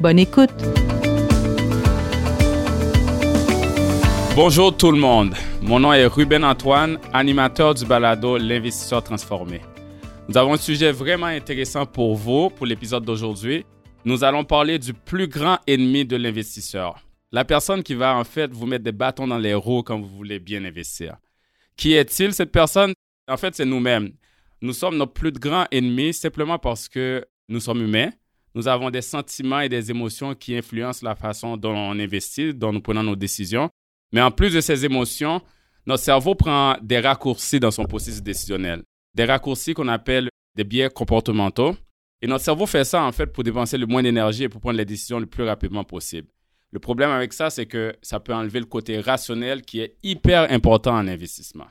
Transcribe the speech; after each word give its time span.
Bonne 0.00 0.18
écoute. 0.18 0.50
Bonjour 4.34 4.76
tout 4.76 4.90
le 4.90 4.98
monde. 4.98 5.34
Mon 5.62 5.78
nom 5.78 5.92
est 5.92 6.06
Ruben 6.06 6.44
Antoine, 6.44 6.98
animateur 7.12 7.74
du 7.74 7.86
balado 7.86 8.36
L'investisseur 8.36 9.02
transformé. 9.02 9.60
Nous 10.28 10.36
avons 10.36 10.54
un 10.54 10.58
sujet 10.58 10.90
vraiment 10.90 11.26
intéressant 11.26 11.86
pour 11.86 12.16
vous 12.16 12.50
pour 12.50 12.66
l'épisode 12.66 13.04
d'aujourd'hui. 13.04 13.64
Nous 14.04 14.24
allons 14.24 14.44
parler 14.44 14.78
du 14.78 14.92
plus 14.92 15.28
grand 15.28 15.58
ennemi 15.66 16.04
de 16.04 16.16
l'investisseur. 16.16 16.98
La 17.30 17.44
personne 17.44 17.82
qui 17.82 17.94
va 17.94 18.16
en 18.16 18.24
fait 18.24 18.52
vous 18.52 18.66
mettre 18.66 18.84
des 18.84 18.92
bâtons 18.92 19.26
dans 19.26 19.38
les 19.38 19.54
roues 19.54 19.82
quand 19.82 19.98
vous 19.98 20.08
voulez 20.08 20.40
bien 20.40 20.64
investir. 20.64 21.16
Qui 21.76 21.94
est-il 21.94 22.32
cette 22.32 22.52
personne? 22.52 22.92
En 23.28 23.36
fait, 23.36 23.54
c'est 23.54 23.64
nous-mêmes. 23.64 24.10
Nous 24.60 24.72
sommes 24.72 24.96
nos 24.96 25.06
plus 25.06 25.32
grands 25.32 25.66
ennemis 25.70 26.14
simplement 26.14 26.58
parce 26.58 26.88
que 26.88 27.24
nous 27.48 27.60
sommes 27.60 27.82
humains 27.82 28.10
nous 28.54 28.68
avons 28.68 28.90
des 28.90 29.02
sentiments 29.02 29.60
et 29.60 29.68
des 29.68 29.90
émotions 29.90 30.34
qui 30.34 30.56
influencent 30.56 31.04
la 31.04 31.14
façon 31.14 31.56
dont 31.56 31.74
on 31.74 31.98
investit, 31.98 32.54
dont 32.54 32.72
nous 32.72 32.80
prenons 32.80 33.02
nos 33.02 33.16
décisions. 33.16 33.68
Mais 34.12 34.20
en 34.20 34.30
plus 34.30 34.54
de 34.54 34.60
ces 34.60 34.84
émotions, 34.84 35.42
notre 35.86 36.02
cerveau 36.02 36.34
prend 36.34 36.76
des 36.80 37.00
raccourcis 37.00 37.58
dans 37.58 37.70
son 37.70 37.84
processus 37.84 38.22
décisionnel. 38.22 38.82
Des 39.14 39.24
raccourcis 39.24 39.74
qu'on 39.74 39.88
appelle 39.88 40.28
des 40.54 40.64
biais 40.64 40.88
comportementaux. 40.88 41.76
Et 42.22 42.26
notre 42.26 42.44
cerveau 42.44 42.66
fait 42.66 42.84
ça 42.84 43.02
en 43.02 43.12
fait 43.12 43.26
pour 43.26 43.44
dépenser 43.44 43.76
le 43.76 43.86
moins 43.86 44.02
d'énergie 44.02 44.44
et 44.44 44.48
pour 44.48 44.60
prendre 44.60 44.78
les 44.78 44.84
décisions 44.84 45.18
le 45.18 45.26
plus 45.26 45.44
rapidement 45.44 45.84
possible. 45.84 46.28
Le 46.70 46.78
problème 46.78 47.10
avec 47.10 47.32
ça, 47.32 47.50
c'est 47.50 47.66
que 47.66 47.94
ça 48.02 48.18
peut 48.18 48.34
enlever 48.34 48.60
le 48.60 48.66
côté 48.66 48.98
rationnel 48.98 49.62
qui 49.62 49.80
est 49.80 49.96
hyper 50.02 50.50
important 50.50 50.94
en 50.94 51.06
investissement. 51.06 51.66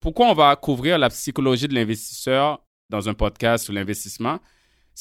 Pourquoi 0.00 0.26
on 0.28 0.34
va 0.34 0.56
couvrir 0.56 0.98
la 0.98 1.08
psychologie 1.08 1.68
de 1.68 1.74
l'investisseur 1.74 2.62
dans 2.90 3.08
un 3.08 3.14
podcast 3.14 3.64
sur 3.64 3.72
l'investissement? 3.72 4.40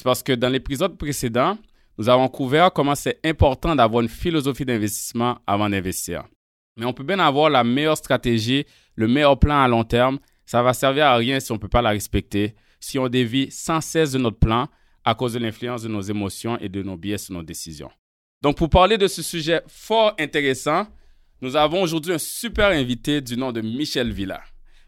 Parce 0.03 0.23
que 0.23 0.33
dans 0.33 0.49
l'épisode 0.49 0.97
précédent, 0.97 1.57
nous 1.97 2.09
avons 2.09 2.27
couvert 2.27 2.71
comment 2.71 2.95
c'est 2.95 3.19
important 3.23 3.75
d'avoir 3.75 4.01
une 4.01 4.09
philosophie 4.09 4.65
d'investissement 4.65 5.39
avant 5.45 5.69
d'investir. 5.69 6.23
Mais 6.77 6.85
on 6.85 6.93
peut 6.93 7.03
bien 7.03 7.19
avoir 7.19 7.49
la 7.49 7.63
meilleure 7.63 7.97
stratégie, 7.97 8.65
le 8.95 9.07
meilleur 9.07 9.37
plan 9.37 9.61
à 9.61 9.67
long 9.67 9.83
terme. 9.83 10.19
Ça 10.45 10.63
va 10.63 10.73
servir 10.73 11.05
à 11.05 11.15
rien 11.15 11.39
si 11.39 11.51
on 11.51 11.55
ne 11.55 11.59
peut 11.59 11.67
pas 11.67 11.81
la 11.81 11.91
respecter, 11.91 12.55
si 12.79 12.97
on 12.97 13.07
dévie 13.07 13.51
sans 13.51 13.81
cesse 13.81 14.13
de 14.13 14.17
notre 14.17 14.39
plan 14.39 14.67
à 15.03 15.15
cause 15.15 15.33
de 15.33 15.39
l'influence 15.39 15.83
de 15.83 15.87
nos 15.87 16.01
émotions 16.01 16.57
et 16.59 16.69
de 16.69 16.81
nos 16.81 16.97
biais 16.97 17.17
sur 17.17 17.33
nos 17.33 17.43
décisions. 17.43 17.91
Donc, 18.41 18.57
pour 18.57 18.69
parler 18.69 18.97
de 18.97 19.07
ce 19.07 19.21
sujet 19.21 19.61
fort 19.67 20.15
intéressant, 20.19 20.87
nous 21.41 21.55
avons 21.55 21.81
aujourd'hui 21.81 22.13
un 22.13 22.17
super 22.17 22.69
invité 22.69 23.21
du 23.21 23.37
nom 23.37 23.51
de 23.51 23.61
Michel 23.61 24.11
Villa. 24.11 24.41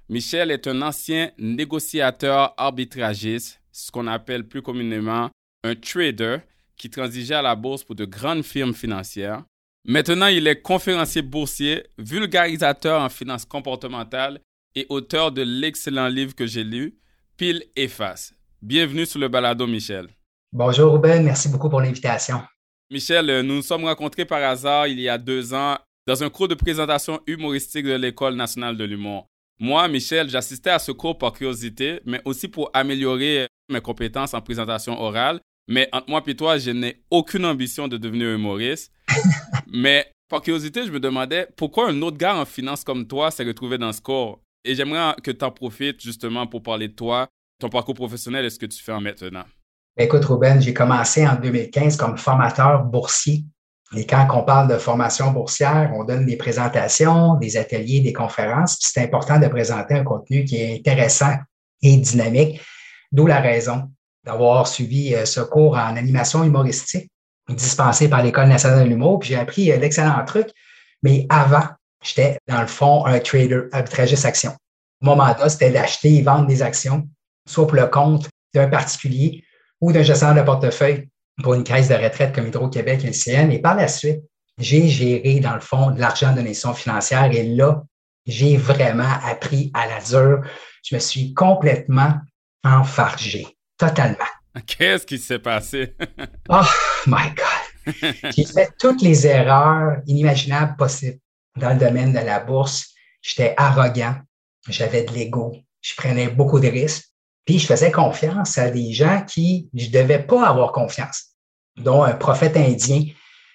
Michel 0.09 0.51
est 0.51 0.67
un 0.67 0.81
ancien 0.81 1.31
négociateur 1.37 2.53
arbitragiste 2.57 3.62
ce 3.73 3.91
qu'on 3.91 4.07
appelle 4.07 4.47
plus 4.47 4.61
communément 4.61 5.29
un 5.63 5.75
trader 5.75 6.37
qui 6.77 6.89
transigeait 6.89 7.35
à 7.35 7.41
la 7.41 7.55
bourse 7.55 7.83
pour 7.83 7.95
de 7.95 8.05
grandes 8.05 8.43
firmes 8.43 8.73
financières. 8.73 9.43
Maintenant, 9.85 10.27
il 10.27 10.47
est 10.47 10.61
conférencier 10.61 11.21
boursier, 11.21 11.83
vulgarisateur 11.97 13.01
en 13.01 13.09
finance 13.09 13.45
comportementale 13.45 14.39
et 14.75 14.85
auteur 14.89 15.31
de 15.31 15.41
l'excellent 15.41 16.07
livre 16.07 16.35
que 16.35 16.45
j'ai 16.45 16.63
lu, 16.63 16.97
Pile 17.35 17.63
et 17.75 17.87
Face. 17.87 18.33
Bienvenue 18.61 19.05
sur 19.05 19.19
le 19.19 19.27
balado, 19.27 19.67
Michel. 19.67 20.07
Bonjour, 20.53 20.93
Ruben. 20.93 21.23
Merci 21.23 21.49
beaucoup 21.49 21.69
pour 21.69 21.81
l'invitation. 21.81 22.41
Michel, 22.91 23.29
euh, 23.29 23.43
nous 23.43 23.55
nous 23.55 23.61
sommes 23.61 23.85
rencontrés 23.85 24.25
par 24.25 24.41
hasard 24.43 24.87
il 24.87 24.99
y 24.99 25.09
a 25.09 25.17
deux 25.17 25.53
ans 25.53 25.77
dans 26.05 26.23
un 26.23 26.29
cours 26.29 26.47
de 26.47 26.53
présentation 26.53 27.19
humoristique 27.25 27.85
de 27.85 27.95
l'École 27.95 28.35
nationale 28.35 28.77
de 28.77 28.83
l'humour. 28.83 29.27
Moi, 29.59 29.87
Michel, 29.87 30.29
j'assistais 30.29 30.69
à 30.69 30.79
ce 30.79 30.91
cours 30.91 31.17
par 31.17 31.33
curiosité, 31.33 32.01
mais 32.05 32.21
aussi 32.25 32.47
pour 32.47 32.69
améliorer 32.73 33.47
mes 33.69 33.81
compétences 33.81 34.33
en 34.33 34.41
présentation 34.41 34.99
orale. 34.99 35.39
Mais 35.67 35.87
entre 35.91 36.09
moi 36.09 36.21
et 36.25 36.35
toi, 36.35 36.57
je 36.57 36.71
n'ai 36.71 37.01
aucune 37.09 37.45
ambition 37.45 37.87
de 37.87 37.97
devenir 37.97 38.29
humoriste. 38.29 38.91
mais 39.71 40.07
par 40.29 40.41
curiosité, 40.41 40.85
je 40.85 40.91
me 40.91 40.99
demandais 40.99 41.47
pourquoi 41.55 41.89
un 41.89 42.01
autre 42.01 42.17
gars 42.17 42.35
en 42.35 42.45
finance 42.45 42.83
comme 42.83 43.07
toi 43.07 43.31
s'est 43.31 43.43
retrouvé 43.43 43.77
dans 43.77 43.93
ce 43.93 44.01
cours. 44.01 44.41
Et 44.65 44.75
j'aimerais 44.75 45.15
que 45.21 45.31
tu 45.31 45.43
en 45.43 45.51
profites 45.51 46.01
justement 46.01 46.47
pour 46.47 46.63
parler 46.63 46.87
de 46.87 46.93
toi, 46.93 47.27
ton 47.59 47.69
parcours 47.69 47.95
professionnel 47.95 48.45
et 48.45 48.49
ce 48.49 48.57
que 48.57 48.65
tu 48.65 48.81
fais 48.81 48.97
maintenant. 48.99 49.43
Écoute, 49.97 50.25
Ruben, 50.25 50.59
j'ai 50.59 50.73
commencé 50.73 51.27
en 51.27 51.35
2015 51.35 51.97
comme 51.97 52.17
formateur 52.17 52.83
boursier. 52.83 53.43
Et 53.95 54.07
quand 54.07 54.27
on 54.33 54.43
parle 54.43 54.69
de 54.69 54.77
formation 54.77 55.31
boursière, 55.31 55.91
on 55.93 56.03
donne 56.03 56.25
des 56.25 56.35
présentations, 56.35 57.35
des 57.35 57.57
ateliers, 57.57 58.01
des 58.01 58.13
conférences. 58.13 58.77
C'est 58.79 59.03
important 59.03 59.39
de 59.39 59.47
présenter 59.47 59.93
un 59.93 60.03
contenu 60.03 60.45
qui 60.45 60.55
est 60.55 60.79
intéressant 60.79 61.35
et 61.83 61.97
dynamique. 61.97 62.59
D'où 63.13 63.27
la 63.27 63.39
raison 63.39 63.89
d'avoir 64.25 64.67
suivi 64.67 65.15
euh, 65.15 65.25
ce 65.25 65.39
cours 65.39 65.77
en 65.77 65.95
animation 65.95 66.43
humoristique 66.43 67.09
dispensé 67.49 68.09
par 68.09 68.23
l'École 68.23 68.47
nationale 68.47 68.85
de 68.85 68.89
l'humour. 68.89 69.19
Puis 69.19 69.29
j'ai 69.29 69.35
appris 69.35 69.71
euh, 69.71 69.77
d'excellents 69.77 70.23
trucs. 70.25 70.49
Mais 71.03 71.25
avant, 71.29 71.67
j'étais 72.03 72.37
dans 72.47 72.61
le 72.61 72.67
fond 72.67 73.05
un 73.05 73.19
trader, 73.19 73.63
arbitragiste 73.71 74.25
action. 74.25 74.55
Mon 75.01 75.15
mandat, 75.15 75.49
c'était 75.49 75.71
d'acheter 75.71 76.15
et 76.15 76.21
vendre 76.21 76.47
des 76.47 76.61
actions, 76.61 77.07
soit 77.45 77.67
pour 77.67 77.75
le 77.75 77.87
compte 77.87 78.29
d'un 78.53 78.67
particulier 78.67 79.43
ou 79.81 79.91
d'un 79.91 80.01
gestionnaire 80.01 80.43
de 80.43 80.45
portefeuille 80.45 81.09
pour 81.41 81.55
une 81.55 81.63
caisse 81.63 81.89
de 81.89 81.95
retraite 81.95 82.33
comme 82.33 82.47
Hydro-Québec 82.47 83.03
et 83.03 83.07
LCN. 83.07 83.51
Et 83.51 83.59
par 83.59 83.75
la 83.75 83.87
suite, 83.87 84.21
j'ai 84.57 84.87
géré, 84.87 85.39
dans 85.39 85.55
le 85.55 85.59
fond, 85.59 85.91
de 85.91 85.99
l'argent 85.99 86.31
de 86.31 86.37
donation 86.37 86.73
financière. 86.73 87.29
Et 87.33 87.43
là, 87.43 87.83
j'ai 88.25 88.55
vraiment 88.55 89.11
appris 89.25 89.71
à 89.73 89.87
la 89.87 89.99
dure. 89.99 90.41
Je 90.83 90.95
me 90.95 90.99
suis 90.99 91.33
complètement 91.33 92.13
enfargé, 92.63 93.47
totalement. 93.77 94.17
Qu'est-ce 94.65 95.05
qui 95.05 95.17
s'est 95.17 95.39
passé? 95.39 95.95
oh 96.49 96.61
my 97.07 97.33
God! 97.35 97.93
J'ai 98.35 98.45
fait 98.45 98.71
toutes 98.79 99.01
les 99.01 99.27
erreurs 99.27 99.97
inimaginables 100.07 100.75
possibles 100.77 101.19
dans 101.57 101.71
le 101.71 101.79
domaine 101.79 102.13
de 102.13 102.19
la 102.19 102.39
bourse. 102.39 102.91
J'étais 103.21 103.53
arrogant, 103.57 104.15
j'avais 104.69 105.03
de 105.03 105.13
l'ego, 105.13 105.55
je 105.81 105.93
prenais 105.95 106.29
beaucoup 106.29 106.59
de 106.59 106.67
risques, 106.67 107.05
puis 107.45 107.59
je 107.59 107.65
faisais 107.65 107.91
confiance 107.91 108.57
à 108.57 108.69
des 108.69 108.93
gens 108.93 109.23
qui 109.25 109.69
je 109.73 109.87
ne 109.87 109.91
devais 109.91 110.19
pas 110.19 110.47
avoir 110.47 110.71
confiance, 110.71 111.35
dont 111.77 112.03
un 112.03 112.13
prophète 112.13 112.57
indien 112.57 113.03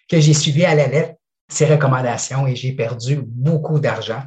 que 0.08 0.20
j'ai 0.20 0.34
suivi 0.34 0.64
à 0.64 0.74
la 0.74 0.86
lettre 0.86 1.14
ses 1.50 1.66
recommandations 1.66 2.46
et 2.46 2.54
j'ai 2.54 2.72
perdu 2.72 3.20
beaucoup 3.24 3.80
d'argent. 3.80 4.22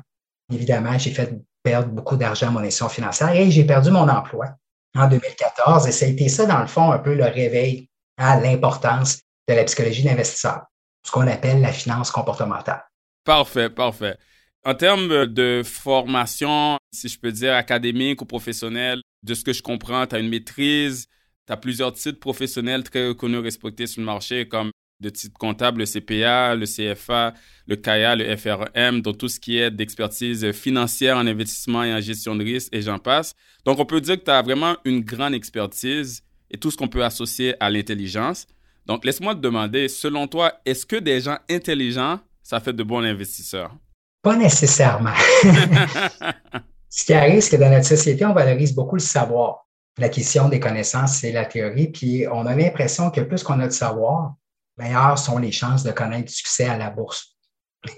Évidemment, 0.51 0.97
j'ai 0.97 1.11
fait 1.11 1.33
perdre 1.63 1.89
beaucoup 1.89 2.17
d'argent 2.17 2.47
à 2.47 2.51
mon 2.51 2.59
institution 2.59 2.89
financière 2.89 3.29
et 3.31 3.51
j'ai 3.51 3.63
perdu 3.63 3.91
mon 3.91 4.09
emploi 4.09 4.55
en 4.95 5.07
2014. 5.07 5.87
Et 5.87 5.91
ça 5.91 6.05
a 6.05 6.29
ça, 6.29 6.45
dans 6.45 6.59
le 6.59 6.67
fond, 6.67 6.91
un 6.91 6.99
peu 6.99 7.15
le 7.15 7.25
réveil 7.25 7.89
à 8.17 8.39
l'importance 8.39 9.19
de 9.47 9.53
la 9.53 9.63
psychologie 9.63 10.03
d'investisseur, 10.03 10.61
ce 11.05 11.11
qu'on 11.11 11.27
appelle 11.27 11.61
la 11.61 11.71
finance 11.71 12.11
comportementale. 12.11 12.83
Parfait, 13.23 13.69
parfait. 13.69 14.17
En 14.63 14.75
termes 14.75 15.25
de 15.25 15.63
formation, 15.65 16.77
si 16.93 17.07
je 17.07 17.19
peux 17.19 17.31
dire 17.31 17.55
académique 17.55 18.21
ou 18.21 18.25
professionnelle, 18.25 19.01
de 19.23 19.33
ce 19.33 19.43
que 19.43 19.53
je 19.53 19.61
comprends, 19.61 20.05
tu 20.05 20.15
as 20.15 20.19
une 20.19 20.29
maîtrise, 20.29 21.07
tu 21.47 21.53
as 21.53 21.57
plusieurs 21.57 21.93
titres 21.93 22.19
professionnels 22.19 22.83
très 22.83 23.07
reconnus, 23.07 23.41
respectés 23.41 23.87
sur 23.87 24.01
le 24.01 24.05
marché, 24.05 24.47
comme 24.47 24.71
de 25.01 25.09
titres 25.09 25.37
comptables, 25.37 25.79
le 25.79 25.85
CPA, 25.85 26.55
le 26.55 26.65
CFA, 26.65 27.33
le 27.67 27.75
CAIA, 27.75 28.15
le 28.15 28.37
FRM, 28.37 29.01
donc 29.01 29.17
tout 29.17 29.27
ce 29.27 29.39
qui 29.39 29.57
est 29.57 29.71
d'expertise 29.71 30.51
financière 30.51 31.17
en 31.17 31.25
investissement 31.27 31.83
et 31.83 31.93
en 31.93 31.99
gestion 31.99 32.35
de 32.35 32.43
risque, 32.43 32.69
et 32.71 32.81
j'en 32.81 32.99
passe. 32.99 33.33
Donc, 33.65 33.79
on 33.79 33.85
peut 33.85 33.99
dire 33.99 34.17
que 34.17 34.23
tu 34.23 34.31
as 34.31 34.41
vraiment 34.41 34.77
une 34.85 35.01
grande 35.01 35.33
expertise 35.33 36.23
et 36.49 36.57
tout 36.57 36.69
ce 36.69 36.77
qu'on 36.77 36.87
peut 36.87 37.03
associer 37.03 37.55
à 37.59 37.69
l'intelligence. 37.69 38.45
Donc, 38.85 39.05
laisse-moi 39.05 39.35
te 39.35 39.39
demander, 39.39 39.87
selon 39.87 40.27
toi, 40.27 40.53
est-ce 40.65 40.85
que 40.85 40.97
des 40.97 41.21
gens 41.21 41.37
intelligents, 41.49 42.19
ça 42.43 42.59
fait 42.59 42.73
de 42.73 42.83
bons 42.83 43.03
investisseurs? 43.03 43.75
Pas 44.21 44.35
nécessairement. 44.35 45.13
ce 46.89 47.05
qui 47.05 47.13
arrive, 47.13 47.41
c'est 47.41 47.57
que 47.57 47.61
dans 47.61 47.71
notre 47.71 47.85
société, 47.85 48.25
on 48.25 48.33
valorise 48.33 48.73
beaucoup 48.75 48.95
le 48.95 49.01
savoir. 49.01 49.65
La 49.97 50.09
question 50.09 50.47
des 50.47 50.59
connaissances, 50.59 51.17
c'est 51.17 51.31
la 51.31 51.45
théorie. 51.45 51.87
Puis 51.87 52.25
on 52.31 52.45
a 52.45 52.55
l'impression 52.55 53.09
que 53.09 53.21
plus 53.21 53.43
qu'on 53.43 53.59
a 53.59 53.67
de 53.67 53.73
savoir, 53.73 54.35
meilleures 54.81 55.17
sont 55.17 55.37
les 55.37 55.51
chances 55.51 55.83
de 55.83 55.91
connaître 55.91 56.25
du 56.25 56.33
succès 56.33 56.67
à 56.67 56.77
la 56.77 56.89
bourse. 56.89 57.35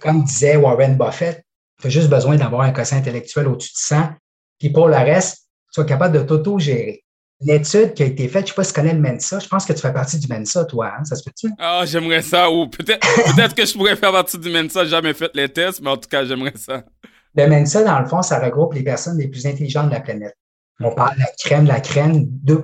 comme 0.01 0.23
disait 0.23 0.55
Warren 0.55 0.97
Buffett, 0.97 1.43
tu 1.81 1.87
as 1.87 1.89
juste 1.89 2.09
besoin 2.09 2.35
d'avoir 2.35 2.61
un 2.61 2.71
quotient 2.71 2.97
intellectuel 2.97 3.47
au-dessus 3.47 3.73
de 3.73 3.77
100, 3.77 4.09
puis 4.59 4.69
pour 4.69 4.87
le 4.87 4.95
reste, 4.95 5.47
tu 5.73 5.81
es 5.81 5.85
capable 5.85 6.17
de 6.17 6.23
t'auto-gérer. 6.23 7.03
l'étude 7.41 7.93
qui 7.93 8.03
a 8.03 8.05
été 8.05 8.27
faite, 8.27 8.41
je 8.41 8.45
ne 8.45 8.47
sais 8.47 8.53
pas 8.53 8.63
si 8.63 8.73
tu 8.73 8.79
connais 8.79 8.93
le 8.93 9.01
Mensa, 9.01 9.39
je 9.39 9.47
pense 9.47 9.65
que 9.65 9.73
tu 9.73 9.79
fais 9.79 9.91
partie 9.91 10.19
du 10.19 10.27
Mensa, 10.27 10.65
toi, 10.65 10.93
hein? 10.97 11.03
ça 11.03 11.15
se 11.15 11.23
peut-tu? 11.23 11.49
Ah, 11.59 11.83
j'aimerais 11.85 12.21
ça, 12.21 12.49
ou 12.49 12.67
peut-être 12.69 13.01
peut 13.35 13.55
que 13.55 13.65
je 13.65 13.73
pourrais 13.73 13.95
faire 13.95 14.11
partie 14.11 14.37
du 14.37 14.49
Mensa, 14.49 14.85
jamais 14.85 15.13
fait 15.13 15.31
les 15.33 15.49
tests, 15.49 15.81
mais 15.81 15.89
en 15.89 15.97
tout 15.97 16.07
cas, 16.07 16.23
j'aimerais 16.23 16.53
ça. 16.55 16.83
Le 17.35 17.47
Mensa, 17.47 17.83
dans 17.83 17.99
le 17.99 18.05
fond, 18.05 18.21
ça 18.21 18.39
regroupe 18.39 18.73
les 18.75 18.83
personnes 18.83 19.17
les 19.17 19.27
plus 19.27 19.45
intelligentes 19.47 19.87
de 19.87 19.93
la 19.93 20.01
planète. 20.01 20.37
On 20.79 20.93
parle 20.93 21.15
de 21.15 21.19
la 21.21 21.31
crème, 21.37 21.65
la 21.65 21.79
crème, 21.79 22.25
2 22.27 22.61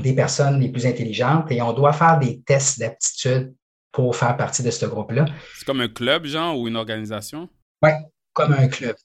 des 0.00 0.14
personnes 0.14 0.60
les 0.60 0.70
plus 0.70 0.86
intelligentes 0.86 1.50
et 1.50 1.60
on 1.60 1.72
doit 1.72 1.92
faire 1.92 2.18
des 2.18 2.40
tests 2.42 2.78
d'aptitude 2.78 3.54
pour 3.92 4.16
faire 4.16 4.36
partie 4.36 4.62
de 4.62 4.70
ce 4.70 4.86
groupe-là. 4.86 5.26
C'est 5.58 5.66
comme 5.66 5.80
un 5.80 5.88
club, 5.88 6.24
genre, 6.24 6.58
ou 6.58 6.66
une 6.66 6.76
organisation? 6.76 7.48
Oui, 7.82 7.90
comme 8.32 8.54
un 8.54 8.68
club. 8.68 8.96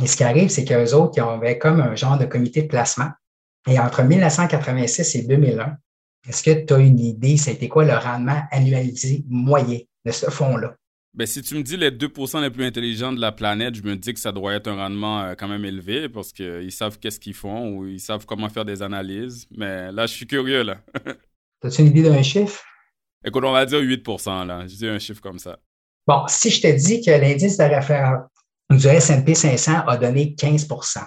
Et 0.00 0.06
ce 0.06 0.16
qui 0.16 0.22
arrive, 0.22 0.48
c'est 0.48 0.64
qu'eux 0.64 0.94
autres, 0.94 1.14
ils 1.16 1.20
avaient 1.20 1.58
comme 1.58 1.80
un 1.80 1.96
genre 1.96 2.18
de 2.18 2.24
comité 2.24 2.62
de 2.62 2.68
placement. 2.68 3.10
Et 3.66 3.80
entre 3.80 4.04
1986 4.04 5.16
et 5.16 5.22
2001, 5.22 5.76
est-ce 6.28 6.42
que 6.42 6.64
tu 6.64 6.72
as 6.72 6.78
une 6.78 7.00
idée, 7.00 7.36
c'était 7.36 7.68
quoi 7.68 7.84
le 7.84 7.96
rendement 7.96 8.40
annualisé 8.52 9.24
moyen 9.28 9.80
de 10.04 10.12
ce 10.12 10.30
fonds-là? 10.30 10.76
Ben, 11.14 11.26
si 11.26 11.42
tu 11.42 11.54
me 11.56 11.62
dis 11.62 11.76
les 11.76 11.90
2% 11.90 12.42
les 12.42 12.50
plus 12.50 12.64
intelligents 12.64 13.12
de 13.12 13.20
la 13.20 13.32
planète, 13.32 13.74
je 13.74 13.82
me 13.82 13.96
dis 13.96 14.14
que 14.14 14.20
ça 14.20 14.30
doit 14.30 14.54
être 14.54 14.68
un 14.68 14.76
rendement 14.76 15.22
euh, 15.22 15.34
quand 15.34 15.48
même 15.48 15.64
élevé 15.64 16.08
parce 16.08 16.32
qu'ils 16.32 16.70
savent 16.70 16.98
qu'est-ce 16.98 17.18
qu'ils 17.18 17.34
font 17.34 17.70
ou 17.70 17.86
ils 17.86 18.00
savent 18.00 18.26
comment 18.26 18.48
faire 18.48 18.64
des 18.64 18.82
analyses. 18.82 19.46
Mais 19.50 19.90
là, 19.90 20.06
je 20.06 20.14
suis 20.14 20.26
curieux, 20.26 20.62
là. 20.62 20.78
As-tu 21.64 21.80
une 21.80 21.88
idée 21.88 22.02
d'un 22.02 22.22
chiffre? 22.22 22.62
Écoute, 23.24 23.42
on 23.44 23.52
va 23.52 23.66
dire 23.66 23.80
8 23.80 24.06
là. 24.46 24.66
Je 24.68 24.76
dis 24.76 24.86
un 24.86 24.98
chiffre 24.98 25.20
comme 25.20 25.38
ça. 25.38 25.58
Bon, 26.06 26.24
si 26.28 26.50
je 26.50 26.60
te 26.60 26.76
dis 26.76 27.04
que 27.04 27.10
l'indice 27.10 27.56
de 27.56 27.64
référence 27.64 28.28
du 28.70 28.86
S&P 28.86 29.34
500 29.34 29.86
a 29.86 29.96
donné 29.96 30.36
15% 30.38 31.04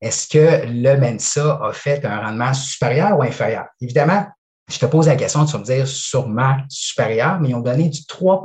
est-ce 0.00 0.28
que 0.28 0.66
le 0.66 0.96
Mensa 0.96 1.58
a 1.60 1.72
fait 1.72 2.04
un 2.04 2.20
rendement 2.20 2.54
supérieur 2.54 3.18
ou 3.18 3.22
inférieur? 3.22 3.66
Évidemment, 3.80 4.26
je 4.70 4.78
te 4.78 4.86
pose 4.86 5.06
la 5.06 5.16
question, 5.16 5.44
tu 5.44 5.52
vas 5.52 5.58
me 5.58 5.64
dire 5.64 5.88
sûrement 5.88 6.56
supérieur, 6.68 7.40
mais 7.40 7.50
ils 7.50 7.54
ont 7.54 7.60
donné 7.60 7.88
du 7.88 8.06
3 8.06 8.42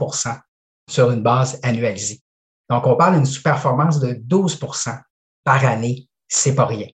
sur 0.90 1.12
une 1.12 1.22
base 1.22 1.60
annualisée. 1.64 2.22
Donc, 2.70 2.88
on 2.88 2.96
parle 2.96 3.16
d'une 3.16 3.26
sous-performance 3.26 4.00
de 4.00 4.14
12% 4.14 5.00
par 5.44 5.66
année. 5.66 6.08
C'est 6.28 6.56
pas 6.56 6.66
rien. 6.66 6.88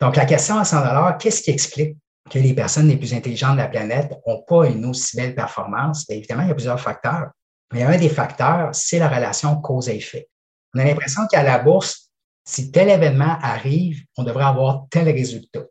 Donc, 0.00 0.16
la 0.16 0.26
question 0.26 0.58
à 0.58 0.64
100 0.64 1.16
qu'est-ce 1.18 1.42
qui 1.42 1.50
explique 1.50 1.96
que 2.30 2.38
les 2.38 2.54
personnes 2.54 2.88
les 2.88 2.96
plus 2.96 3.14
intelligentes 3.14 3.52
de 3.52 3.62
la 3.62 3.68
planète 3.68 4.12
n'ont 4.26 4.42
pas 4.42 4.66
une 4.66 4.84
aussi 4.86 5.16
belle 5.16 5.34
performance? 5.34 6.08
Évidemment, 6.10 6.42
il 6.42 6.48
y 6.48 6.50
a 6.52 6.54
plusieurs 6.54 6.80
facteurs. 6.80 7.30
Mais 7.72 7.84
un 7.84 7.96
des 7.96 8.08
facteurs, 8.08 8.74
c'est 8.74 8.98
la 8.98 9.08
relation 9.08 9.60
cause 9.60 9.88
effet. 9.88 10.28
On 10.74 10.80
a 10.80 10.84
l'impression 10.84 11.22
qu'à 11.30 11.42
la 11.42 11.58
bourse, 11.58 12.10
si 12.44 12.70
tel 12.70 12.88
événement 12.88 13.38
arrive, 13.40 14.02
on 14.16 14.24
devrait 14.24 14.44
avoir 14.44 14.86
tel 14.90 15.08
résultat. 15.08 15.62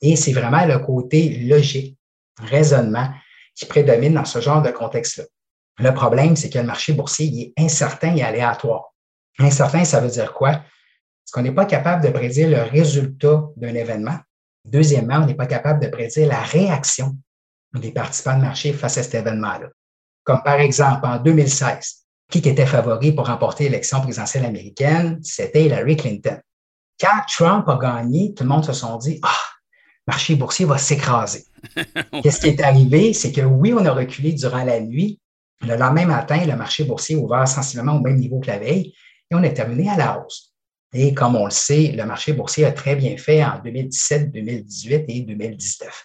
Et 0.00 0.16
c'est 0.16 0.32
vraiment 0.32 0.64
le 0.64 0.78
côté 0.78 1.40
logique, 1.40 1.98
raisonnement, 2.38 3.10
qui 3.54 3.66
prédomine 3.66 4.14
dans 4.14 4.24
ce 4.24 4.40
genre 4.40 4.62
de 4.62 4.70
contexte-là. 4.70 5.24
Le 5.78 5.92
problème, 5.92 6.36
c'est 6.36 6.50
que 6.50 6.58
le 6.58 6.64
marché 6.64 6.92
boursier 6.92 7.26
il 7.26 7.42
est 7.42 7.52
incertain 7.58 8.14
et 8.16 8.22
aléatoire. 8.22 8.94
Incertain, 9.38 9.84
ça 9.84 10.00
veut 10.00 10.08
dire 10.08 10.32
quoi? 10.32 10.52
Parce 10.52 11.32
qu'on 11.32 11.42
n'est 11.42 11.52
pas 11.52 11.66
capable 11.66 12.04
de 12.04 12.10
prédire 12.10 12.48
le 12.48 12.62
résultat 12.62 13.42
d'un 13.56 13.74
événement. 13.74 14.18
Deuxièmement, 14.64 15.16
on 15.16 15.26
n'est 15.26 15.34
pas 15.34 15.46
capable 15.46 15.80
de 15.80 15.88
prédire 15.88 16.28
la 16.28 16.40
réaction 16.40 17.16
des 17.74 17.92
participants 17.92 18.36
de 18.36 18.42
marché 18.42 18.72
face 18.72 18.96
à 18.98 19.02
cet 19.02 19.14
événement-là. 19.14 19.68
Comme 20.24 20.42
par 20.42 20.60
exemple, 20.60 21.04
en 21.04 21.18
2016, 21.18 22.06
qui 22.30 22.38
était 22.38 22.66
favori 22.66 23.12
pour 23.12 23.26
remporter 23.26 23.64
l'élection 23.64 24.00
présidentielle 24.00 24.44
américaine? 24.44 25.18
C'était 25.22 25.64
Hillary 25.64 25.96
Clinton. 25.96 26.40
Quand 26.98 27.20
Trump 27.28 27.68
a 27.68 27.76
gagné, 27.76 28.34
tout 28.34 28.42
le 28.42 28.48
monde 28.48 28.64
se 28.64 28.72
sont 28.72 28.96
dit, 28.96 29.20
ah, 29.22 29.36
le 30.06 30.12
marché 30.12 30.34
boursier 30.34 30.64
va 30.64 30.78
s'écraser. 30.78 31.44
Qu'est-ce 32.22 32.40
qui 32.40 32.48
est 32.48 32.62
arrivé? 32.62 33.12
C'est 33.12 33.32
que 33.32 33.42
oui, 33.42 33.74
on 33.74 33.84
a 33.84 33.92
reculé 33.92 34.32
durant 34.32 34.64
la 34.64 34.80
nuit, 34.80 35.20
le 35.62 35.76
lendemain 35.76 36.06
matin, 36.06 36.44
le 36.44 36.56
marché 36.56 36.84
boursier 36.84 37.16
ouvert 37.16 37.48
sensiblement 37.48 37.94
au 37.94 38.00
même 38.00 38.16
niveau 38.16 38.40
que 38.40 38.48
la 38.48 38.58
veille 38.58 38.94
et 39.30 39.34
on 39.34 39.42
est 39.42 39.54
terminé 39.54 39.88
à 39.88 39.96
la 39.96 40.20
hausse. 40.20 40.52
Et 40.92 41.14
comme 41.14 41.36
on 41.36 41.46
le 41.46 41.50
sait, 41.50 41.92
le 41.96 42.04
marché 42.04 42.32
boursier 42.32 42.64
a 42.64 42.72
très 42.72 42.96
bien 42.96 43.16
fait 43.16 43.44
en 43.44 43.60
2017, 43.62 44.32
2018 44.32 45.04
et 45.08 45.20
2019. 45.22 46.04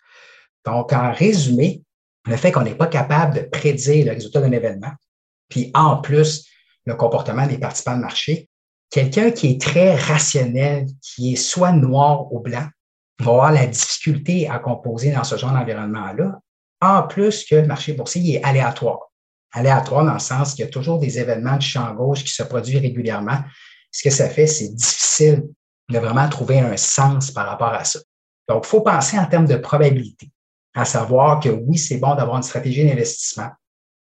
Donc, 0.65 0.91
en 0.93 1.13
résumé, 1.13 1.83
le 2.25 2.35
fait 2.35 2.51
qu'on 2.51 2.61
n'est 2.61 2.75
pas 2.75 2.87
capable 2.87 3.35
de 3.35 3.41
prédire 3.41 4.05
le 4.05 4.11
résultat 4.13 4.41
d'un 4.41 4.51
événement, 4.51 4.91
puis 5.49 5.71
en 5.73 5.97
plus, 5.97 6.45
le 6.85 6.95
comportement 6.95 7.45
des 7.45 7.57
participants 7.57 7.95
de 7.95 8.01
marché, 8.01 8.49
quelqu'un 8.89 9.31
qui 9.31 9.51
est 9.51 9.61
très 9.61 9.95
rationnel, 9.95 10.87
qui 11.01 11.33
est 11.33 11.37
soit 11.37 11.71
noir 11.71 12.31
ou 12.33 12.39
blanc, 12.39 12.67
va 13.19 13.31
avoir 13.31 13.51
la 13.51 13.67
difficulté 13.67 14.49
à 14.49 14.59
composer 14.59 15.11
dans 15.11 15.23
ce 15.23 15.37
genre 15.37 15.53
d'environnement-là, 15.53 16.39
en 16.81 17.03
plus 17.03 17.45
que 17.45 17.55
le 17.55 17.67
marché 17.67 17.93
boursier 17.93 18.35
est 18.35 18.43
aléatoire 18.43 19.10
aléatoire 19.51 20.05
dans 20.05 20.13
le 20.13 20.19
sens 20.19 20.53
qu'il 20.53 20.65
y 20.65 20.67
a 20.67 20.71
toujours 20.71 20.99
des 20.99 21.19
événements 21.19 21.57
de 21.57 21.61
champ 21.61 21.93
gauche 21.93 22.23
qui 22.23 22.31
se 22.31 22.43
produisent 22.43 22.81
régulièrement. 22.81 23.39
Ce 23.91 24.03
que 24.03 24.09
ça 24.09 24.29
fait, 24.29 24.47
c'est 24.47 24.69
difficile 24.69 25.43
de 25.89 25.99
vraiment 25.99 26.27
trouver 26.29 26.59
un 26.59 26.77
sens 26.77 27.31
par 27.31 27.47
rapport 27.47 27.73
à 27.73 27.83
ça. 27.83 27.99
Donc, 28.47 28.63
il 28.65 28.69
faut 28.69 28.81
penser 28.81 29.19
en 29.19 29.25
termes 29.25 29.45
de 29.45 29.57
probabilité, 29.57 30.29
à 30.73 30.85
savoir 30.85 31.39
que 31.39 31.49
oui, 31.49 31.77
c'est 31.77 31.97
bon 31.97 32.15
d'avoir 32.15 32.37
une 32.37 32.43
stratégie 32.43 32.85
d'investissement, 32.85 33.49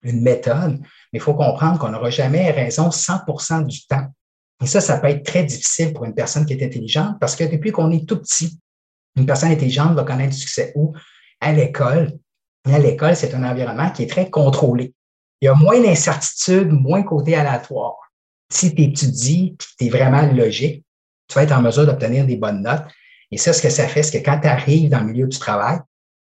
une 0.02 0.22
méthode, 0.22 0.78
mais 1.12 1.18
il 1.18 1.20
faut 1.20 1.34
comprendre 1.34 1.78
qu'on 1.78 1.90
n'aura 1.90 2.10
jamais 2.10 2.50
raison 2.50 2.88
100% 2.88 3.66
du 3.66 3.86
temps. 3.86 4.06
Et 4.62 4.66
ça, 4.66 4.80
ça 4.80 4.98
peut 4.98 5.08
être 5.08 5.24
très 5.24 5.44
difficile 5.44 5.92
pour 5.92 6.04
une 6.04 6.14
personne 6.14 6.46
qui 6.46 6.52
est 6.52 6.64
intelligente 6.64 7.16
parce 7.18 7.34
que 7.34 7.44
depuis 7.44 7.72
qu'on 7.72 7.90
est 7.90 8.06
tout 8.06 8.18
petit, 8.18 8.58
une 9.16 9.26
personne 9.26 9.50
intelligente 9.50 9.94
va 9.94 10.04
connaître 10.04 10.34
du 10.34 10.40
succès 10.40 10.72
où? 10.76 10.94
À 11.40 11.52
l'école. 11.52 12.18
À 12.66 12.78
l'école, 12.78 13.16
c'est 13.16 13.34
un 13.34 13.42
environnement 13.42 13.90
qui 13.90 14.02
est 14.02 14.10
très 14.10 14.28
contrôlé 14.28 14.94
il 15.40 15.46
y 15.46 15.48
a 15.48 15.54
moins 15.54 15.80
d'incertitude, 15.80 16.70
moins 16.70 17.02
côté 17.02 17.34
aléatoire. 17.34 17.96
Si 18.52 18.74
tu 18.74 18.82
étudies, 18.82 19.56
tu 19.78 19.86
es 19.86 19.88
vraiment 19.88 20.22
logique, 20.32 20.84
tu 21.28 21.34
vas 21.34 21.44
être 21.44 21.52
en 21.52 21.62
mesure 21.62 21.86
d'obtenir 21.86 22.26
des 22.26 22.36
bonnes 22.36 22.62
notes. 22.62 22.84
Et 23.30 23.38
ça, 23.38 23.52
ce 23.52 23.62
que 23.62 23.70
ça 23.70 23.86
fait, 23.86 24.02
c'est 24.02 24.20
que 24.20 24.24
quand 24.28 24.40
tu 24.40 24.48
arrives 24.48 24.90
dans 24.90 25.00
le 25.00 25.06
milieu 25.06 25.26
du 25.26 25.38
travail 25.38 25.78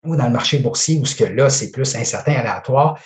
ou 0.05 0.17
dans 0.17 0.27
le 0.27 0.33
marché 0.33 0.59
boursier, 0.59 0.99
où 0.99 1.05
ce 1.05 1.15
que 1.15 1.25
là, 1.25 1.49
c'est 1.49 1.71
plus 1.71 1.95
incertain, 1.95 2.33
aléatoire, 2.35 2.99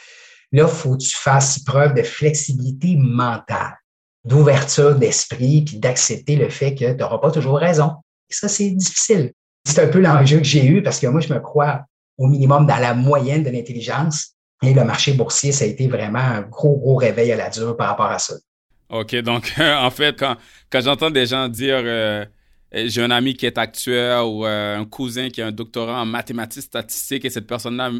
là, 0.53 0.65
il 0.67 0.69
faut 0.69 0.97
que 0.97 1.03
tu 1.03 1.15
fasses 1.15 1.59
preuve 1.61 1.95
de 1.95 2.03
flexibilité 2.03 2.97
mentale, 2.97 3.79
d'ouverture 4.25 4.97
d'esprit, 4.97 5.63
puis 5.63 5.79
d'accepter 5.79 6.37
le 6.37 6.49
fait 6.49 6.75
que 6.75 6.93
tu 6.93 6.97
n'auras 6.97 7.19
pas 7.19 7.31
toujours 7.31 7.59
raison. 7.59 7.93
Et 8.31 8.35
ça, 8.35 8.49
c'est 8.49 8.71
difficile. 8.71 9.33
C'est 9.65 9.83
un 9.83 9.89
peu 9.89 10.01
l'enjeu 10.01 10.39
que 10.39 10.45
j'ai 10.45 10.67
eu 10.67 10.83
parce 10.83 10.99
que 10.99 11.07
moi, 11.07 11.21
je 11.21 11.33
me 11.33 11.41
crois 11.41 11.83
au 12.17 12.27
minimum 12.27 12.67
dans 12.67 12.77
la 12.77 12.95
moyenne 12.95 13.43
de 13.43 13.51
l'intelligence. 13.51 14.35
Et 14.63 14.75
le 14.75 14.85
marché 14.85 15.13
boursier, 15.13 15.53
ça 15.53 15.65
a 15.65 15.69
été 15.69 15.89
vraiment 15.89 16.19
un 16.19 16.43
gros, 16.43 16.77
gros 16.77 16.97
réveil 16.97 17.33
à 17.33 17.37
la 17.37 17.49
dure 17.49 17.77
par 17.77 17.89
rapport 17.89 18.11
à 18.11 18.19
ça. 18.19 18.35
OK, 18.91 19.15
donc 19.17 19.53
en 19.59 19.91
fait, 19.91 20.19
quand, 20.19 20.37
quand 20.71 20.81
j'entends 20.81 21.11
des 21.11 21.27
gens 21.27 21.49
dire 21.49 21.81
euh, 21.83 22.25
j'ai 22.73 23.03
un 23.03 23.11
ami 23.11 23.35
qui 23.35 23.47
est 23.47 23.59
actuel 23.59 24.19
ou 24.25 24.45
euh, 24.45 24.79
un 24.79 24.85
cousin 24.85 25.29
qui 25.31 25.41
a 25.43 25.47
un 25.47 25.53
doctorat 25.53 26.03
en 26.03 26.07
mathématiques 26.07 26.63
statistiques 26.63 27.25
et 27.25 27.31
cette 27.31 27.47
personne-là, 27.47 27.91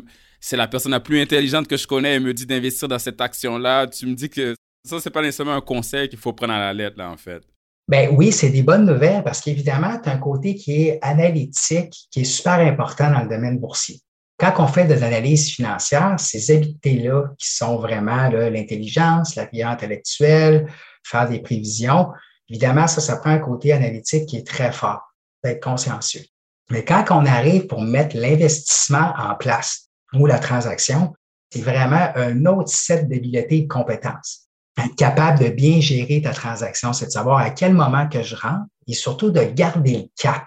c'est 0.41 0.57
la 0.57 0.69
personne 0.69 0.93
la 0.93 1.01
plus 1.01 1.21
intelligente 1.21 1.67
que 1.67 1.77
je 1.77 1.87
connais 1.87 2.17
et 2.17 2.21
me 2.21 2.35
dit 2.35 2.47
d'investir 2.47 2.89
dans 2.89 2.99
cette 2.99 3.21
action-là, 3.21 3.87
tu 3.87 4.07
me 4.07 4.15
dis 4.15 4.31
que 4.31 4.55
ça, 4.85 4.99
c'est 5.01 5.11
pas 5.11 5.23
nécessairement 5.23 5.55
un 5.55 5.61
conseil 5.61 6.09
qu'il 6.09 6.19
faut 6.19 6.33
prendre 6.33 6.55
à 6.55 6.59
la 6.59 6.73
lettre, 6.73 6.97
là, 6.97 7.11
en 7.11 7.17
fait. 7.17 7.43
Ben 7.87 8.09
oui, 8.13 8.33
c'est 8.33 8.51
des 8.51 8.63
bonnes 8.63 8.87
nouvelles 8.87 9.23
parce 9.23 9.41
qu'évidemment, 9.41 9.99
tu 10.03 10.09
as 10.09 10.13
un 10.13 10.19
côté 10.19 10.55
qui 10.55 10.87
est 10.87 10.99
analytique, 11.03 12.07
qui 12.11 12.21
est 12.21 12.25
super 12.25 12.61
important 12.61 13.11
dans 13.11 13.23
le 13.23 13.29
domaine 13.29 13.59
boursier. 13.59 14.01
Quand 14.41 14.55
on 14.57 14.67
fait 14.67 14.87
des 14.87 15.03
analyses 15.03 15.51
financières, 15.51 16.19
ces 16.19 16.51
habiletés-là 16.51 17.29
qui 17.39 17.51
sont 17.51 17.77
vraiment 17.77 18.31
l'intelligence, 18.31 19.37
la 19.37 19.45
vie 19.45 19.63
intellectuelle, 19.63 20.67
faire 21.05 21.29
des 21.29 21.41
prévisions, 21.41 22.09
évidemment, 22.49 22.87
ça, 22.87 23.03
ça 23.03 23.19
prend 23.19 23.31
un 23.31 23.39
côté 23.39 23.75
analytique 23.75 24.27
qui 24.27 24.39
est 24.39 24.47
très 24.47 24.73
fort, 24.73 25.03
d'être 25.45 25.63
consciencieux. 25.63 26.23
Mais 26.71 26.87
quand 26.87 27.05
on 27.11 27.27
arrive 27.27 27.67
pour 27.67 27.83
mettre 27.83 28.17
l'investissement 28.17 29.13
en 29.19 29.35
place 29.35 29.91
ou 30.15 30.25
la 30.25 30.39
transaction, 30.39 31.13
c'est 31.53 31.61
vraiment 31.61 32.09
un 32.15 32.47
autre 32.47 32.71
set 32.71 33.09
d'habiletés 33.09 33.59
et 33.59 33.63
de 33.63 33.69
compétences. 33.69 34.47
Être 34.79 34.97
capable 34.97 35.41
de 35.41 35.49
bien 35.51 35.81
gérer 35.81 36.23
ta 36.23 36.33
transaction, 36.33 36.95
c'est 36.95 37.07
de 37.07 37.11
savoir 37.11 37.39
à 37.39 37.51
quel 37.51 37.75
moment 37.75 38.09
que 38.09 38.23
je 38.23 38.37
rentre 38.37 38.65
et 38.87 38.95
surtout 38.95 39.31
de 39.31 39.43
garder 39.43 39.97
le 39.99 40.05
cap. 40.17 40.45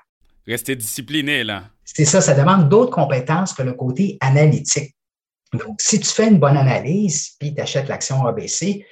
Rester 0.47 0.75
discipliné, 0.75 1.43
là. 1.43 1.69
C'est 1.85 2.05
ça, 2.05 2.21
ça 2.21 2.33
demande 2.33 2.69
d'autres 2.69 2.91
compétences 2.91 3.53
que 3.53 3.63
le 3.63 3.73
côté 3.73 4.17
analytique. 4.19 4.95
Donc, 5.53 5.79
si 5.79 5.99
tu 5.99 6.09
fais 6.09 6.27
une 6.27 6.39
bonne 6.39 6.57
analyse, 6.57 7.35
puis 7.39 7.53
tu 7.53 7.61
achètes 7.61 7.87
l'action 7.87 8.25
ABC, 8.25 8.85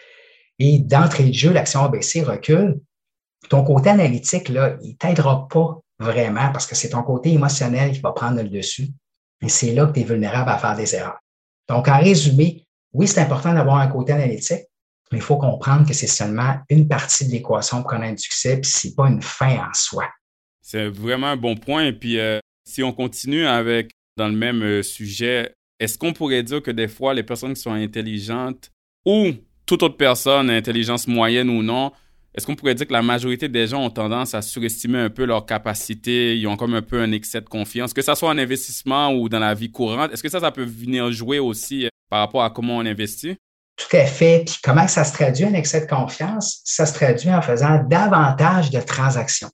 et 0.59 0.79
d'entrée 0.79 1.25
de 1.25 1.33
jeu, 1.33 1.51
l'action 1.51 1.83
ABC 1.83 2.21
recule, 2.21 2.79
ton 3.49 3.63
côté 3.63 3.89
analytique, 3.89 4.49
là, 4.49 4.77
il 4.83 4.95
t'aidera 4.95 5.47
pas 5.47 5.79
vraiment 5.99 6.51
parce 6.51 6.67
que 6.67 6.75
c'est 6.75 6.89
ton 6.89 7.03
côté 7.03 7.31
émotionnel 7.33 7.91
qui 7.91 7.99
va 7.99 8.11
prendre 8.11 8.41
le 8.41 8.49
dessus. 8.49 8.89
Et 9.41 9.49
c'est 9.49 9.73
là 9.73 9.87
que 9.87 9.93
tu 9.93 10.01
es 10.01 10.03
vulnérable 10.03 10.49
à 10.49 10.57
faire 10.57 10.75
des 10.75 10.95
erreurs. 10.95 11.19
Donc, 11.67 11.87
en 11.87 11.99
résumé, 11.99 12.65
oui, 12.93 13.07
c'est 13.07 13.21
important 13.21 13.53
d'avoir 13.53 13.77
un 13.77 13.87
côté 13.87 14.13
analytique, 14.13 14.65
mais 15.11 15.17
il 15.17 15.23
faut 15.23 15.37
comprendre 15.37 15.87
que 15.87 15.93
c'est 15.93 16.07
seulement 16.07 16.57
une 16.69 16.87
partie 16.87 17.25
de 17.25 17.31
l'équation 17.31 17.81
pour 17.81 17.89
connaître 17.89 18.15
du 18.15 18.23
succès, 18.23 18.59
puis 18.59 18.69
ce 18.69 18.87
n'est 18.87 18.93
pas 18.93 19.07
une 19.07 19.21
fin 19.21 19.67
en 19.67 19.73
soi. 19.73 20.05
C'est 20.71 20.87
vraiment 20.87 21.27
un 21.27 21.35
bon 21.35 21.57
point. 21.57 21.83
Et 21.83 21.91
puis, 21.91 22.17
euh, 22.17 22.39
Si 22.65 22.81
on 22.81 22.93
continue 22.93 23.45
avec 23.45 23.91
dans 24.15 24.29
le 24.29 24.35
même 24.35 24.61
euh, 24.61 24.83
sujet, 24.83 25.51
est-ce 25.79 25.97
qu'on 25.97 26.13
pourrait 26.13 26.43
dire 26.43 26.61
que 26.61 26.71
des 26.71 26.87
fois, 26.87 27.13
les 27.13 27.23
personnes 27.23 27.53
qui 27.53 27.59
sont 27.59 27.73
intelligentes 27.73 28.71
ou 29.05 29.31
toute 29.65 29.83
autre 29.83 29.97
personne, 29.97 30.49
intelligence 30.49 31.07
moyenne 31.07 31.49
ou 31.49 31.61
non, 31.61 31.91
est-ce 32.33 32.45
qu'on 32.45 32.55
pourrait 32.55 32.75
dire 32.75 32.87
que 32.87 32.93
la 32.93 33.01
majorité 33.01 33.49
des 33.49 33.67
gens 33.67 33.83
ont 33.83 33.89
tendance 33.89 34.33
à 34.33 34.41
surestimer 34.41 34.99
un 34.99 35.09
peu 35.09 35.25
leurs 35.25 35.45
capacités, 35.45 36.37
ils 36.37 36.47
ont 36.47 36.55
comme 36.55 36.75
un 36.75 36.81
peu 36.81 37.01
un 37.01 37.11
excès 37.11 37.41
de 37.41 37.49
confiance, 37.49 37.91
que 37.91 38.01
ce 38.01 38.15
soit 38.15 38.29
en 38.29 38.37
investissement 38.37 39.11
ou 39.11 39.27
dans 39.27 39.39
la 39.39 39.53
vie 39.53 39.71
courante, 39.71 40.13
est-ce 40.13 40.23
que 40.23 40.29
ça, 40.29 40.39
ça 40.39 40.51
peut 40.51 40.63
venir 40.63 41.11
jouer 41.11 41.39
aussi 41.39 41.85
euh, 41.85 41.89
par 42.09 42.19
rapport 42.19 42.43
à 42.43 42.49
comment 42.49 42.77
on 42.77 42.85
investit? 42.85 43.35
Tout 43.75 43.97
à 43.97 44.05
fait. 44.05 44.43
Puis 44.45 44.55
comment 44.63 44.87
ça 44.87 45.03
se 45.03 45.11
traduit 45.11 45.43
un 45.43 45.53
excès 45.53 45.81
de 45.81 45.89
confiance? 45.89 46.61
Ça 46.63 46.85
se 46.85 46.93
traduit 46.93 47.33
en 47.33 47.41
faisant 47.41 47.83
davantage 47.89 48.69
de 48.69 48.79
transactions. 48.79 49.49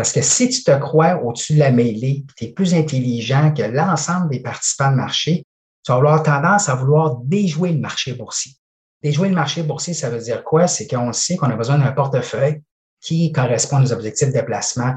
Parce 0.00 0.14
que 0.14 0.22
si 0.22 0.48
tu 0.48 0.64
te 0.64 0.70
crois 0.78 1.22
au-dessus 1.22 1.52
de 1.52 1.58
la 1.58 1.70
mêlée, 1.70 2.24
tu 2.34 2.46
es 2.46 2.48
plus 2.48 2.72
intelligent 2.72 3.52
que 3.52 3.64
l'ensemble 3.64 4.30
des 4.30 4.40
participants 4.40 4.92
de 4.92 4.96
marché, 4.96 5.44
tu 5.84 5.92
vas 5.92 5.98
avoir 5.98 6.22
tendance 6.22 6.70
à 6.70 6.74
vouloir 6.74 7.16
déjouer 7.24 7.72
le 7.72 7.80
marché 7.80 8.14
boursier. 8.14 8.52
Déjouer 9.02 9.28
le 9.28 9.34
marché 9.34 9.62
boursier, 9.62 9.92
ça 9.92 10.08
veut 10.08 10.20
dire 10.20 10.42
quoi? 10.42 10.68
C'est 10.68 10.86
qu'on 10.86 11.12
sait 11.12 11.36
qu'on 11.36 11.50
a 11.50 11.54
besoin 11.54 11.76
d'un 11.76 11.92
portefeuille 11.92 12.62
qui 13.02 13.30
correspond 13.30 13.82
aux 13.82 13.92
objectifs 13.92 14.32
de 14.32 14.40
placement, 14.40 14.94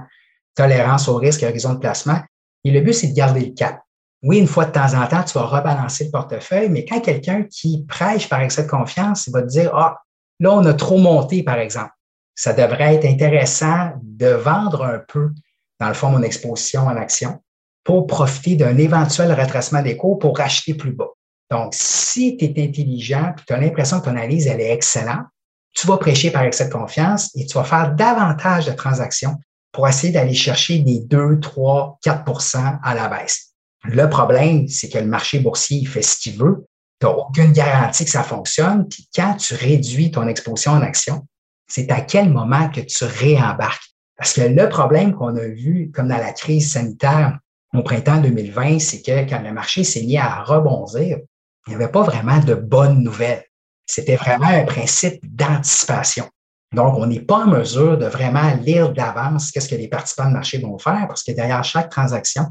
tolérance 0.56 1.10
au 1.10 1.18
risque 1.18 1.44
et 1.44 1.48
horizon 1.48 1.74
de 1.74 1.80
placement. 1.80 2.22
Et 2.64 2.72
le 2.72 2.80
but, 2.80 2.94
c'est 2.94 3.08
de 3.08 3.14
garder 3.14 3.48
le 3.48 3.54
cap. 3.54 3.82
Oui, 4.22 4.38
une 4.38 4.48
fois 4.48 4.64
de 4.64 4.72
temps 4.72 4.94
en 4.94 5.06
temps, 5.06 5.24
tu 5.24 5.38
vas 5.38 5.48
rebalancer 5.48 6.06
le 6.06 6.12
portefeuille, 6.12 6.70
mais 6.70 6.86
quand 6.86 7.02
quelqu'un 7.02 7.44
qui 7.44 7.84
prêche 7.90 8.30
par 8.30 8.40
excès 8.40 8.64
de 8.64 8.70
confiance, 8.70 9.28
il 9.28 9.34
va 9.34 9.42
te 9.42 9.48
dire, 9.48 9.76
ah, 9.76 9.98
là, 10.40 10.54
on 10.54 10.66
a 10.66 10.74
trop 10.74 10.98
monté, 10.98 11.44
par 11.44 11.60
exemple. 11.60 11.92
Ça 12.36 12.54
devrait 12.54 12.96
être 12.96 13.06
intéressant 13.06 13.94
de 14.02 14.28
vendre 14.28 14.84
un 14.84 15.00
peu, 15.00 15.32
dans 15.80 15.88
le 15.88 15.94
fond, 15.94 16.10
mon 16.10 16.24
exposition 16.24 16.82
en 16.82 16.96
action 16.96 17.42
pour 17.84 18.08
profiter 18.08 18.56
d'un 18.56 18.78
éventuel 18.78 19.34
retracement 19.34 19.82
des 19.82 19.98
cours 19.98 20.18
pour 20.18 20.38
racheter 20.38 20.74
plus 20.74 20.94
bas. 20.94 21.10
Donc, 21.52 21.74
si 21.76 22.38
tu 22.38 22.46
es 22.46 22.64
intelligent 22.64 23.34
et 23.38 23.42
tu 23.46 23.54
as 23.54 23.58
l'impression 23.58 24.00
que 24.00 24.06
ton 24.06 24.12
analyse, 24.12 24.48
elle 24.48 24.62
est 24.62 24.72
excellente, 24.72 25.26
tu 25.74 25.88
vas 25.88 25.98
prêcher 25.98 26.32
par 26.32 26.44
excès 26.44 26.68
de 26.68 26.74
confiance 26.74 27.30
et 27.36 27.46
tu 27.46 27.58
vas 27.58 27.64
faire 27.64 27.94
davantage 27.94 28.66
de 28.66 28.72
transactions 28.72 29.38
pour 29.72 29.88
essayer 29.88 30.14
d'aller 30.14 30.34
chercher 30.34 30.80
des 30.80 31.00
2, 31.00 31.40
3, 31.40 32.00
4% 32.06 32.80
à 32.82 32.96
la 32.96 33.08
baisse. 33.10 33.54
Le 33.84 34.08
problème, 34.08 34.68
c'est 34.68 34.88
que 34.88 35.00
le 35.00 35.08
marché 35.08 35.40
boursier 35.40 35.80
il 35.80 35.88
fait 35.88 36.02
ce 36.02 36.18
qu'il 36.18 36.38
veut. 36.38 36.66
Tu 37.02 37.08
n'as 37.08 37.12
aucune 37.12 37.52
garantie 37.52 38.06
que 38.06 38.12
ça 38.12 38.24
fonctionne. 38.24 38.88
Puis 38.88 39.10
quand 39.14 39.36
tu 39.36 39.56
réduis 39.56 40.12
ton 40.12 40.28
exposition 40.28 40.72
en 40.72 40.82
action, 40.82 41.26
c'est 41.74 41.90
à 41.90 42.02
quel 42.02 42.30
moment 42.30 42.70
que 42.70 42.82
tu 42.82 43.04
réembarques? 43.04 43.96
Parce 44.16 44.34
que 44.34 44.42
le 44.42 44.70
problème 44.70 45.16
qu'on 45.16 45.36
a 45.36 45.48
vu, 45.48 45.90
comme 45.92 46.10
dans 46.10 46.18
la 46.18 46.32
crise 46.32 46.72
sanitaire 46.72 47.40
au 47.74 47.82
printemps 47.82 48.22
2020, 48.22 48.78
c'est 48.78 49.02
que 49.02 49.28
quand 49.28 49.42
le 49.42 49.52
marché 49.52 49.84
s'est 49.84 50.04
mis 50.04 50.20
à 50.20 50.44
rebondir, 50.44 51.18
il 51.66 51.70
n'y 51.70 51.76
avait 51.76 51.92
pas 51.92 52.04
vraiment 52.04 52.38
de 52.38 52.54
bonnes 52.54 53.02
nouvelles. 53.02 53.44
C'était 53.88 54.18
vraiment 54.18 54.50
un 54.50 54.66
principe 54.66 55.20
d'anticipation. 55.36 56.30
Donc, 56.76 56.96
on 56.96 57.08
n'est 57.08 57.22
pas 57.22 57.38
en 57.38 57.48
mesure 57.48 57.98
de 57.98 58.06
vraiment 58.06 58.54
lire 58.62 58.94
d'avance 58.94 59.50
qu'est-ce 59.50 59.70
que 59.70 59.76
les 59.76 59.88
participants 59.88 60.28
de 60.28 60.34
marché 60.34 60.60
vont 60.60 60.78
faire 60.78 61.08
parce 61.08 61.24
que 61.24 61.32
derrière 61.32 61.64
chaque 61.64 61.90
transaction, 61.90 62.50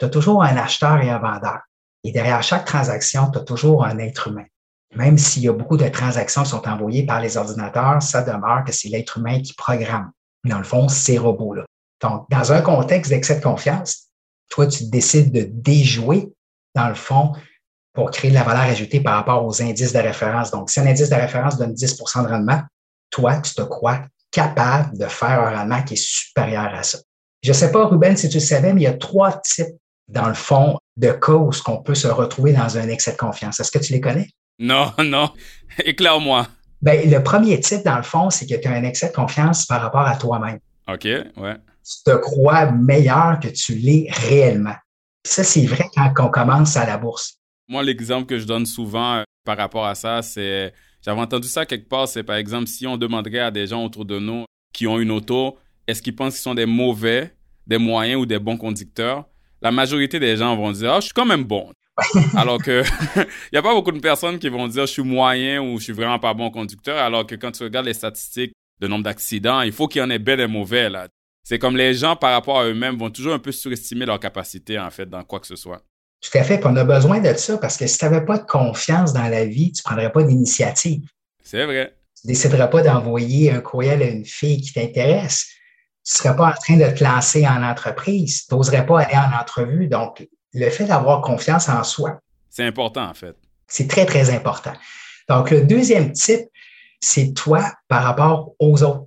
tu 0.00 0.06
as 0.06 0.08
toujours 0.08 0.42
un 0.42 0.56
acheteur 0.56 1.00
et 1.00 1.10
un 1.10 1.20
vendeur. 1.20 1.60
Et 2.02 2.10
derrière 2.10 2.42
chaque 2.42 2.64
transaction, 2.64 3.30
tu 3.30 3.38
as 3.38 3.42
toujours 3.42 3.84
un 3.84 3.98
être 3.98 4.26
humain. 4.26 4.46
Même 4.94 5.18
s'il 5.18 5.42
y 5.42 5.48
a 5.48 5.52
beaucoup 5.52 5.76
de 5.76 5.88
transactions 5.88 6.42
qui 6.42 6.50
sont 6.50 6.68
envoyées 6.68 7.04
par 7.04 7.20
les 7.20 7.36
ordinateurs, 7.36 8.02
ça 8.02 8.22
demeure 8.22 8.64
que 8.64 8.72
c'est 8.72 8.88
l'être 8.88 9.18
humain 9.18 9.40
qui 9.40 9.54
programme. 9.54 10.10
Dans 10.44 10.58
le 10.58 10.64
fond, 10.64 10.88
ces 10.88 11.18
robots-là. 11.18 11.64
Donc, 12.02 12.26
dans 12.30 12.52
un 12.52 12.60
contexte 12.60 13.10
d'excès 13.10 13.36
de 13.36 13.42
confiance, 13.42 14.08
toi, 14.50 14.66
tu 14.66 14.84
décides 14.84 15.32
de 15.32 15.48
déjouer, 15.50 16.32
dans 16.74 16.88
le 16.88 16.94
fond, 16.94 17.32
pour 17.94 18.10
créer 18.10 18.30
de 18.30 18.34
la 18.34 18.42
valeur 18.42 18.62
ajoutée 18.62 19.00
par 19.00 19.14
rapport 19.14 19.44
aux 19.44 19.62
indices 19.62 19.92
de 19.92 19.98
référence. 19.98 20.50
Donc, 20.50 20.70
si 20.70 20.80
un 20.80 20.86
indice 20.86 21.08
de 21.08 21.14
référence 21.14 21.56
donne 21.56 21.72
10% 21.72 22.24
de 22.24 22.28
rendement, 22.28 22.60
toi, 23.10 23.38
tu 23.38 23.54
te 23.54 23.62
crois 23.62 24.00
capable 24.30 24.98
de 24.98 25.06
faire 25.06 25.40
un 25.40 25.58
rendement 25.58 25.82
qui 25.82 25.94
est 25.94 26.02
supérieur 26.02 26.74
à 26.74 26.82
ça. 26.82 26.98
Je 27.42 27.50
ne 27.50 27.54
sais 27.54 27.70
pas, 27.70 27.86
Ruben, 27.86 28.16
si 28.16 28.28
tu 28.28 28.38
le 28.38 28.42
savais, 28.42 28.72
mais 28.72 28.80
il 28.80 28.84
y 28.84 28.88
a 28.88 28.94
trois 28.94 29.40
types, 29.40 29.76
dans 30.08 30.28
le 30.28 30.34
fond, 30.34 30.78
de 30.96 31.12
causes 31.12 31.60
qu'on 31.62 31.82
peut 31.82 31.94
se 31.94 32.08
retrouver 32.08 32.52
dans 32.52 32.76
un 32.76 32.88
excès 32.88 33.12
de 33.12 33.16
confiance. 33.16 33.60
Est-ce 33.60 33.70
que 33.70 33.78
tu 33.78 33.92
les 33.92 34.00
connais? 34.00 34.28
Non, 34.58 34.92
non. 35.04 35.30
Éclaire-moi. 35.84 36.46
Ben, 36.82 37.10
le 37.10 37.22
premier 37.22 37.58
type, 37.60 37.82
dans 37.84 37.96
le 37.96 38.02
fond, 38.02 38.30
c'est 38.30 38.46
que 38.46 38.54
tu 38.60 38.68
as 38.68 38.72
un 38.72 38.84
excès 38.84 39.08
de 39.08 39.14
confiance 39.14 39.66
par 39.66 39.80
rapport 39.80 40.06
à 40.06 40.16
toi-même. 40.16 40.58
OK, 40.86 41.04
ouais. 41.04 41.56
Tu 41.84 42.02
te 42.04 42.16
crois 42.16 42.70
meilleur 42.72 43.40
que 43.40 43.48
tu 43.48 43.74
l'es 43.74 44.08
réellement. 44.10 44.74
ça, 45.24 45.44
c'est 45.44 45.66
vrai 45.66 45.84
quand 45.94 46.12
on 46.18 46.28
commence 46.28 46.76
à 46.76 46.86
la 46.86 46.98
bourse. 46.98 47.38
Moi, 47.68 47.82
l'exemple 47.82 48.26
que 48.26 48.38
je 48.38 48.46
donne 48.46 48.66
souvent 48.66 49.16
euh, 49.16 49.22
par 49.44 49.56
rapport 49.56 49.86
à 49.86 49.94
ça, 49.94 50.20
c'est, 50.20 50.72
j'avais 51.02 51.20
entendu 51.20 51.48
ça 51.48 51.64
quelque 51.64 51.88
part, 51.88 52.08
c'est 52.08 52.22
par 52.22 52.36
exemple, 52.36 52.66
si 52.66 52.86
on 52.86 52.96
demanderait 52.96 53.38
à 53.40 53.50
des 53.50 53.66
gens 53.66 53.84
autour 53.84 54.04
de 54.04 54.18
nous 54.18 54.44
qui 54.72 54.86
ont 54.86 54.98
une 54.98 55.10
auto, 55.10 55.56
est-ce 55.86 56.02
qu'ils 56.02 56.14
pensent 56.14 56.34
qu'ils 56.34 56.42
sont 56.42 56.54
des 56.54 56.66
mauvais, 56.66 57.34
des 57.66 57.78
moyens 57.78 58.20
ou 58.20 58.26
des 58.26 58.38
bons 58.38 58.58
conducteurs? 58.58 59.24
La 59.62 59.70
majorité 59.70 60.20
des 60.20 60.36
gens 60.36 60.54
vont 60.56 60.72
dire, 60.72 60.92
ah, 60.92 61.00
je 61.00 61.06
suis 61.06 61.14
quand 61.14 61.24
même 61.24 61.44
bon. 61.44 61.70
Alors 62.36 62.62
que 62.62 62.82
il 63.16 63.26
n'y 63.52 63.58
a 63.58 63.62
pas 63.62 63.74
beaucoup 63.74 63.92
de 63.92 64.00
personnes 64.00 64.38
qui 64.38 64.48
vont 64.48 64.66
dire 64.66 64.86
je 64.86 64.92
suis 64.92 65.02
moyen 65.02 65.62
ou 65.62 65.78
je 65.78 65.84
suis 65.84 65.92
vraiment 65.92 66.18
pas 66.18 66.34
bon 66.34 66.50
conducteur, 66.50 66.98
alors 66.98 67.26
que 67.26 67.34
quand 67.34 67.52
tu 67.52 67.62
regardes 67.62 67.86
les 67.86 67.94
statistiques 67.94 68.52
de 68.80 68.88
nombre 68.88 69.04
d'accidents, 69.04 69.60
il 69.60 69.72
faut 69.72 69.86
qu'il 69.86 70.00
y 70.00 70.04
en 70.04 70.10
ait 70.10 70.18
bel 70.18 70.40
et 70.40 70.46
mauvais 70.46 70.90
là. 70.90 71.08
C'est 71.44 71.58
comme 71.58 71.76
les 71.76 71.94
gens 71.94 72.16
par 72.16 72.32
rapport 72.32 72.58
à 72.58 72.64
eux-mêmes 72.64 72.96
vont 72.96 73.10
toujours 73.10 73.34
un 73.34 73.38
peu 73.38 73.52
surestimer 73.52 74.06
leur 74.06 74.18
capacité 74.18 74.78
en 74.78 74.90
fait 74.90 75.08
dans 75.08 75.22
quoi 75.24 75.40
que 75.40 75.46
ce 75.46 75.56
soit. 75.56 75.82
Tout 76.24 76.38
à 76.38 76.42
fait. 76.42 76.64
on 76.64 76.74
a 76.76 76.84
besoin 76.84 77.20
de 77.20 77.34
ça 77.34 77.58
parce 77.58 77.76
que 77.76 77.86
si 77.86 77.98
tu 77.98 78.04
n'avais 78.04 78.24
pas 78.24 78.38
de 78.38 78.46
confiance 78.46 79.12
dans 79.12 79.28
la 79.28 79.44
vie, 79.44 79.72
tu 79.72 79.80
ne 79.80 79.84
prendrais 79.84 80.10
pas 80.10 80.22
d'initiative. 80.22 81.02
C'est 81.42 81.66
vrai. 81.66 81.94
Tu 82.18 82.26
ne 82.26 82.32
déciderais 82.32 82.70
pas 82.70 82.82
d'envoyer 82.82 83.50
un 83.50 83.60
courriel 83.60 84.02
à 84.02 84.06
une 84.06 84.24
fille 84.24 84.62
qui 84.62 84.72
t'intéresse. 84.72 85.44
Tu 86.02 86.14
ne 86.14 86.18
serais 86.18 86.36
pas 86.36 86.48
en 86.48 86.52
train 86.52 86.76
de 86.78 86.96
te 86.96 87.04
lancer 87.04 87.46
en 87.46 87.62
entreprise. 87.62 88.46
Tu 88.46 88.54
n'oserais 88.54 88.86
pas 88.86 89.02
aller 89.02 89.16
en 89.16 89.38
entrevue. 89.38 89.86
Donc, 89.88 90.26
le 90.54 90.70
fait 90.70 90.84
d'avoir 90.84 91.20
confiance 91.20 91.68
en 91.68 91.82
soi. 91.84 92.20
C'est 92.48 92.64
important, 92.64 93.08
en 93.08 93.14
fait. 93.14 93.36
C'est 93.66 93.88
très, 93.88 94.06
très 94.06 94.30
important. 94.30 94.72
Donc, 95.28 95.50
le 95.50 95.62
deuxième 95.62 96.12
type, 96.12 96.46
c'est 97.00 97.34
toi 97.34 97.72
par 97.88 98.04
rapport 98.04 98.54
aux 98.58 98.82
autres. 98.82 99.06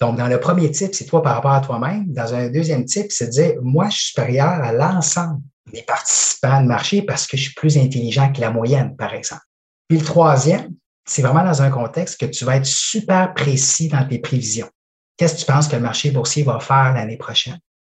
Donc, 0.00 0.16
dans 0.16 0.28
le 0.28 0.38
premier 0.38 0.70
type, 0.70 0.94
c'est 0.94 1.06
toi 1.06 1.22
par 1.22 1.34
rapport 1.34 1.52
à 1.52 1.60
toi-même. 1.60 2.12
Dans 2.12 2.34
un 2.34 2.48
deuxième 2.48 2.84
type, 2.84 3.10
c'est 3.10 3.26
de 3.26 3.30
dire, 3.30 3.52
moi, 3.62 3.88
je 3.88 3.96
suis 3.96 4.06
supérieur 4.08 4.48
à 4.48 4.72
l'ensemble 4.72 5.40
des 5.72 5.82
participants 5.82 6.62
de 6.62 6.66
marché 6.66 7.02
parce 7.02 7.26
que 7.26 7.36
je 7.36 7.42
suis 7.42 7.54
plus 7.54 7.76
intelligent 7.76 8.32
que 8.32 8.40
la 8.40 8.50
moyenne, 8.50 8.96
par 8.96 9.14
exemple. 9.14 9.42
Puis 9.88 9.98
le 9.98 10.04
troisième, 10.04 10.74
c'est 11.04 11.22
vraiment 11.22 11.44
dans 11.44 11.62
un 11.62 11.70
contexte 11.70 12.20
que 12.20 12.26
tu 12.26 12.44
vas 12.44 12.56
être 12.56 12.66
super 12.66 13.34
précis 13.34 13.88
dans 13.88 14.06
tes 14.06 14.18
prévisions. 14.18 14.68
Qu'est-ce 15.16 15.34
que 15.34 15.40
tu 15.40 15.46
penses 15.46 15.68
que 15.68 15.76
le 15.76 15.82
marché 15.82 16.10
boursier 16.10 16.42
va 16.44 16.60
faire 16.60 16.94
l'année 16.94 17.16
prochaine? 17.16 17.58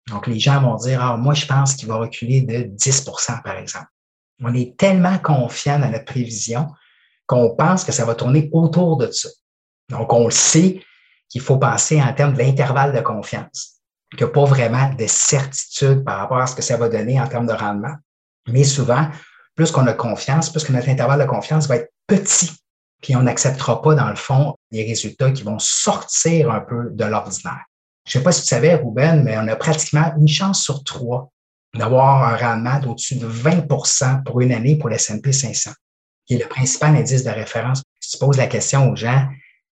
Donc, 0.10 0.28
les 0.28 0.40
gens 0.40 0.62
vont 0.62 0.76
dire, 0.76 1.04
ah, 1.04 1.18
moi, 1.18 1.34
je 1.34 1.46
pense 1.46 1.76
qu'il 1.76 1.88
va 1.88 1.98
reculer 1.98 2.42
de 2.42 2.76
10% 2.76 3.42
par 3.44 3.58
exemple. 3.58 3.88
On 4.42 4.54
est 4.54 4.78
tellement 4.78 5.18
confiant 5.18 5.80
dans 5.80 5.90
notre 5.90 6.06
prévision 6.06 6.68
qu'on 7.28 7.56
pense 7.56 7.84
que 7.84 7.92
ça 7.92 8.06
va 8.06 8.16
tourner 8.16 8.50
autour 8.54 8.98
de 8.98 9.12
ça. 9.12 9.30
Donc, 9.90 10.12
on 10.14 10.26
le 10.26 10.32
sait 10.32 10.82
qu'il 11.28 11.42
faut 11.42 11.58
penser 11.58 12.02
en 12.02 12.12
termes 12.14 12.34
de 12.34 12.40
l'intervalle 12.40 12.94
de 12.94 13.02
confiance 13.02 13.80
qu'il 14.12 14.26
n'y 14.26 14.32
a 14.32 14.34
pas 14.34 14.46
vraiment 14.46 14.92
de 14.94 15.06
certitude 15.08 16.04
par 16.04 16.20
rapport 16.20 16.40
à 16.40 16.48
ce 16.48 16.56
que 16.56 16.62
ça 16.62 16.78
va 16.78 16.90
donner 16.90 17.22
en 17.22 17.28
termes 17.28 17.46
de 17.46 17.54
rendement. 17.54 17.96
Mais 18.48 18.64
souvent, 18.64 19.08
plus 19.56 19.72
qu'on 19.72 19.86
a 19.88 19.94
confiance, 19.94 20.50
plus 20.50 20.64
que 20.64 20.72
notre 20.72 20.90
intervalle 20.90 21.20
de 21.20 21.26
confiance 21.26 21.68
va 21.68 21.78
être 21.78 21.92
petit, 22.08 22.52
puis 23.02 23.16
on 23.16 23.24
n'acceptera 23.24 23.82
pas, 23.82 23.96
dans 23.96 24.10
le 24.10 24.16
fond, 24.16 24.56
des 24.72 24.84
résultats 24.84 25.32
qui 25.32 25.44
vont 25.44 25.60
sortir 25.60 26.50
un 26.52 26.62
peu 26.62 26.90
de 26.92 27.06
l'ordinaire. 27.06 27.66
Je 28.10 28.18
ne 28.18 28.22
sais 28.22 28.24
pas 28.24 28.32
si 28.32 28.42
tu 28.42 28.48
savais, 28.48 28.74
Ruben, 28.74 29.24
mais 29.24 29.38
on 29.38 29.48
a 29.48 29.56
pratiquement 29.56 30.12
une 30.18 30.28
chance 30.28 30.64
sur 30.64 30.84
trois 30.84 31.30
d'avoir 31.76 32.24
un 32.24 32.36
rendement 32.36 32.80
d'au-dessus 32.80 33.16
de 33.18 33.28
20% 33.28 34.24
pour 34.24 34.42
une 34.42 34.52
année 34.52 34.76
pour 34.76 34.90
l'S&P 34.90 35.32
500, 35.32 35.70
qui 36.26 36.34
est 36.34 36.40
le 36.40 36.48
principal 36.48 36.96
indice 36.96 37.24
de 37.24 37.30
référence. 37.30 37.84
Si 38.00 38.14
tu 38.14 38.18
poses 38.18 38.38
la 38.38 38.48
question 38.48 38.90
aux 38.90 38.96
gens, 38.96 39.28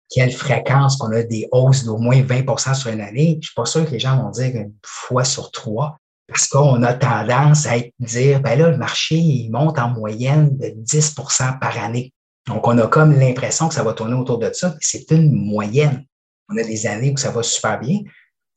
quelle 0.09 0.31
fréquence 0.31 0.95
qu'on 0.95 1.11
a 1.11 1.23
des 1.23 1.50
hausses 1.51 1.83
d'au 1.83 1.97
moins 1.97 2.21
20% 2.21 2.73
sur 2.73 2.89
une 2.89 3.01
année, 3.01 3.38
je 3.41 3.47
suis 3.47 3.53
pas 3.53 3.65
sûr 3.65 3.85
que 3.85 3.91
les 3.91 4.00
gens 4.00 4.23
vont 4.23 4.29
dire 4.29 4.55
une 4.55 4.73
fois 4.85 5.25
sur 5.25 5.51
trois, 5.51 5.97
parce 6.25 6.47
qu'on 6.47 6.81
a 6.83 6.93
tendance 6.93 7.65
à 7.65 7.79
dire, 8.00 8.39
ben 8.39 8.57
là, 8.57 8.69
le 8.69 8.77
marché, 8.77 9.17
il 9.17 9.51
monte 9.51 9.77
en 9.77 9.89
moyenne 9.89 10.57
de 10.57 10.67
10% 10.67 11.59
par 11.59 11.77
année. 11.77 12.13
Donc, 12.47 12.65
on 12.65 12.77
a 12.77 12.88
comme 12.88 13.11
l'impression 13.11 13.67
que 13.67 13.73
ça 13.73 13.83
va 13.83 13.91
tourner 13.91 14.13
autour 14.13 14.38
de 14.39 14.50
ça, 14.53 14.73
c'est 14.79 15.11
une 15.11 15.33
moyenne. 15.33 16.05
On 16.47 16.57
a 16.57 16.63
des 16.63 16.88
années 16.88 17.11
où 17.11 17.17
ça 17.17 17.31
va 17.31 17.43
super 17.43 17.77
bien, 17.77 18.00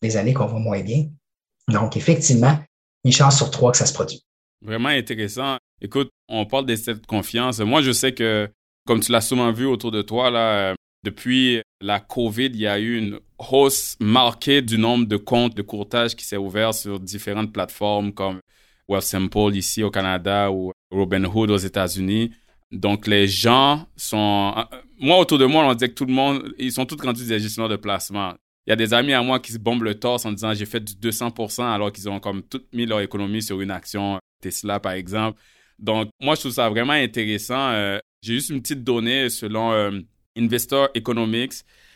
des 0.05 0.17
années 0.19 0.35
qu'on 0.35 0.47
va 0.47 0.59
moins 0.59 0.83
bien. 0.83 1.07
Donc, 1.69 1.97
effectivement, 1.97 2.59
une 3.05 3.13
chance 3.13 3.39
sur 3.39 3.51
trois 3.51 3.73
que 3.73 3.79
ça 3.79 3.87
se 3.87 3.95
produit. 3.95 4.21
Vraiment 4.61 4.91
intéressant. 4.91 5.57
Écoute, 5.81 6.11
on 6.29 6.45
parle 6.45 6.67
de 6.67 6.77
cette 6.77 7.07
confiance. 7.07 7.59
Moi, 7.61 7.81
je 7.81 7.91
sais 7.93 8.13
que, 8.13 8.49
comme 8.87 9.01
tu 9.01 9.11
l'as 9.11 9.23
souvent 9.23 9.51
vu 9.51 9.65
autour 9.65 9.91
de 9.91 10.03
toi, 10.03 10.31
là, 10.31 10.75
depuis 11.05 11.63
la 11.81 12.01
COVID, 12.01 12.47
il 12.47 12.61
y 12.61 12.67
a 12.67 12.79
eu 12.79 12.99
une 12.99 13.19
hausse 13.39 13.97
marquée 13.99 14.61
du 14.61 14.77
nombre 14.77 15.07
de 15.07 15.17
comptes 15.17 15.55
de 15.55 15.63
courtage 15.63 16.15
qui 16.15 16.25
s'est 16.25 16.37
ouvert 16.37 16.75
sur 16.75 17.01
différentes 17.01 17.53
plateformes 17.53 18.13
comme 18.13 18.41
Wealthsimple 18.89 19.55
ici 19.55 19.83
au 19.83 19.91
Canada 19.91 20.51
ou 20.51 20.73
Robinhood 20.91 21.51
aux 21.51 21.57
États-Unis. 21.57 22.31
Donc, 22.71 23.07
les 23.07 23.27
gens 23.27 23.87
sont... 23.97 24.55
Moi, 25.01 25.19
autour 25.19 25.39
de 25.39 25.47
moi, 25.47 25.65
on 25.65 25.75
dit 25.75 25.89
que 25.89 25.95
tout 25.95 26.07
le 26.07 26.13
monde, 26.13 26.55
ils 26.59 26.73
sont 26.73 26.85
tous 26.85 27.01
rendus 27.03 27.27
des 27.27 27.41
gestionnaires 27.41 27.71
de 27.71 27.77
placement. 27.77 28.35
Il 28.67 28.71
y 28.71 28.73
a 28.73 28.77
des 28.77 28.95
amis 28.95 29.13
à 29.13 29.23
moi 29.23 29.41
qui 29.41 29.53
se 29.53 29.59
bombent 29.59 29.83
le 29.83 29.95
torse 29.95 30.25
en 30.25 30.33
disant 30.33 30.55
j'ai 30.55 30.67
fait 30.67 30.81
du 30.81 30.95
200% 30.95 31.63
alors 31.63 31.93
qu'ils 31.93 32.09
ont 32.09 32.19
comme 32.19 32.43
tout 32.43 32.63
mis 32.73 32.87
leur 32.87 33.01
économie 33.01 33.43
sur 33.43 33.61
une 33.61 33.71
action 33.71 34.19
Tesla, 34.41 34.81
par 34.81 34.93
exemple. 34.93 35.41
Donc, 35.79 36.09
moi, 36.21 36.35
je 36.35 36.41
trouve 36.41 36.53
ça 36.53 36.69
vraiment 36.69 36.93
intéressant. 36.93 37.71
Euh, 37.71 37.99
j'ai 38.23 38.35
juste 38.35 38.51
une 38.51 38.63
petite 38.63 38.85
donnée 38.85 39.29
selon 39.29 39.73
euh, 39.73 40.01
Investor 40.37 40.89
Economics. 40.95 41.55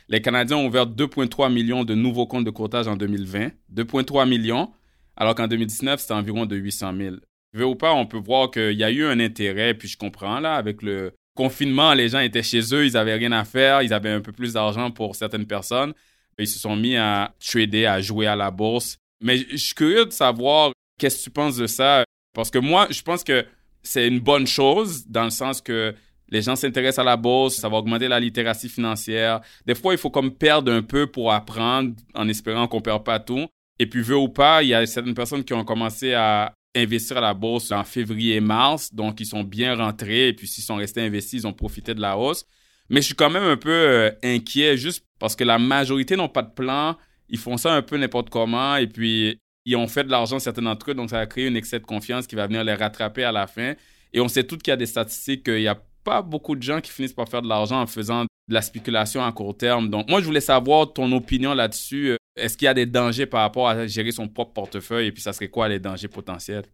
Les 0.08 0.20
Canadiens 0.20 0.56
ont 0.56 0.66
ouvert 0.66 0.86
2,3 0.86 1.52
millions 1.52 1.84
de 1.84 1.94
nouveaux 1.94 2.26
comptes 2.26 2.44
de 2.44 2.50
courtage 2.50 2.88
en 2.88 2.96
2020. 2.96 3.50
2,3 3.74 4.28
millions, 4.28 4.72
alors 5.16 5.34
qu'en 5.34 5.46
2019, 5.46 6.00
c'était 6.00 6.14
environ 6.14 6.46
de 6.46 6.56
800 6.56 6.92
000. 6.96 7.16
Veux 7.52 7.66
ou 7.66 7.74
pas, 7.76 7.92
on 7.92 8.06
peut 8.06 8.18
voir 8.18 8.50
qu'il 8.50 8.72
y 8.72 8.84
a 8.84 8.90
eu 8.90 9.04
un 9.04 9.20
intérêt, 9.20 9.74
puis 9.74 9.88
je 9.88 9.96
comprends, 9.96 10.40
là, 10.40 10.54
avec 10.54 10.82
le 10.82 11.12
confinement, 11.34 11.94
les 11.94 12.08
gens 12.08 12.20
étaient 12.20 12.42
chez 12.42 12.74
eux, 12.74 12.86
ils 12.86 12.92
n'avaient 12.92 13.14
rien 13.14 13.32
à 13.32 13.44
faire, 13.44 13.82
ils 13.82 13.92
avaient 13.92 14.10
un 14.10 14.20
peu 14.20 14.32
plus 14.32 14.54
d'argent 14.54 14.90
pour 14.90 15.14
certaines 15.14 15.46
personnes. 15.46 15.92
Ils 16.38 16.46
se 16.46 16.58
sont 16.58 16.76
mis 16.76 16.96
à 16.96 17.34
trader, 17.38 17.86
à 17.86 18.00
jouer 18.00 18.26
à 18.26 18.36
la 18.36 18.50
bourse. 18.50 18.96
Mais 19.20 19.38
je 19.38 19.56
suis 19.56 19.74
curieux 19.74 20.06
de 20.06 20.12
savoir 20.12 20.72
qu'est-ce 20.98 21.18
que 21.18 21.24
tu 21.24 21.30
penses 21.30 21.56
de 21.56 21.66
ça? 21.66 22.04
Parce 22.34 22.50
que 22.50 22.58
moi, 22.58 22.86
je 22.90 23.02
pense 23.02 23.24
que 23.24 23.44
c'est 23.82 24.06
une 24.06 24.20
bonne 24.20 24.46
chose 24.46 25.06
dans 25.06 25.24
le 25.24 25.30
sens 25.30 25.60
que 25.60 25.94
les 26.28 26.42
gens 26.42 26.56
s'intéressent 26.56 27.00
à 27.00 27.04
la 27.04 27.16
bourse, 27.16 27.56
ça 27.56 27.68
va 27.68 27.78
augmenter 27.78 28.06
la 28.06 28.20
littératie 28.20 28.68
financière. 28.68 29.40
Des 29.66 29.74
fois, 29.74 29.94
il 29.94 29.98
faut 29.98 30.10
comme 30.10 30.30
perdre 30.30 30.70
un 30.70 30.82
peu 30.82 31.06
pour 31.06 31.32
apprendre 31.32 31.94
en 32.14 32.28
espérant 32.28 32.68
qu'on 32.68 32.82
perd 32.82 33.02
pas 33.02 33.18
tout. 33.18 33.46
Et 33.78 33.86
puis, 33.86 34.02
veut 34.02 34.16
ou 34.16 34.28
pas, 34.28 34.62
il 34.62 34.68
y 34.68 34.74
a 34.74 34.84
certaines 34.86 35.14
personnes 35.14 35.42
qui 35.42 35.54
ont 35.54 35.64
commencé 35.64 36.12
à 36.12 36.52
investir 36.76 37.16
à 37.18 37.20
la 37.20 37.34
bourse 37.34 37.72
en 37.72 37.84
février-mars, 37.84 38.92
donc 38.92 39.20
ils 39.20 39.26
sont 39.26 39.42
bien 39.42 39.74
rentrés 39.74 40.28
et 40.28 40.32
puis 40.32 40.46
s'ils 40.46 40.64
sont 40.64 40.76
restés 40.76 41.00
investis, 41.00 41.42
ils 41.42 41.46
ont 41.46 41.52
profité 41.52 41.94
de 41.94 42.00
la 42.00 42.16
hausse. 42.18 42.44
Mais 42.90 43.00
je 43.00 43.06
suis 43.06 43.14
quand 43.14 43.30
même 43.30 43.42
un 43.42 43.56
peu 43.56 43.70
euh, 43.70 44.10
inquiet 44.22 44.76
juste 44.76 45.04
parce 45.18 45.36
que 45.36 45.44
la 45.44 45.58
majorité 45.58 46.16
n'ont 46.16 46.28
pas 46.28 46.42
de 46.42 46.52
plan, 46.52 46.96
ils 47.28 47.38
font 47.38 47.56
ça 47.56 47.72
un 47.72 47.82
peu 47.82 47.96
n'importe 47.96 48.30
comment 48.30 48.76
et 48.76 48.86
puis 48.86 49.38
ils 49.64 49.76
ont 49.76 49.86
fait 49.86 50.04
de 50.04 50.10
l'argent 50.10 50.38
certains 50.38 50.62
d'entre 50.62 50.90
eux, 50.90 50.94
donc 50.94 51.10
ça 51.10 51.18
a 51.18 51.26
créé 51.26 51.46
un 51.46 51.54
excès 51.54 51.78
de 51.78 51.84
confiance 51.84 52.26
qui 52.26 52.34
va 52.36 52.46
venir 52.46 52.64
les 52.64 52.74
rattraper 52.74 53.24
à 53.24 53.32
la 53.32 53.46
fin. 53.46 53.74
Et 54.14 54.20
on 54.20 54.28
sait 54.28 54.44
toutes 54.44 54.62
qu'il 54.62 54.70
y 54.70 54.72
a 54.72 54.76
des 54.76 54.86
statistiques 54.86 55.44
qu'il 55.44 55.58
n'y 55.58 55.68
a 55.68 55.78
pas 56.04 56.22
beaucoup 56.22 56.56
de 56.56 56.62
gens 56.62 56.80
qui 56.80 56.90
finissent 56.90 57.12
par 57.12 57.28
faire 57.28 57.42
de 57.42 57.48
l'argent 57.48 57.82
en 57.82 57.86
faisant 57.86 58.22
de 58.22 58.54
la 58.54 58.62
spéculation 58.62 59.22
à 59.22 59.30
court 59.30 59.54
terme. 59.54 59.90
Donc 59.90 60.08
moi, 60.08 60.20
je 60.20 60.24
voulais 60.24 60.40
savoir 60.40 60.90
ton 60.90 61.12
opinion 61.12 61.52
là-dessus. 61.52 62.16
Est-ce 62.34 62.56
qu'il 62.56 62.64
y 62.64 62.68
a 62.68 62.74
des 62.74 62.86
dangers 62.86 63.26
par 63.26 63.42
rapport 63.42 63.68
à 63.68 63.86
gérer 63.86 64.12
son 64.12 64.26
propre 64.26 64.54
portefeuille 64.54 65.08
et 65.08 65.12
puis 65.12 65.20
ça 65.20 65.34
serait 65.34 65.48
quoi 65.48 65.68
les 65.68 65.78
dangers 65.78 66.08
potentiels? 66.08 66.64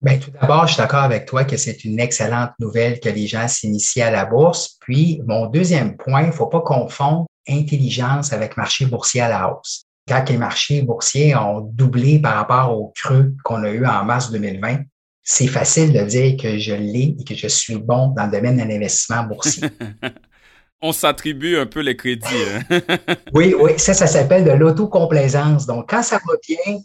Bien, 0.00 0.18
tout 0.18 0.30
d'abord, 0.30 0.66
je 0.66 0.74
suis 0.74 0.80
d'accord 0.80 1.02
avec 1.02 1.26
toi 1.26 1.44
que 1.44 1.56
c'est 1.56 1.84
une 1.84 1.98
excellente 1.98 2.52
nouvelle 2.60 3.00
que 3.00 3.08
les 3.08 3.26
gens 3.26 3.48
s'initient 3.48 4.02
à 4.02 4.10
la 4.12 4.26
bourse. 4.26 4.76
Puis, 4.80 5.20
mon 5.26 5.46
deuxième 5.46 5.96
point, 5.96 6.22
il 6.22 6.28
ne 6.28 6.32
faut 6.32 6.46
pas 6.46 6.60
confondre 6.60 7.26
intelligence 7.48 8.32
avec 8.32 8.56
marché 8.56 8.86
boursier 8.86 9.22
à 9.22 9.28
la 9.28 9.52
hausse. 9.52 9.82
Quand 10.06 10.28
les 10.28 10.36
marchés 10.36 10.82
boursiers 10.82 11.34
ont 11.34 11.60
doublé 11.60 12.20
par 12.20 12.34
rapport 12.36 12.78
au 12.78 12.92
creux 12.94 13.34
qu'on 13.44 13.64
a 13.64 13.70
eu 13.70 13.84
en 13.86 14.04
mars 14.04 14.30
2020, 14.30 14.82
c'est 15.22 15.48
facile 15.48 15.92
de 15.92 16.00
dire 16.04 16.36
que 16.40 16.58
je 16.58 16.74
l'ai 16.74 17.16
et 17.18 17.24
que 17.24 17.34
je 17.34 17.48
suis 17.48 17.76
bon 17.76 18.08
dans 18.16 18.26
le 18.26 18.30
domaine 18.30 18.56
de 18.56 18.62
l'investissement 18.62 19.24
boursier. 19.24 19.68
On 20.80 20.92
s'attribue 20.92 21.58
un 21.58 21.66
peu 21.66 21.80
les 21.80 21.96
crédits. 21.96 22.24
Hein? 22.70 22.80
oui, 23.34 23.52
oui, 23.58 23.72
ça, 23.78 23.94
ça 23.94 24.06
s'appelle 24.06 24.44
de 24.44 24.52
l'autocomplaisance. 24.52 25.66
Donc, 25.66 25.90
quand 25.90 26.04
ça 26.04 26.20
va 26.24 26.34
bien, 26.48 26.78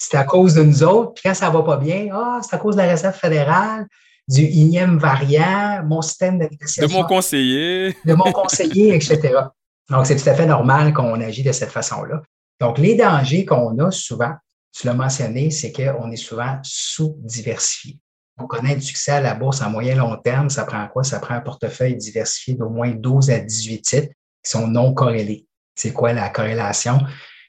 c'est 0.00 0.16
à 0.16 0.24
cause 0.24 0.54
de 0.54 0.62
nous 0.62 0.82
autres. 0.82 1.12
Puis 1.14 1.22
quand 1.26 1.34
ça 1.34 1.50
va 1.50 1.62
pas 1.62 1.76
bien, 1.76 2.08
ah, 2.12 2.40
c'est 2.42 2.56
à 2.56 2.58
cause 2.58 2.74
de 2.74 2.80
la 2.80 2.88
Réserve 2.88 3.14
fédérale, 3.14 3.86
du 4.26 4.42
énième 4.42 4.98
variant, 4.98 5.82
mon 5.84 6.00
système 6.00 6.38
de 6.38 6.46
De 6.46 6.92
mon 6.92 7.04
conseiller. 7.04 7.94
de 8.04 8.14
mon 8.14 8.32
conseiller, 8.32 8.94
etc. 8.94 9.34
Donc, 9.90 10.06
c'est 10.06 10.16
tout 10.16 10.28
à 10.28 10.34
fait 10.34 10.46
normal 10.46 10.94
qu'on 10.94 11.20
agit 11.20 11.42
de 11.42 11.52
cette 11.52 11.70
façon-là. 11.70 12.22
Donc, 12.60 12.78
les 12.78 12.94
dangers 12.94 13.44
qu'on 13.44 13.78
a 13.78 13.90
souvent, 13.90 14.32
tu 14.72 14.86
l'as 14.86 14.94
mentionné, 14.94 15.50
c'est 15.50 15.72
qu'on 15.72 16.10
est 16.10 16.16
souvent 16.16 16.58
sous-diversifié. 16.62 17.98
On 18.38 18.46
connaît 18.46 18.76
du 18.76 18.82
succès 18.82 19.12
à 19.12 19.20
la 19.20 19.34
bourse 19.34 19.60
en 19.60 19.68
moyen 19.68 19.96
long 19.96 20.16
terme. 20.16 20.48
Ça 20.48 20.64
prend 20.64 20.86
quoi? 20.88 21.04
Ça 21.04 21.20
prend 21.20 21.34
un 21.34 21.40
portefeuille 21.40 21.96
diversifié 21.96 22.54
d'au 22.54 22.70
moins 22.70 22.90
12 22.90 23.30
à 23.30 23.40
18 23.40 23.82
titres 23.82 24.08
qui 24.42 24.50
sont 24.50 24.66
non 24.66 24.94
corrélés. 24.94 25.46
C'est 25.74 25.92
quoi 25.92 26.14
la 26.14 26.30
corrélation? 26.30 27.00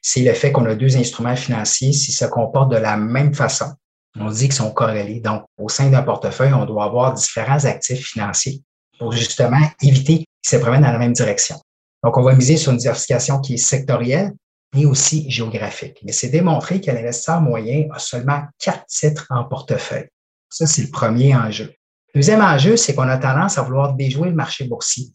C'est 0.02 0.22
le 0.22 0.34
fait 0.34 0.52
qu'on 0.52 0.66
a 0.66 0.76
deux 0.76 0.98
instruments 0.98 1.36
financiers 1.36 1.94
s'ils 1.94 2.14
se 2.14 2.26
comportent 2.26 2.72
de 2.72 2.78
la 2.78 2.98
même 2.98 3.34
façon. 3.34 3.74
On 4.20 4.30
dit 4.30 4.46
qu'ils 4.46 4.54
sont 4.54 4.72
corrélés. 4.72 5.20
Donc, 5.20 5.46
au 5.58 5.70
sein 5.70 5.90
d'un 5.90 6.02
portefeuille, 6.02 6.54
on 6.54 6.66
doit 6.66 6.86
avoir 6.86 7.14
différents 7.14 7.64
actifs 7.66 8.08
financiers 8.08 8.62
pour 9.00 9.14
justement 9.14 9.62
éviter 9.82 10.18
qu'ils 10.18 10.26
se 10.50 10.58
promènent 10.58 10.82
dans 10.82 10.92
la 10.92 10.98
même 10.98 11.14
direction. 11.14 11.56
Donc, 12.04 12.18
on 12.18 12.24
va 12.24 12.34
miser 12.34 12.58
sur 12.58 12.72
une 12.72 12.78
diversification 12.78 13.40
qui 13.40 13.54
est 13.54 13.58
sectorielle 13.58 14.34
et 14.76 14.86
aussi 14.86 15.30
géographique. 15.30 16.00
Mais 16.04 16.12
c'est 16.12 16.30
démontré 16.30 16.82
que 16.82 16.92
l'investisseur 16.92 17.42
moyen 17.42 17.88
a 17.94 18.00
seulement 18.00 18.42
quatre 18.60 18.86
titres 18.88 19.28
en 19.30 19.44
portefeuille. 19.44 20.08
Ça, 20.50 20.66
c'est 20.66 20.82
le 20.82 20.90
premier 20.90 21.36
enjeu. 21.36 21.74
Deuxième 22.14 22.42
enjeu, 22.42 22.76
c'est 22.76 22.94
qu'on 22.94 23.08
a 23.08 23.18
tendance 23.18 23.58
à 23.58 23.62
vouloir 23.62 23.94
déjouer 23.94 24.30
le 24.30 24.36
marché 24.36 24.66
boursier. 24.66 25.08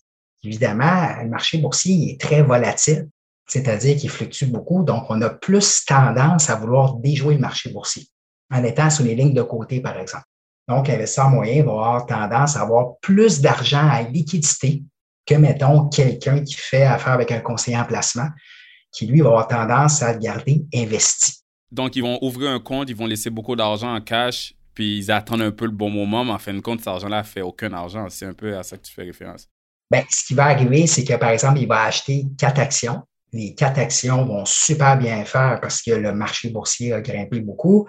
Évidemment, 0.42 1.16
le 1.22 1.28
marché 1.28 1.58
boursier 1.58 2.12
est 2.12 2.20
très 2.20 2.42
volatile 2.42 3.08
c'est-à-dire 3.46 3.96
qu'il 3.96 4.10
fluctue 4.10 4.46
beaucoup. 4.46 4.82
Donc, 4.82 5.04
on 5.08 5.20
a 5.22 5.30
plus 5.30 5.84
tendance 5.84 6.50
à 6.50 6.56
vouloir 6.56 6.94
déjouer 6.94 7.34
le 7.34 7.40
marché 7.40 7.70
boursier 7.70 8.06
en 8.50 8.62
étant 8.64 8.90
sur 8.90 9.04
les 9.04 9.14
lignes 9.14 9.34
de 9.34 9.42
côté, 9.42 9.80
par 9.80 9.98
exemple. 9.98 10.24
Donc, 10.68 10.88
l'investisseur 10.88 11.30
moyen 11.30 11.62
va 11.64 11.72
avoir 11.72 12.06
tendance 12.06 12.56
à 12.56 12.62
avoir 12.62 12.98
plus 13.00 13.40
d'argent 13.40 13.88
à 13.88 14.02
liquidité 14.02 14.82
que, 15.24 15.34
mettons, 15.34 15.88
quelqu'un 15.88 16.42
qui 16.42 16.54
fait 16.54 16.84
affaire 16.84 17.12
avec 17.12 17.30
un 17.32 17.40
conseiller 17.40 17.78
en 17.78 17.84
placement, 17.84 18.28
qui, 18.92 19.06
lui, 19.06 19.20
va 19.20 19.28
avoir 19.28 19.48
tendance 19.48 20.02
à 20.02 20.12
le 20.12 20.18
garder 20.18 20.64
investi. 20.74 21.40
Donc, 21.70 21.96
ils 21.96 22.02
vont 22.02 22.18
ouvrir 22.22 22.50
un 22.50 22.60
compte, 22.60 22.88
ils 22.88 22.96
vont 22.96 23.06
laisser 23.06 23.30
beaucoup 23.30 23.54
d'argent 23.54 23.94
en 23.94 24.00
cash, 24.00 24.54
puis 24.74 24.98
ils 24.98 25.10
attendent 25.10 25.42
un 25.42 25.50
peu 25.50 25.64
le 25.64 25.72
bon 25.72 25.90
moment, 25.90 26.24
mais 26.24 26.32
en 26.32 26.38
fin 26.38 26.54
de 26.54 26.60
compte, 26.60 26.78
cet 26.80 26.88
argent-là 26.88 27.18
ne 27.18 27.26
fait 27.26 27.42
aucun 27.42 27.72
argent. 27.72 28.06
C'est 28.08 28.26
un 28.26 28.34
peu 28.34 28.56
à 28.56 28.62
ça 28.62 28.76
que 28.76 28.82
tu 28.82 28.92
fais 28.92 29.02
référence. 29.02 29.48
Bien, 29.90 30.02
ce 30.08 30.26
qui 30.26 30.34
va 30.34 30.46
arriver, 30.46 30.86
c'est 30.86 31.04
que, 31.04 31.14
par 31.14 31.30
exemple, 31.30 31.58
il 31.60 31.68
va 31.68 31.82
acheter 31.82 32.26
quatre 32.38 32.60
actions 32.60 33.02
les 33.32 33.54
quatre 33.54 33.78
actions 33.78 34.24
vont 34.24 34.44
super 34.44 34.96
bien 34.96 35.24
faire 35.24 35.58
parce 35.60 35.82
que 35.82 35.90
le 35.90 36.12
marché 36.12 36.50
boursier 36.50 36.92
a 36.92 37.00
grimpé 37.00 37.40
beaucoup. 37.40 37.88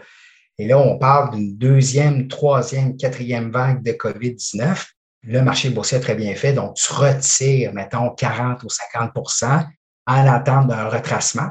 Et 0.58 0.68
là, 0.68 0.78
on 0.80 0.98
parle 0.98 1.36
d'une 1.36 1.56
deuxième, 1.58 2.28
troisième, 2.28 2.98
quatrième 2.98 3.52
vague 3.52 3.84
de 3.84 3.92
COVID-19. 3.92 4.86
Le 5.24 5.42
marché 5.42 5.70
boursier 5.70 5.98
a 5.98 6.02
très 6.02 6.16
bien 6.16 6.34
fait, 6.36 6.54
donc 6.54 6.76
tu 6.76 6.92
retires, 6.94 7.74
mettons, 7.74 8.10
40 8.12 8.64
ou 8.64 8.68
50% 8.68 9.66
en 10.08 10.28
attente 10.28 10.68
d'un 10.68 10.88
retracement 10.90 11.50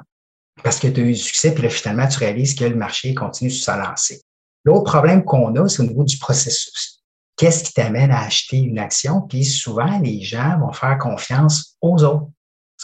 parce 0.62 0.78
que 0.78 0.88
tu 0.88 1.00
as 1.00 1.04
eu 1.04 1.12
du 1.12 1.18
succès, 1.18 1.52
puis 1.52 1.62
là, 1.62 1.70
finalement, 1.70 2.08
tu 2.08 2.18
réalises 2.18 2.54
que 2.54 2.64
le 2.64 2.76
marché 2.76 3.14
continue 3.14 3.50
sur 3.50 3.64
sa 3.64 3.76
lancée. 3.76 4.22
L'autre 4.64 4.84
problème 4.84 5.24
qu'on 5.24 5.54
a, 5.56 5.68
c'est 5.68 5.82
au 5.82 5.86
niveau 5.86 6.02
du 6.02 6.18
processus. 6.18 7.02
Qu'est-ce 7.36 7.64
qui 7.64 7.74
t'amène 7.74 8.10
à 8.10 8.22
acheter 8.22 8.56
une 8.56 8.78
action? 8.78 9.20
Puis 9.20 9.44
souvent, 9.44 9.98
les 10.00 10.22
gens 10.22 10.58
vont 10.58 10.72
faire 10.72 10.98
confiance 10.98 11.76
aux 11.82 12.02
autres 12.02 12.28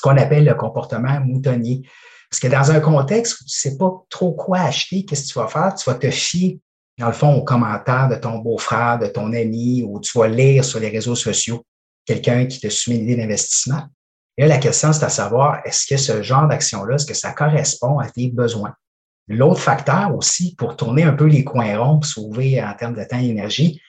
ce 0.03 0.09
qu'on 0.09 0.17
appelle 0.17 0.45
le 0.45 0.55
comportement 0.55 1.21
moutonnier. 1.21 1.83
Parce 2.29 2.41
que 2.41 2.49
dans 2.49 2.73
un 2.73 2.81
contexte 2.81 3.35
où 3.35 3.45
tu 3.45 3.69
ne 3.69 3.71
sais 3.71 3.79
pas 3.79 4.05
trop 4.11 4.33
quoi 4.33 4.59
acheter, 4.61 5.05
qu'est-ce 5.05 5.29
que 5.29 5.33
tu 5.33 5.39
vas 5.39 5.47
faire? 5.47 5.75
Tu 5.75 5.89
vas 5.89 5.97
te 5.97 6.11
fier, 6.11 6.59
dans 6.99 7.07
le 7.07 7.13
fond, 7.13 7.35
aux 7.35 7.45
commentaires 7.45 8.09
de 8.09 8.17
ton 8.17 8.39
beau-frère, 8.39 8.99
de 8.99 9.07
ton 9.07 9.33
ami, 9.33 9.85
ou 9.87 10.01
tu 10.01 10.19
vas 10.19 10.27
lire 10.27 10.65
sur 10.65 10.81
les 10.81 10.89
réseaux 10.89 11.15
sociaux 11.15 11.65
quelqu'un 12.05 12.47
qui 12.47 12.59
te 12.59 12.69
soumet 12.69 12.97
une 12.97 13.03
idée 13.05 13.17
d'investissement. 13.17 13.83
Là, 14.39 14.47
la 14.49 14.59
question, 14.59 14.93
c'est 14.93 15.05
à 15.05 15.09
savoir, 15.09 15.61
est-ce 15.65 15.87
que 15.87 15.97
ce 15.97 16.21
genre 16.21 16.49
d'action-là, 16.49 16.97
est-ce 16.97 17.07
que 17.07 17.15
ça 17.15 17.33
correspond 17.33 18.01
à 18.01 18.11
tes 18.11 18.29
besoins? 18.29 18.75
L'autre 19.29 19.61
facteur 19.61 20.17
aussi, 20.17 20.57
pour 20.57 20.75
tourner 20.75 21.05
un 21.05 21.13
peu 21.13 21.27
les 21.27 21.45
coins 21.45 21.79
ronds, 21.79 22.03
sauver 22.03 22.61
en 22.61 22.75
termes 22.75 22.97
de 22.97 23.05
temps 23.05 23.19
et 23.19 23.29
d'énergie, 23.29 23.81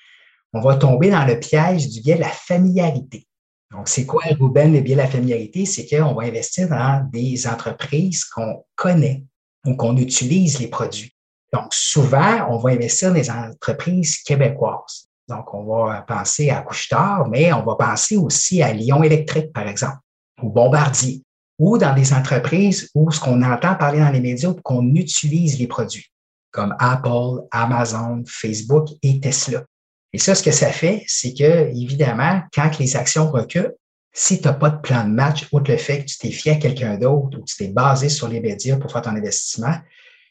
on 0.54 0.62
va 0.62 0.76
tomber 0.76 1.10
dans 1.10 1.26
le 1.26 1.40
piège 1.40 1.90
du 1.90 2.02
biais 2.02 2.16
de 2.16 2.22
la 2.22 2.30
familiarité. 2.30 3.26
Donc, 3.74 3.90
c'est 3.90 4.06
quoi, 4.06 4.22
Ruben, 4.40 4.80
biais 4.82 4.96
de 4.96 5.02
la 5.02 5.08
familiarité? 5.08 5.66
C'est 5.66 5.88
qu'on 5.88 6.14
va 6.14 6.24
investir 6.24 6.70
dans 6.70 7.10
des 7.12 7.48
entreprises 7.48 8.24
qu'on 8.24 8.64
connaît 8.76 9.24
ou 9.66 9.76
qu'on 9.76 9.98
utilise 9.98 10.60
les 10.60 10.68
produits. 10.68 11.14
Donc, 11.52 11.74
souvent, 11.74 12.48
on 12.50 12.58
va 12.58 12.72
investir 12.72 13.10
dans 13.10 13.16
des 13.16 13.32
entreprises 13.32 14.18
québécoises. 14.18 15.08
Donc, 15.28 15.54
on 15.54 15.64
va 15.64 16.02
penser 16.02 16.50
à 16.52 16.62
Couchetard, 16.62 17.28
mais 17.30 17.52
on 17.52 17.64
va 17.64 17.76
penser 17.76 18.16
aussi 18.16 18.62
à 18.62 18.74
Lyon 18.74 19.02
Électrique, 19.02 19.52
par 19.52 19.68
exemple, 19.68 19.98
ou 20.42 20.50
Bombardier, 20.50 21.24
ou 21.58 21.78
dans 21.78 21.96
des 21.96 22.14
entreprises 22.14 22.90
où 22.94 23.10
ce 23.12 23.20
qu'on 23.20 23.42
entend 23.42 23.76
parler 23.76 24.00
dans 24.00 24.10
les 24.10 24.20
médias, 24.20 24.54
qu'on 24.64 24.94
utilise 24.94 25.58
les 25.58 25.68
produits, 25.68 26.12
comme 26.52 26.76
Apple, 26.78 27.48
Amazon, 27.52 28.24
Facebook 28.28 28.90
et 29.02 29.20
Tesla. 29.20 29.64
Et 30.14 30.20
ça, 30.20 30.36
ce 30.36 30.44
que 30.44 30.52
ça 30.52 30.72
fait, 30.72 31.04
c'est 31.08 31.34
que, 31.34 31.70
évidemment, 31.76 32.42
quand 32.54 32.78
les 32.80 32.96
actions 32.96 33.30
reculent, 33.32 33.76
si 34.14 34.40
tu 34.40 34.48
n'as 34.48 34.54
pas 34.54 34.70
de 34.70 34.80
plan 34.80 35.06
de 35.06 35.10
match, 35.10 35.48
outre 35.52 35.72
le 35.72 35.78
fait 35.78 36.02
que 36.02 36.06
tu 36.06 36.18
t'es 36.20 36.32
fié 36.32 36.52
à 36.52 36.56
quelqu'un 36.56 36.98
d'autre 36.98 37.40
ou 37.40 37.44
tu 37.44 37.58
t'es 37.58 37.70
basé 37.70 38.10
sur 38.10 38.28
les 38.28 38.40
médias 38.40 38.78
pour 38.78 38.92
faire 38.92 39.02
ton 39.02 39.10
investissement, 39.10 39.74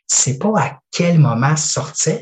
tu 0.08 0.16
sais 0.16 0.38
pas 0.38 0.52
à 0.56 0.78
quel 0.92 1.18
moment 1.18 1.56
sortir 1.56 2.20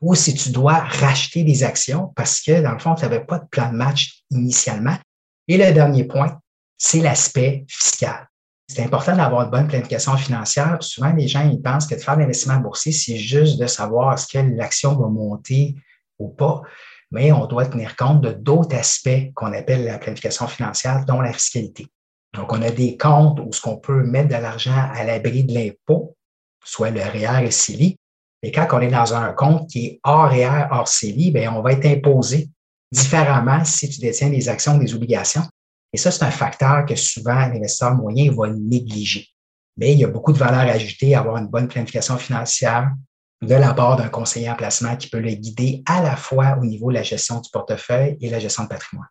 ou 0.00 0.14
si 0.14 0.34
tu 0.34 0.50
dois 0.50 0.74
racheter 0.74 1.42
des 1.42 1.64
actions 1.64 2.12
parce 2.14 2.40
que, 2.40 2.62
dans 2.62 2.72
le 2.72 2.78
fond, 2.78 2.94
tu 2.94 3.02
n'avais 3.02 3.24
pas 3.24 3.38
de 3.38 3.46
plan 3.46 3.70
de 3.70 3.76
match 3.76 4.22
initialement. 4.30 4.96
Et 5.48 5.56
le 5.56 5.72
dernier 5.72 6.04
point, 6.04 6.38
c'est 6.76 7.00
l'aspect 7.00 7.64
fiscal. 7.68 8.28
C'est 8.68 8.82
important 8.82 9.16
d'avoir 9.16 9.42
une 9.42 9.50
bonne 9.50 9.68
planification 9.68 10.16
financière. 10.16 10.78
Souvent, 10.80 11.12
les 11.12 11.28
gens 11.28 11.48
ils 11.48 11.60
pensent 11.60 11.86
que 11.86 11.94
de 11.94 12.00
faire 12.00 12.16
l'investissement 12.16 12.58
boursier, 12.58 12.92
c'est 12.92 13.16
juste 13.16 13.58
de 13.60 13.66
savoir 13.66 14.14
est-ce 14.14 14.26
que 14.26 14.38
l'action 14.38 14.96
va 14.96 15.08
monter 15.08 15.76
ou 16.18 16.28
pas. 16.28 16.62
Mais 17.12 17.30
on 17.30 17.46
doit 17.46 17.66
tenir 17.66 17.94
compte 17.94 18.22
de 18.22 18.32
d'autres 18.32 18.74
aspects 18.74 19.32
qu'on 19.34 19.52
appelle 19.52 19.84
la 19.84 19.98
planification 19.98 20.46
financière, 20.46 21.04
dont 21.04 21.20
la 21.20 21.32
fiscalité. 21.32 21.86
Donc, 22.34 22.52
on 22.52 22.62
a 22.62 22.70
des 22.70 22.96
comptes 22.96 23.38
où 23.40 23.52
ce 23.52 23.60
qu'on 23.60 23.76
peut 23.76 24.02
mettre 24.02 24.28
de 24.28 24.42
l'argent 24.42 24.88
à 24.94 25.04
l'abri 25.04 25.44
de 25.44 25.52
l'impôt, 25.52 26.16
soit 26.64 26.90
le 26.90 27.02
REER 27.02 27.40
et 27.40 27.44
le 27.44 27.50
CELI. 27.50 27.96
Et 28.42 28.50
quand 28.50 28.66
on 28.72 28.80
est 28.80 28.88
dans 28.88 29.14
un 29.14 29.32
compte 29.34 29.68
qui 29.68 29.86
est 29.86 30.00
hors 30.02 30.30
REER, 30.30 30.68
hors 30.70 30.88
CELI, 30.88 31.30
bien, 31.30 31.54
on 31.54 31.60
va 31.60 31.72
être 31.72 31.86
imposé 31.86 32.48
différemment 32.90 33.64
si 33.64 33.88
tu 33.90 34.00
détiens 34.00 34.30
des 34.30 34.48
actions 34.48 34.76
ou 34.76 34.80
des 34.80 34.94
obligations. 34.94 35.42
Et 35.92 35.98
ça, 35.98 36.10
c'est 36.10 36.24
un 36.24 36.30
facteur 36.30 36.86
que 36.86 36.96
souvent 36.96 37.34
l'investisseur 37.34 37.94
moyen 37.94 38.32
va 38.32 38.48
négliger. 38.48 39.28
Mais 39.76 39.92
il 39.92 39.98
y 39.98 40.04
a 40.04 40.08
beaucoup 40.08 40.32
de 40.32 40.38
valeur 40.38 40.60
ajoutée 40.60 41.14
à 41.14 41.20
avoir 41.20 41.36
une 41.36 41.48
bonne 41.48 41.68
planification 41.68 42.16
financière 42.16 42.90
de 43.42 43.54
la 43.54 43.74
part 43.74 43.96
d'un 43.96 44.08
conseiller 44.08 44.48
en 44.48 44.54
placement 44.54 44.96
qui 44.96 45.08
peut 45.08 45.18
le 45.18 45.32
guider 45.32 45.82
à 45.86 46.00
la 46.02 46.16
fois 46.16 46.56
au 46.60 46.64
niveau 46.64 46.90
de 46.90 46.94
la 46.94 47.02
gestion 47.02 47.40
du 47.40 47.50
portefeuille 47.50 48.16
et 48.20 48.30
la 48.30 48.38
gestion 48.38 48.64
de 48.64 48.68
patrimoine. 48.68 49.08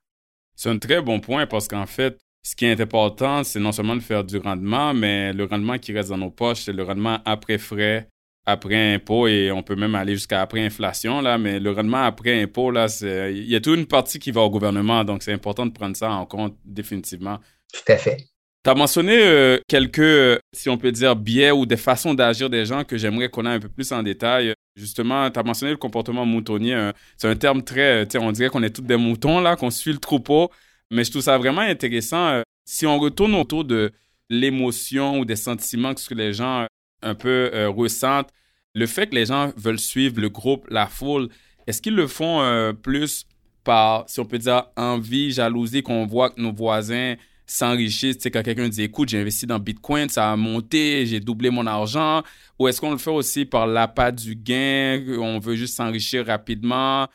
C'est 0.55 0.69
un 0.69 0.77
très 0.77 1.01
bon 1.01 1.19
point 1.19 1.45
parce 1.45 1.67
qu'en 1.67 1.85
fait, 1.85 2.17
ce 2.43 2.55
qui 2.55 2.65
est 2.65 2.79
important, 2.79 3.43
c'est 3.43 3.59
non 3.59 3.71
seulement 3.71 3.95
de 3.95 4.01
faire 4.01 4.23
du 4.23 4.37
rendement, 4.37 4.93
mais 4.93 5.33
le 5.33 5.45
rendement 5.45 5.77
qui 5.77 5.93
reste 5.93 6.09
dans 6.09 6.17
nos 6.17 6.31
poches, 6.31 6.61
c'est 6.61 6.73
le 6.73 6.83
rendement 6.83 7.19
après 7.25 7.57
frais, 7.57 8.07
après 8.45 8.95
impôt 8.95 9.27
et 9.27 9.51
on 9.51 9.61
peut 9.61 9.75
même 9.75 9.95
aller 9.95 10.13
jusqu'à 10.13 10.41
après 10.41 10.65
inflation, 10.65 11.21
là, 11.21 11.37
mais 11.37 11.59
le 11.59 11.71
rendement 11.71 12.03
après 12.03 12.41
impôt, 12.41 12.71
là, 12.71 12.87
il 13.01 13.47
y 13.47 13.55
a 13.55 13.61
toute 13.61 13.77
une 13.77 13.85
partie 13.85 14.17
qui 14.17 14.31
va 14.31 14.41
au 14.41 14.49
gouvernement, 14.49 15.03
donc 15.03 15.23
c'est 15.23 15.33
important 15.33 15.65
de 15.65 15.71
prendre 15.71 15.95
ça 15.95 16.09
en 16.11 16.25
compte 16.25 16.57
définitivement. 16.65 17.39
Tout 17.71 17.91
à 17.91 17.97
fait. 17.97 18.17
Tu 18.63 18.69
as 18.69 18.75
mentionné 18.75 19.17
euh, 19.17 19.57
quelques, 19.67 20.39
si 20.53 20.69
on 20.69 20.77
peut 20.77 20.91
dire, 20.91 21.15
biais 21.15 21.49
ou 21.49 21.65
des 21.65 21.77
façons 21.77 22.13
d'agir 22.13 22.47
des 22.47 22.63
gens 22.65 22.83
que 22.83 22.95
j'aimerais 22.95 23.29
connaître 23.29 23.55
un 23.55 23.59
peu 23.59 23.69
plus 23.69 23.91
en 23.91 24.03
détail. 24.03 24.53
Justement, 24.75 25.31
tu 25.31 25.39
as 25.39 25.43
mentionné 25.43 25.71
le 25.71 25.77
comportement 25.77 26.25
moutonnier. 26.27 26.75
Hein. 26.75 26.93
c'est 27.17 27.27
un 27.27 27.35
terme 27.35 27.63
très, 27.63 28.07
sais, 28.07 28.19
on 28.19 28.31
dirait 28.31 28.49
qu'on 28.49 28.61
est 28.61 28.69
tous 28.69 28.83
des 28.83 28.97
moutons, 28.97 29.39
là, 29.39 29.55
qu'on 29.55 29.71
suit 29.71 29.93
le 29.93 29.97
troupeau. 29.97 30.51
Mais 30.91 31.05
je 31.05 31.09
trouve 31.09 31.23
ça 31.23 31.37
vraiment 31.37 31.61
intéressant. 31.61 32.27
Euh, 32.27 32.41
si 32.65 32.85
on 32.85 32.99
retourne 32.99 33.33
autour 33.33 33.65
de 33.65 33.91
l'émotion 34.29 35.19
ou 35.19 35.25
des 35.25 35.35
sentiments 35.35 35.95
que 35.95 36.13
les 36.13 36.33
gens 36.33 36.67
un 37.01 37.15
peu 37.15 37.49
euh, 37.53 37.69
ressentent, 37.69 38.29
le 38.75 38.85
fait 38.85 39.07
que 39.07 39.15
les 39.15 39.25
gens 39.25 39.51
veulent 39.57 39.79
suivre 39.79 40.21
le 40.21 40.29
groupe, 40.29 40.67
la 40.69 40.85
foule, 40.85 41.29
est-ce 41.65 41.81
qu'ils 41.81 41.95
le 41.95 42.07
font 42.07 42.41
euh, 42.41 42.73
plus 42.73 43.25
par, 43.63 44.07
si 44.07 44.19
on 44.19 44.25
peut 44.25 44.37
dire, 44.37 44.65
envie, 44.75 45.31
jalousie, 45.31 45.81
qu'on 45.81 46.05
voit 46.05 46.29
que 46.29 46.41
nos 46.41 46.53
voisins 46.53 47.15
s'enrichissent, 47.51 48.17
tu 48.17 48.23
sais, 48.23 48.31
quand 48.31 48.43
quelqu'un 48.43 48.69
dit, 48.69 48.83
écoute, 48.83 49.09
j'ai 49.09 49.19
investi 49.19 49.45
dans 49.45 49.59
Bitcoin, 49.59 50.09
ça 50.09 50.31
a 50.31 50.35
monté, 50.35 51.05
j'ai 51.05 51.19
doublé 51.19 51.49
mon 51.49 51.67
argent, 51.67 52.23
ou 52.59 52.67
est-ce 52.67 52.81
qu'on 52.81 52.91
le 52.91 52.97
fait 52.97 53.11
aussi 53.11 53.45
par 53.45 53.67
l'appât 53.67 54.11
du 54.11 54.35
gain, 54.35 55.03
on 55.19 55.39
veut 55.39 55.55
juste 55.55 55.75
s'enrichir 55.75 56.25
rapidement, 56.25 57.07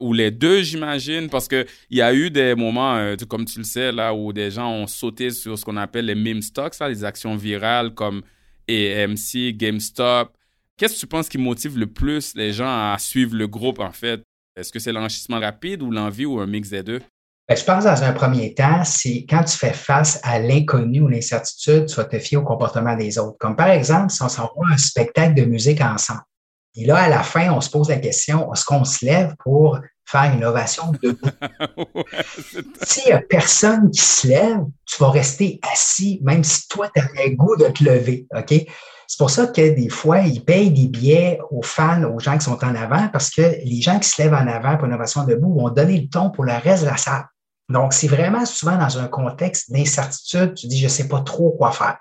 ou 0.00 0.12
les 0.12 0.30
deux, 0.30 0.62
j'imagine, 0.62 1.28
parce 1.28 1.48
qu'il 1.48 1.66
y 1.90 2.02
a 2.02 2.12
eu 2.12 2.30
des 2.30 2.54
moments, 2.54 2.96
euh, 2.96 3.16
comme 3.28 3.44
tu 3.44 3.58
le 3.58 3.64
sais, 3.64 3.92
là, 3.92 4.14
où 4.14 4.32
des 4.32 4.50
gens 4.50 4.70
ont 4.70 4.86
sauté 4.86 5.30
sur 5.30 5.58
ce 5.58 5.64
qu'on 5.64 5.76
appelle 5.76 6.06
les 6.06 6.14
meme 6.14 6.42
stocks, 6.42 6.74
les 6.80 7.04
actions 7.04 7.36
virales 7.36 7.94
comme 7.94 8.22
AMC, 8.68 9.52
GameStop. 9.56 10.36
Qu'est-ce 10.76 10.94
que 10.94 11.00
tu 11.00 11.06
penses 11.06 11.28
qui 11.28 11.38
motive 11.38 11.78
le 11.78 11.86
plus 11.86 12.34
les 12.34 12.52
gens 12.52 12.66
à 12.66 12.96
suivre 12.98 13.36
le 13.36 13.46
groupe, 13.46 13.78
en 13.78 13.92
fait? 13.92 14.22
Est-ce 14.56 14.72
que 14.72 14.78
c'est 14.78 14.92
l'enrichissement 14.92 15.40
rapide 15.40 15.82
ou 15.82 15.90
l'envie 15.90 16.26
ou 16.26 16.40
un 16.40 16.46
mix 16.46 16.70
des 16.70 16.82
deux? 16.82 17.00
Ben, 17.46 17.58
je 17.58 17.64
pense 17.64 17.84
dans 17.84 18.02
un 18.02 18.12
premier 18.12 18.54
temps, 18.54 18.84
c'est 18.84 19.26
quand 19.28 19.44
tu 19.44 19.56
fais 19.56 19.74
face 19.74 20.18
à 20.22 20.38
l'inconnu 20.38 21.02
ou 21.02 21.08
l'incertitude, 21.08 21.86
tu 21.86 21.96
vas 21.96 22.06
te 22.06 22.18
fier 22.18 22.38
au 22.38 22.42
comportement 22.42 22.96
des 22.96 23.18
autres. 23.18 23.36
Comme 23.38 23.54
par 23.54 23.68
exemple, 23.68 24.10
si 24.10 24.22
on 24.22 24.30
s'envoie 24.30 24.68
un 24.72 24.78
spectacle 24.78 25.34
de 25.34 25.44
musique 25.44 25.82
ensemble. 25.82 26.22
Et 26.76 26.86
là, 26.86 26.96
à 26.96 27.08
la 27.08 27.22
fin, 27.22 27.52
on 27.52 27.60
se 27.60 27.68
pose 27.70 27.90
la 27.90 27.98
question, 27.98 28.52
est-ce 28.52 28.64
qu'on 28.64 28.84
se 28.84 29.04
lève 29.04 29.36
pour 29.44 29.78
faire 30.06 30.32
une 30.32 30.44
ovation 30.44 30.92
debout? 31.02 31.18
S'il 32.82 33.06
n'y 33.06 33.12
a 33.12 33.20
personne 33.20 33.90
qui 33.90 34.00
se 34.00 34.26
lève, 34.26 34.60
tu 34.86 34.96
vas 34.98 35.10
rester 35.10 35.60
assis, 35.70 36.20
même 36.22 36.42
si 36.42 36.66
toi, 36.66 36.88
tu 36.94 37.00
as 37.00 37.24
le 37.26 37.36
goût 37.36 37.56
de 37.56 37.66
te 37.66 37.84
lever. 37.84 38.26
OK? 38.34 38.54
C'est 39.06 39.18
pour 39.18 39.30
ça 39.30 39.46
que 39.46 39.74
des 39.74 39.90
fois, 39.90 40.20
ils 40.20 40.42
payent 40.42 40.70
des 40.70 40.88
billets 40.88 41.38
aux 41.50 41.62
fans, 41.62 42.02
aux 42.04 42.18
gens 42.18 42.38
qui 42.38 42.44
sont 42.46 42.64
en 42.64 42.74
avant, 42.74 43.08
parce 43.08 43.30
que 43.30 43.42
les 43.42 43.82
gens 43.82 43.98
qui 43.98 44.08
se 44.08 44.20
lèvent 44.20 44.34
en 44.34 44.48
avant 44.48 44.76
pour 44.76 44.86
une 44.86 44.94
ovation 44.94 45.24
debout 45.24 45.54
vont 45.54 45.68
donner 45.68 46.00
le 46.00 46.08
ton 46.08 46.30
pour 46.30 46.44
le 46.44 46.54
reste 46.54 46.84
de 46.84 46.88
la 46.88 46.96
salle. 46.96 47.24
Donc, 47.68 47.92
c'est 47.92 48.08
vraiment 48.08 48.44
souvent 48.44 48.76
dans 48.76 48.98
un 48.98 49.08
contexte 49.08 49.72
d'incertitude, 49.72 50.54
tu 50.54 50.66
dis, 50.66 50.78
je 50.78 50.84
ne 50.84 50.90
sais 50.90 51.08
pas 51.08 51.20
trop 51.20 51.52
quoi 51.52 51.72
faire. 51.72 51.98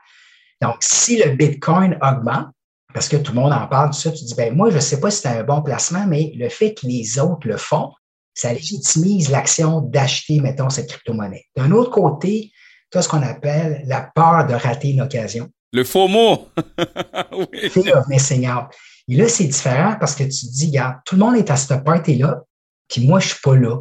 Donc, 0.61 0.75
si 0.81 1.17
le 1.17 1.31
Bitcoin 1.31 1.97
augmente, 2.01 2.47
parce 2.93 3.07
que 3.07 3.17
tout 3.17 3.33
le 3.33 3.41
monde 3.41 3.53
en 3.53 3.67
parle 3.67 3.89
de 3.89 3.95
ça, 3.95 4.11
tu 4.11 4.23
dis, 4.23 4.35
ben 4.35 4.55
moi, 4.55 4.69
je 4.69 4.75
ne 4.75 4.81
sais 4.81 4.99
pas 4.99 5.09
si 5.09 5.21
c'est 5.21 5.29
un 5.29 5.43
bon 5.43 5.61
placement, 5.61 6.05
mais 6.07 6.31
le 6.35 6.49
fait 6.49 6.73
que 6.73 6.85
les 6.85 7.17
autres 7.17 7.47
le 7.47 7.57
font, 7.57 7.91
ça 8.33 8.53
légitimise 8.53 9.29
l'action 9.29 9.81
d'acheter, 9.81 10.39
mettons, 10.39 10.69
cette 10.69 10.89
crypto-monnaie. 10.89 11.45
D'un 11.55 11.71
autre 11.71 11.91
côté, 11.91 12.51
tu 12.91 12.97
as 12.97 13.01
ce 13.01 13.09
qu'on 13.09 13.21
appelle 13.21 13.83
la 13.85 14.01
peur 14.01 14.45
de 14.47 14.53
rater 14.53 14.91
une 14.91 15.01
occasion. 15.01 15.49
Le 15.71 15.83
faux 15.83 16.07
mot. 16.07 16.49
oui. 17.31 17.69
Fear 17.69 17.97
of 17.97 18.07
missing 18.07 18.47
out. 18.47 18.65
Et 19.07 19.15
là, 19.15 19.27
c'est 19.27 19.45
différent 19.45 19.95
parce 19.99 20.15
que 20.15 20.23
tu 20.23 20.47
te 20.47 20.51
dis, 20.51 20.67
regarde, 20.67 20.97
tout 21.05 21.15
le 21.15 21.21
monde 21.21 21.35
est 21.35 21.49
à 21.49 21.57
cette 21.57 21.83
party-là, 21.83 22.41
puis 22.87 23.05
moi, 23.05 23.19
je 23.19 23.25
ne 23.25 23.29
suis 23.31 23.41
pas 23.41 23.55
là, 23.55 23.77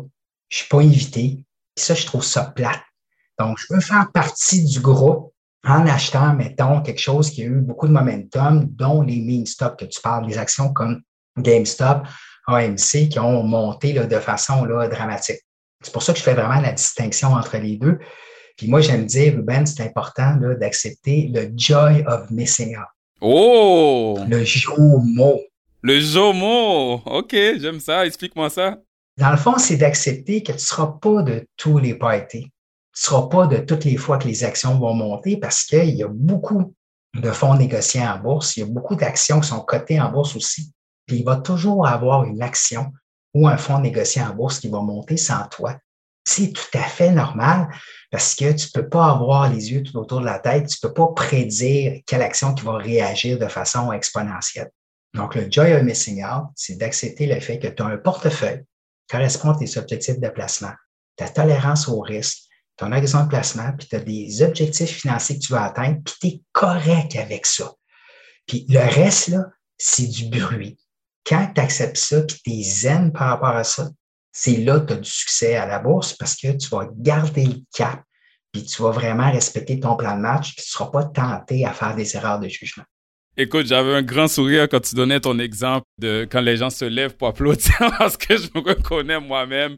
je 0.49 0.57
ne 0.57 0.59
suis 0.59 0.69
pas 0.69 0.81
invité. 0.81 1.45
Ça, 1.77 1.95
je 1.95 2.07
trouve 2.07 2.25
ça 2.25 2.45
plate. 2.45 2.83
Donc, 3.39 3.59
je 3.59 3.75
veux 3.75 3.81
faire 3.81 4.11
partie 4.13 4.65
du 4.65 4.81
groupe 4.81 5.33
en 5.65 5.87
achetant, 5.87 6.35
mettons, 6.35 6.83
quelque 6.83 7.01
chose 7.01 7.31
qui 7.31 7.43
a 7.43 7.47
eu 7.47 7.61
beaucoup 7.61 7.87
de 7.87 7.93
momentum, 7.93 8.67
dont 8.67 9.03
les 9.03 9.21
meme 9.21 9.47
stop 9.47 9.79
que 9.79 9.85
tu 9.85 10.01
parles, 10.01 10.27
des 10.27 10.39
actions 10.39 10.73
comme 10.73 11.03
GameStop, 11.39 12.07
AMC, 12.47 13.09
qui 13.09 13.19
ont 13.19 13.43
monté 13.45 13.93
là, 13.93 14.07
de 14.07 14.19
façon 14.19 14.65
là, 14.65 14.89
dramatique. 14.89 15.41
C'est 15.83 15.93
pour 15.93 16.03
ça 16.03 16.13
que 16.13 16.19
je 16.19 16.25
fais 16.25 16.35
vraiment 16.35 16.61
la 16.61 16.73
distinction 16.73 17.33
entre 17.33 17.57
les 17.59 17.77
deux. 17.77 17.99
Puis 18.57 18.69
moi, 18.69 18.81
j'aime 18.81 19.07
dire, 19.07 19.35
Ruben, 19.35 19.67
c'est 19.67 19.83
important 19.83 20.37
d'accepter 20.61 21.31
le 21.33 21.51
joy 21.57 22.05
of 22.07 22.31
missing 22.31 22.77
out. 22.77 22.87
Oh! 23.21 24.19
Le 24.29 24.45
JOMO. 24.45 25.41
Le 25.81 26.01
JOMO! 26.01 27.03
OK, 27.07 27.33
j'aime 27.33 27.81
ça. 27.81 28.05
Explique-moi 28.05 28.51
ça. 28.51 28.79
Dans 29.23 29.31
le 29.31 29.37
fond, 29.37 29.57
c'est 29.57 29.77
d'accepter 29.77 30.43
que 30.43 30.51
tu 30.51 30.55
ne 30.55 30.59
seras 30.59 30.99
pas 31.01 31.23
de 31.23 31.47
tous 31.57 31.79
les 31.79 31.95
parties 31.95 32.43
ne 32.45 32.51
sera 32.93 33.29
pas 33.29 33.47
de 33.47 33.59
toutes 33.59 33.85
les 33.85 33.97
fois 33.97 34.19
que 34.19 34.27
les 34.27 34.43
actions 34.43 34.81
vont 34.81 34.95
monter 34.95 35.37
parce 35.37 35.63
qu'il 35.63 35.91
y 35.91 36.03
a 36.03 36.09
beaucoup 36.09 36.75
de 37.15 37.31
fonds 37.31 37.55
négociés 37.55 38.05
en 38.05 38.19
bourse, 38.19 38.57
il 38.57 38.61
y 38.61 38.63
a 38.65 38.67
beaucoup 38.67 38.97
d'actions 38.97 39.39
qui 39.39 39.47
sont 39.47 39.61
cotées 39.61 40.01
en 40.01 40.11
bourse 40.11 40.35
aussi. 40.35 40.73
Puis 41.07 41.19
il 41.19 41.25
va 41.25 41.37
toujours 41.37 41.87
avoir 41.87 42.25
une 42.25 42.43
action 42.43 42.93
ou 43.33 43.47
un 43.47 43.57
fonds 43.57 43.79
négocié 43.79 44.21
en 44.21 44.35
bourse 44.35 44.59
qui 44.59 44.69
va 44.69 44.81
monter 44.81 45.17
sans 45.17 45.47
toi. 45.47 45.77
C'est 46.25 46.53
tout 46.53 46.77
à 46.77 46.83
fait 46.83 47.13
normal 47.13 47.69
parce 48.11 48.35
que 48.35 48.51
tu 48.51 48.67
ne 48.75 48.83
peux 48.83 48.89
pas 48.89 49.09
avoir 49.09 49.49
les 49.49 49.71
yeux 49.71 49.85
tout 49.85 49.97
autour 49.99 50.19
de 50.19 50.27
la 50.27 50.41
tête, 50.41 50.67
tu 50.67 50.79
ne 50.83 50.89
peux 50.89 50.95
pas 50.95 51.13
prédire 51.15 52.01
quelle 52.07 52.23
action 52.23 52.55
qui 52.55 52.65
va 52.65 52.77
réagir 52.77 53.39
de 53.39 53.47
façon 53.47 53.93
exponentielle. 53.93 54.73
Donc, 55.15 55.37
le 55.37 55.49
joy 55.49 55.75
of 55.75 55.85
missing 55.85 56.25
out, 56.25 56.49
c'est 56.57 56.77
d'accepter 56.77 57.27
le 57.27 57.39
fait 57.39 57.61
que 57.61 57.69
tu 57.69 57.83
as 57.85 57.87
un 57.87 57.99
portefeuille 57.99 58.65
correspond 59.09 59.51
à 59.51 59.59
tes 59.59 59.79
objectifs 59.79 60.19
de 60.19 60.29
placement, 60.29 60.73
ta 61.17 61.29
tolérance 61.29 61.89
au 61.89 62.01
risque, 62.01 62.39
ton 62.77 62.93
horizon 62.93 63.25
de 63.25 63.29
placement, 63.29 63.73
puis 63.79 63.87
tu 63.89 63.97
as 63.97 64.01
des 64.01 64.43
objectifs 64.43 64.91
financiers 64.91 65.39
que 65.39 65.45
tu 65.45 65.53
vas 65.53 65.65
atteindre, 65.65 66.01
puis 66.05 66.15
tu 66.21 66.27
es 66.29 66.43
correct 66.53 67.17
avec 67.17 67.47
ça. 67.47 67.73
Puis 68.47 68.67
le 68.69 68.81
reste, 68.81 69.29
là, 69.29 69.45
c'est 69.79 70.07
du 70.07 70.29
bruit. 70.29 70.79
Quand 71.25 71.53
tu 71.55 71.61
acceptes 71.61 71.97
ça, 71.97 72.23
puis 72.23 72.41
tu 72.45 72.51
es 72.51 72.63
zen 72.63 73.13
par 73.13 73.29
rapport 73.29 73.57
à 73.57 73.65
ça, 73.65 73.91
c'est 74.33 74.57
là 74.57 74.81
que 74.81 74.87
tu 74.87 74.93
as 74.95 74.97
du 74.97 75.11
succès 75.11 75.57
à 75.57 75.67
la 75.67 75.79
bourse 75.79 76.15
parce 76.15 76.37
que 76.37 76.53
tu 76.57 76.69
vas 76.71 76.89
garder 76.97 77.45
le 77.45 77.61
cap, 77.75 78.03
puis 78.51 78.65
tu 78.65 78.83
vas 78.83 78.91
vraiment 78.91 79.31
respecter 79.31 79.79
ton 79.79 79.95
plan 79.97 80.17
de 80.17 80.23
match, 80.23 80.55
puis 80.55 80.65
tu 80.65 80.69
ne 80.69 80.73
seras 80.73 80.91
pas 80.91 81.05
tenté 81.05 81.65
à 81.65 81.73
faire 81.73 81.95
des 81.95 82.17
erreurs 82.17 82.41
de 82.41 82.49
jugement. 82.49 82.85
Écoute, 83.39 83.67
j'avais 83.67 83.95
un 83.95 84.03
grand 84.03 84.29
sourire 84.29 84.69
quand 84.69 84.81
tu 84.81 84.95
donnais 84.95 85.19
ton 85.19 85.39
exemple 85.39 85.87
de 85.99 86.29
quand 86.31 86.43
les 86.43 86.59
gens 86.59 86.69
se 86.69 86.85
lèvent 86.85 87.17
pour 87.17 87.29
applaudir 87.29 87.75
parce 87.99 88.19
que 88.19 88.37
je 88.37 88.49
me 88.55 88.61
reconnais 88.61 89.21
moi-même, 89.21 89.77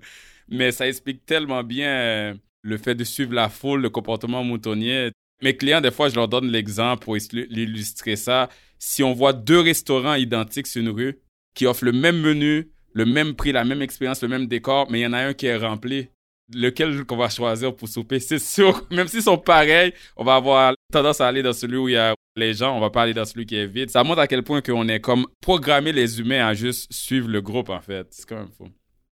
mais 0.48 0.72
ça 0.72 0.88
explique 0.88 1.24
tellement 1.24 1.62
bien 1.62 1.88
euh, 1.88 2.34
le 2.62 2.76
fait 2.78 2.96
de 2.96 3.04
suivre 3.04 3.32
la 3.32 3.48
foule, 3.48 3.80
le 3.82 3.90
comportement 3.90 4.42
moutonnier. 4.42 5.12
Mes 5.40 5.56
clients, 5.56 5.80
des 5.80 5.92
fois, 5.92 6.08
je 6.08 6.16
leur 6.16 6.26
donne 6.26 6.50
l'exemple 6.50 7.04
pour 7.04 7.16
illustrer 7.16 8.16
ça. 8.16 8.48
Si 8.80 9.04
on 9.04 9.12
voit 9.12 9.32
deux 9.32 9.60
restaurants 9.60 10.14
identiques 10.14 10.66
sur 10.66 10.82
une 10.82 10.88
rue 10.88 11.20
qui 11.54 11.66
offrent 11.66 11.84
le 11.84 11.92
même 11.92 12.20
menu, 12.20 12.70
le 12.92 13.06
même 13.06 13.34
prix, 13.34 13.52
la 13.52 13.64
même 13.64 13.82
expérience, 13.82 14.22
le 14.22 14.28
même 14.28 14.46
décor, 14.46 14.90
mais 14.90 15.00
il 15.00 15.02
y 15.02 15.06
en 15.06 15.12
a 15.12 15.18
un 15.18 15.32
qui 15.32 15.46
est 15.46 15.56
rempli, 15.56 16.08
lequel 16.52 17.04
qu'on 17.04 17.16
va 17.16 17.28
choisir 17.28 17.74
pour 17.74 17.88
souper. 17.88 18.20
C'est 18.20 18.38
sûr, 18.38 18.86
même 18.90 19.08
s'ils 19.08 19.22
sont 19.22 19.38
pareils, 19.38 19.92
on 20.16 20.24
va 20.24 20.36
avoir 20.36 20.74
tendance 20.92 21.20
à 21.20 21.28
aller 21.28 21.42
dans 21.42 21.52
celui 21.52 21.76
où 21.76 21.88
il 21.88 21.92
y 21.92 21.96
a 21.96 22.14
les 22.36 22.54
gens, 22.54 22.76
on 22.76 22.80
va 22.80 22.90
pas 22.90 23.02
aller 23.02 23.14
dans 23.14 23.24
celui 23.24 23.46
qui 23.46 23.56
est 23.56 23.66
vide. 23.66 23.90
Ça 23.90 24.02
montre 24.02 24.20
à 24.20 24.26
quel 24.26 24.42
point 24.42 24.60
qu'on 24.60 24.88
est 24.88 25.00
comme 25.00 25.26
programmer 25.40 25.92
les 25.92 26.20
humains 26.20 26.46
à 26.46 26.54
juste 26.54 26.92
suivre 26.92 27.28
le 27.28 27.40
groupe, 27.40 27.70
en 27.70 27.80
fait. 27.80 28.06
C'est 28.10 28.28
quand 28.28 28.36
même 28.36 28.50
fou. 28.56 28.68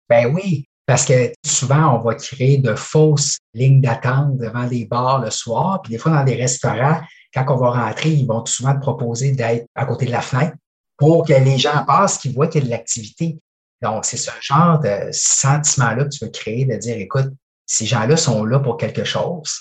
Ben 0.09 0.33
oui, 0.33 0.65
parce 0.85 1.05
que 1.05 1.33
souvent, 1.45 1.97
on 1.97 2.03
va 2.03 2.15
créer 2.15 2.59
de 2.59 2.75
fausses 2.75 3.39
lignes 3.53 3.81
d'attente 3.81 4.37
devant 4.37 4.65
les 4.65 4.85
bars 4.85 5.19
le 5.19 5.31
soir. 5.31 5.81
Puis 5.81 5.91
des 5.91 5.97
fois, 5.97 6.11
dans 6.11 6.23
des 6.23 6.35
restaurants, 6.35 7.01
quand 7.33 7.45
on 7.49 7.57
va 7.57 7.71
rentrer, 7.71 8.11
ils 8.11 8.27
vont 8.27 8.45
souvent 8.45 8.73
te 8.73 8.79
proposer 8.79 9.31
d'être 9.31 9.65
à 9.75 9.85
côté 9.85 10.05
de 10.05 10.11
la 10.11 10.21
fenêtre 10.21 10.55
pour 10.97 11.25
que 11.27 11.33
les 11.33 11.57
gens 11.57 11.83
passent, 11.85 12.17
qu'ils 12.17 12.33
voient 12.33 12.47
qu'il 12.47 12.61
y 12.61 12.63
a 12.63 12.67
de 12.67 12.71
l'activité. 12.71 13.37
Donc, 13.81 14.05
c'est 14.05 14.17
ce 14.17 14.31
genre 14.41 14.79
de 14.79 15.09
sentiment-là 15.11 16.05
que 16.05 16.09
tu 16.09 16.25
veux 16.25 16.31
créer, 16.31 16.65
de 16.65 16.75
dire, 16.75 16.97
écoute, 16.97 17.29
ces 17.65 17.85
gens-là 17.85 18.17
sont 18.17 18.43
là 18.43 18.59
pour 18.59 18.77
quelque 18.77 19.03
chose. 19.03 19.51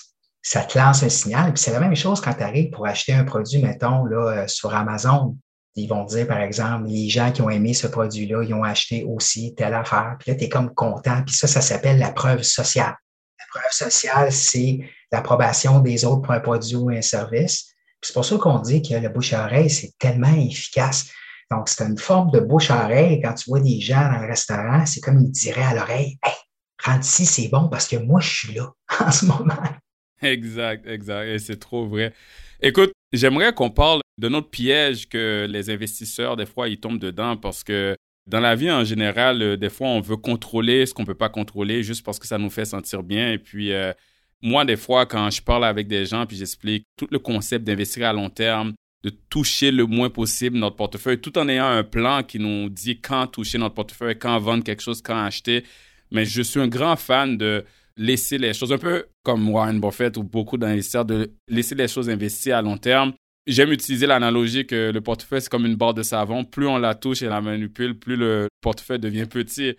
Ça 0.41 0.61
te 0.63 0.77
lance 0.77 1.03
un 1.03 1.09
signal. 1.09 1.53
Puis 1.53 1.63
c'est 1.63 1.71
la 1.71 1.79
même 1.79 1.95
chose 1.95 2.21
quand 2.21 2.33
tu 2.33 2.43
arrives 2.43 2.71
pour 2.71 2.87
acheter 2.87 3.13
un 3.13 3.25
produit, 3.25 3.61
mettons, 3.61 4.05
là, 4.05 4.43
euh, 4.43 4.47
sur 4.47 4.73
Amazon. 4.73 5.37
Ils 5.75 5.87
vont 5.87 6.05
dire, 6.05 6.25
par 6.25 6.39
exemple, 6.39 6.87
les 6.87 7.09
gens 7.09 7.31
qui 7.31 7.41
ont 7.41 7.49
aimé 7.49 7.73
ce 7.73 7.85
produit-là, 7.85 8.43
ils 8.43 8.53
ont 8.53 8.63
acheté 8.63 9.03
aussi 9.03 9.53
telle 9.53 9.75
affaire. 9.75 10.15
Puis 10.19 10.31
là, 10.31 10.37
tu 10.37 10.45
es 10.45 10.49
comme 10.49 10.73
content. 10.73 11.21
Puis 11.23 11.35
ça, 11.35 11.47
ça 11.47 11.61
s'appelle 11.61 11.99
la 11.99 12.11
preuve 12.11 12.41
sociale. 12.41 12.95
La 13.37 13.45
preuve 13.59 13.71
sociale, 13.71 14.31
c'est 14.31 14.79
l'approbation 15.11 15.79
des 15.79 16.05
autres 16.05 16.23
pour 16.23 16.33
un 16.33 16.39
produit 16.39 16.75
ou 16.75 16.89
un 16.89 17.01
service. 17.01 17.67
C'est 18.01 18.13
pour 18.13 18.25
ça 18.25 18.37
qu'on 18.37 18.59
dit 18.59 18.81
que 18.81 18.95
le 18.95 19.09
bouche 19.09 19.33
à 19.33 19.45
oreille, 19.45 19.69
c'est 19.69 19.91
tellement 19.99 20.33
efficace. 20.33 21.09
Donc, 21.51 21.69
c'est 21.69 21.83
une 21.85 21.97
forme 21.97 22.31
de 22.31 22.39
bouche 22.39 22.71
à 22.71 22.85
oreille. 22.85 23.21
Quand 23.21 23.33
tu 23.33 23.49
vois 23.49 23.59
des 23.59 23.79
gens 23.79 24.09
dans 24.11 24.19
le 24.19 24.27
restaurant, 24.27 24.85
c'est 24.85 24.99
comme 24.99 25.19
ils 25.19 25.31
diraient 25.31 25.63
à 25.63 25.75
l'oreille 25.75 26.17
Hey, 26.23 26.33
rentre 26.83 27.05
ici, 27.05 27.25
c'est 27.25 27.47
bon 27.47 27.69
parce 27.69 27.87
que 27.87 27.97
moi, 27.97 28.19
je 28.19 28.29
suis 28.29 28.53
là 28.53 28.71
en 28.99 29.11
ce 29.11 29.25
moment. 29.25 29.55
Exact, 30.21 30.85
exact. 30.87 31.27
Et 31.27 31.39
c'est 31.39 31.57
trop 31.57 31.87
vrai. 31.87 32.13
Écoute, 32.61 32.91
j'aimerais 33.13 33.53
qu'on 33.53 33.69
parle 33.69 34.01
de 34.17 34.29
notre 34.29 34.49
piège 34.49 35.07
que 35.07 35.47
les 35.49 35.69
investisseurs, 35.69 36.35
des 36.35 36.45
fois, 36.45 36.67
ils 36.67 36.79
tombent 36.79 36.99
dedans 36.99 37.37
parce 37.37 37.63
que 37.63 37.95
dans 38.25 38.39
la 38.39 38.55
vie 38.55 38.71
en 38.71 38.83
général, 38.83 39.41
euh, 39.41 39.57
des 39.57 39.69
fois, 39.69 39.87
on 39.87 40.01
veut 40.01 40.17
contrôler 40.17 40.85
ce 40.85 40.93
qu'on 40.93 41.03
ne 41.03 41.07
peut 41.07 41.15
pas 41.15 41.29
contrôler 41.29 41.83
juste 41.83 42.03
parce 42.03 42.19
que 42.19 42.27
ça 42.27 42.37
nous 42.37 42.49
fait 42.49 42.65
sentir 42.65 43.03
bien. 43.03 43.31
Et 43.31 43.37
puis, 43.37 43.71
euh, 43.71 43.93
moi, 44.41 44.65
des 44.65 44.75
fois, 44.75 45.05
quand 45.05 45.29
je 45.29 45.41
parle 45.41 45.65
avec 45.65 45.87
des 45.87 46.05
gens 46.05 46.25
puis 46.25 46.35
j'explique 46.35 46.85
tout 46.97 47.07
le 47.09 47.19
concept 47.19 47.65
d'investir 47.65 48.07
à 48.07 48.13
long 48.13 48.29
terme, 48.29 48.73
de 49.09 49.15
toucher 49.29 49.71
le 49.71 49.85
moins 49.85 50.09
possible 50.09 50.57
notre 50.57 50.75
portefeuille, 50.75 51.19
tout 51.19 51.37
en 51.37 51.47
ayant 51.47 51.67
un 51.67 51.83
plan 51.83 52.23
qui 52.23 52.39
nous 52.39 52.69
dit 52.69 52.99
quand 52.99 53.27
toucher 53.27 53.57
notre 53.57 53.75
portefeuille, 53.75 54.17
quand 54.17 54.37
vendre 54.39 54.63
quelque 54.63 54.81
chose, 54.81 55.01
quand 55.01 55.17
acheter. 55.17 55.63
Mais 56.11 56.25
je 56.25 56.41
suis 56.41 56.59
un 56.59 56.67
grand 56.67 56.95
fan 56.95 57.37
de 57.37 57.63
laisser 57.95 58.37
les 58.37 58.53
choses, 58.53 58.71
un 58.73 58.77
peu 58.77 59.05
comme 59.23 59.49
Warren 59.49 59.79
Buffett 59.79 60.17
ou 60.17 60.23
beaucoup 60.23 60.57
d'investisseurs, 60.57 61.05
de 61.05 61.31
laisser 61.47 61.75
les 61.75 61.87
choses 61.87 62.09
investir 62.09 62.57
à 62.57 62.61
long 62.61 62.77
terme. 62.77 63.13
J'aime 63.45 63.71
utiliser 63.71 64.05
l'analogie 64.05 64.67
que 64.67 64.91
le 64.91 65.01
portefeuille, 65.01 65.41
c'est 65.41 65.49
comme 65.49 65.65
une 65.65 65.75
barre 65.75 65.93
de 65.93 66.03
savon. 66.03 66.43
Plus 66.43 66.67
on 66.67 66.77
la 66.77 66.95
touche 66.95 67.21
et 67.21 67.27
la 67.27 67.39
manipule, 67.39 67.97
plus 67.97 68.17
le 68.17 68.49
portefeuille 68.61 68.99
devient 68.99 69.25
petit. 69.25 69.75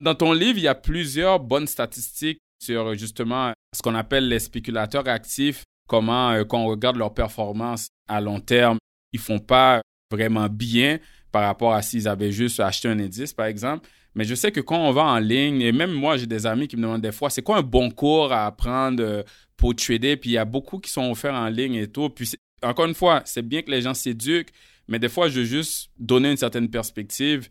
Dans 0.00 0.14
ton 0.14 0.32
livre, 0.32 0.58
il 0.58 0.64
y 0.64 0.68
a 0.68 0.74
plusieurs 0.74 1.38
bonnes 1.38 1.66
statistiques 1.66 2.38
sur 2.62 2.94
justement 2.94 3.52
ce 3.74 3.82
qu'on 3.82 3.94
appelle 3.94 4.28
les 4.28 4.38
spéculateurs 4.38 5.06
actifs 5.06 5.64
comment, 5.90 6.30
euh, 6.30 6.44
quand 6.44 6.60
on 6.60 6.66
regarde 6.66 6.96
leur 6.96 7.12
performance 7.12 7.88
à 8.06 8.20
long 8.20 8.38
terme, 8.38 8.78
ils 9.12 9.18
font 9.18 9.40
pas 9.40 9.82
vraiment 10.08 10.48
bien 10.48 11.00
par 11.32 11.42
rapport 11.42 11.74
à 11.74 11.82
s'ils 11.82 12.06
avaient 12.06 12.30
juste 12.30 12.60
acheté 12.60 12.86
un 12.86 13.00
indice, 13.00 13.32
par 13.32 13.46
exemple. 13.46 13.88
Mais 14.14 14.24
je 14.24 14.36
sais 14.36 14.52
que 14.52 14.60
quand 14.60 14.78
on 14.78 14.92
va 14.92 15.02
en 15.02 15.18
ligne, 15.18 15.60
et 15.60 15.72
même 15.72 15.90
moi, 15.90 16.16
j'ai 16.16 16.28
des 16.28 16.46
amis 16.46 16.68
qui 16.68 16.76
me 16.76 16.82
demandent 16.82 17.02
des 17.02 17.10
fois, 17.10 17.28
c'est 17.28 17.42
quoi 17.42 17.58
un 17.58 17.62
bon 17.62 17.90
cours 17.90 18.32
à 18.32 18.46
apprendre 18.46 19.02
euh, 19.02 19.22
pour 19.56 19.74
trader? 19.74 20.16
Puis 20.16 20.30
il 20.30 20.32
y 20.34 20.38
a 20.38 20.44
beaucoup 20.44 20.78
qui 20.78 20.90
sont 20.90 21.10
offerts 21.10 21.34
en 21.34 21.48
ligne 21.48 21.74
et 21.74 21.88
tout. 21.88 22.08
Puis 22.08 22.30
encore 22.62 22.86
une 22.86 22.94
fois, 22.94 23.22
c'est 23.24 23.42
bien 23.42 23.62
que 23.62 23.72
les 23.72 23.82
gens 23.82 23.94
s'éduquent, 23.94 24.52
mais 24.86 25.00
des 25.00 25.08
fois, 25.08 25.28
je 25.28 25.40
veux 25.40 25.46
juste 25.46 25.90
donner 25.98 26.30
une 26.30 26.36
certaine 26.36 26.70
perspective 26.70 27.48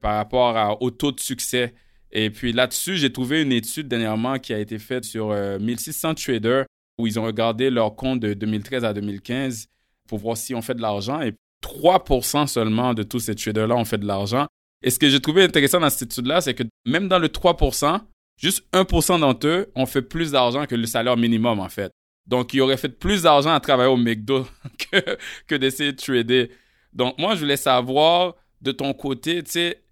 par 0.00 0.16
rapport 0.16 0.80
au 0.80 0.90
taux 0.90 1.12
de 1.12 1.20
succès. 1.20 1.74
Et 2.10 2.30
puis 2.30 2.52
là-dessus, 2.54 2.96
j'ai 2.96 3.12
trouvé 3.12 3.42
une 3.42 3.52
étude 3.52 3.86
dernièrement 3.86 4.38
qui 4.38 4.54
a 4.54 4.58
été 4.58 4.78
faite 4.78 5.04
sur 5.04 5.28
1600 5.60 6.10
euh, 6.10 6.14
traders 6.14 6.64
où 6.98 7.06
ils 7.06 7.18
ont 7.18 7.24
regardé 7.24 7.70
leur 7.70 7.94
compte 7.96 8.20
de 8.20 8.34
2013 8.34 8.84
à 8.84 8.92
2015 8.92 9.68
pour 10.08 10.18
voir 10.18 10.36
si 10.36 10.54
on 10.54 10.62
fait 10.62 10.74
de 10.74 10.82
l'argent. 10.82 11.20
Et 11.20 11.34
3% 11.62 12.46
seulement 12.46 12.94
de 12.94 13.02
tous 13.02 13.20
ces 13.20 13.34
traders-là 13.34 13.76
ont 13.76 13.84
fait 13.84 13.98
de 13.98 14.06
l'argent. 14.06 14.46
Et 14.82 14.90
ce 14.90 14.98
que 14.98 15.08
j'ai 15.08 15.20
trouvé 15.20 15.44
intéressant 15.44 15.80
dans 15.80 15.90
cette 15.90 16.12
étude-là, 16.12 16.40
c'est 16.40 16.54
que 16.54 16.64
même 16.86 17.08
dans 17.08 17.18
le 17.18 17.28
3% 17.28 18.00
juste 18.36 18.66
1 18.72 19.18
d'entre 19.18 19.46
eux 19.46 19.72
ont 19.74 19.86
fait 19.86 20.02
plus 20.02 20.32
d'argent 20.32 20.66
que 20.66 20.74
le 20.74 20.86
salaire 20.86 21.16
minimum, 21.16 21.60
en 21.60 21.68
fait. 21.68 21.92
Donc, 22.26 22.54
ils 22.54 22.60
auraient 22.60 22.76
fait 22.76 22.88
plus 22.88 23.22
d'argent 23.22 23.52
à 23.52 23.60
travailler 23.60 23.90
au 23.90 23.96
McDo 23.96 24.46
que, 24.92 25.16
que 25.46 25.54
d'essayer 25.54 25.92
de 25.92 25.96
trader. 25.96 26.50
Donc, 26.92 27.18
moi, 27.18 27.34
je 27.34 27.40
voulais 27.40 27.56
savoir 27.56 28.34
de 28.60 28.72
ton 28.72 28.92
côté, 28.92 29.42
tu 29.42 29.52
sais, 29.52 29.82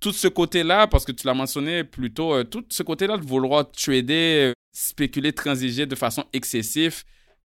tout 0.00 0.12
ce 0.12 0.28
côté-là, 0.28 0.86
parce 0.86 1.04
que 1.04 1.12
tu 1.12 1.26
l'as 1.26 1.34
mentionné 1.34 1.84
plus 1.84 2.12
tôt, 2.12 2.34
euh, 2.34 2.44
tout 2.44 2.64
ce 2.68 2.82
côté-là 2.82 3.16
de 3.16 3.24
vouloir 3.24 3.70
trader, 3.70 4.50
euh, 4.50 4.52
spéculer, 4.72 5.32
transiger 5.32 5.86
de 5.86 5.94
façon 5.94 6.24
excessive, 6.32 7.02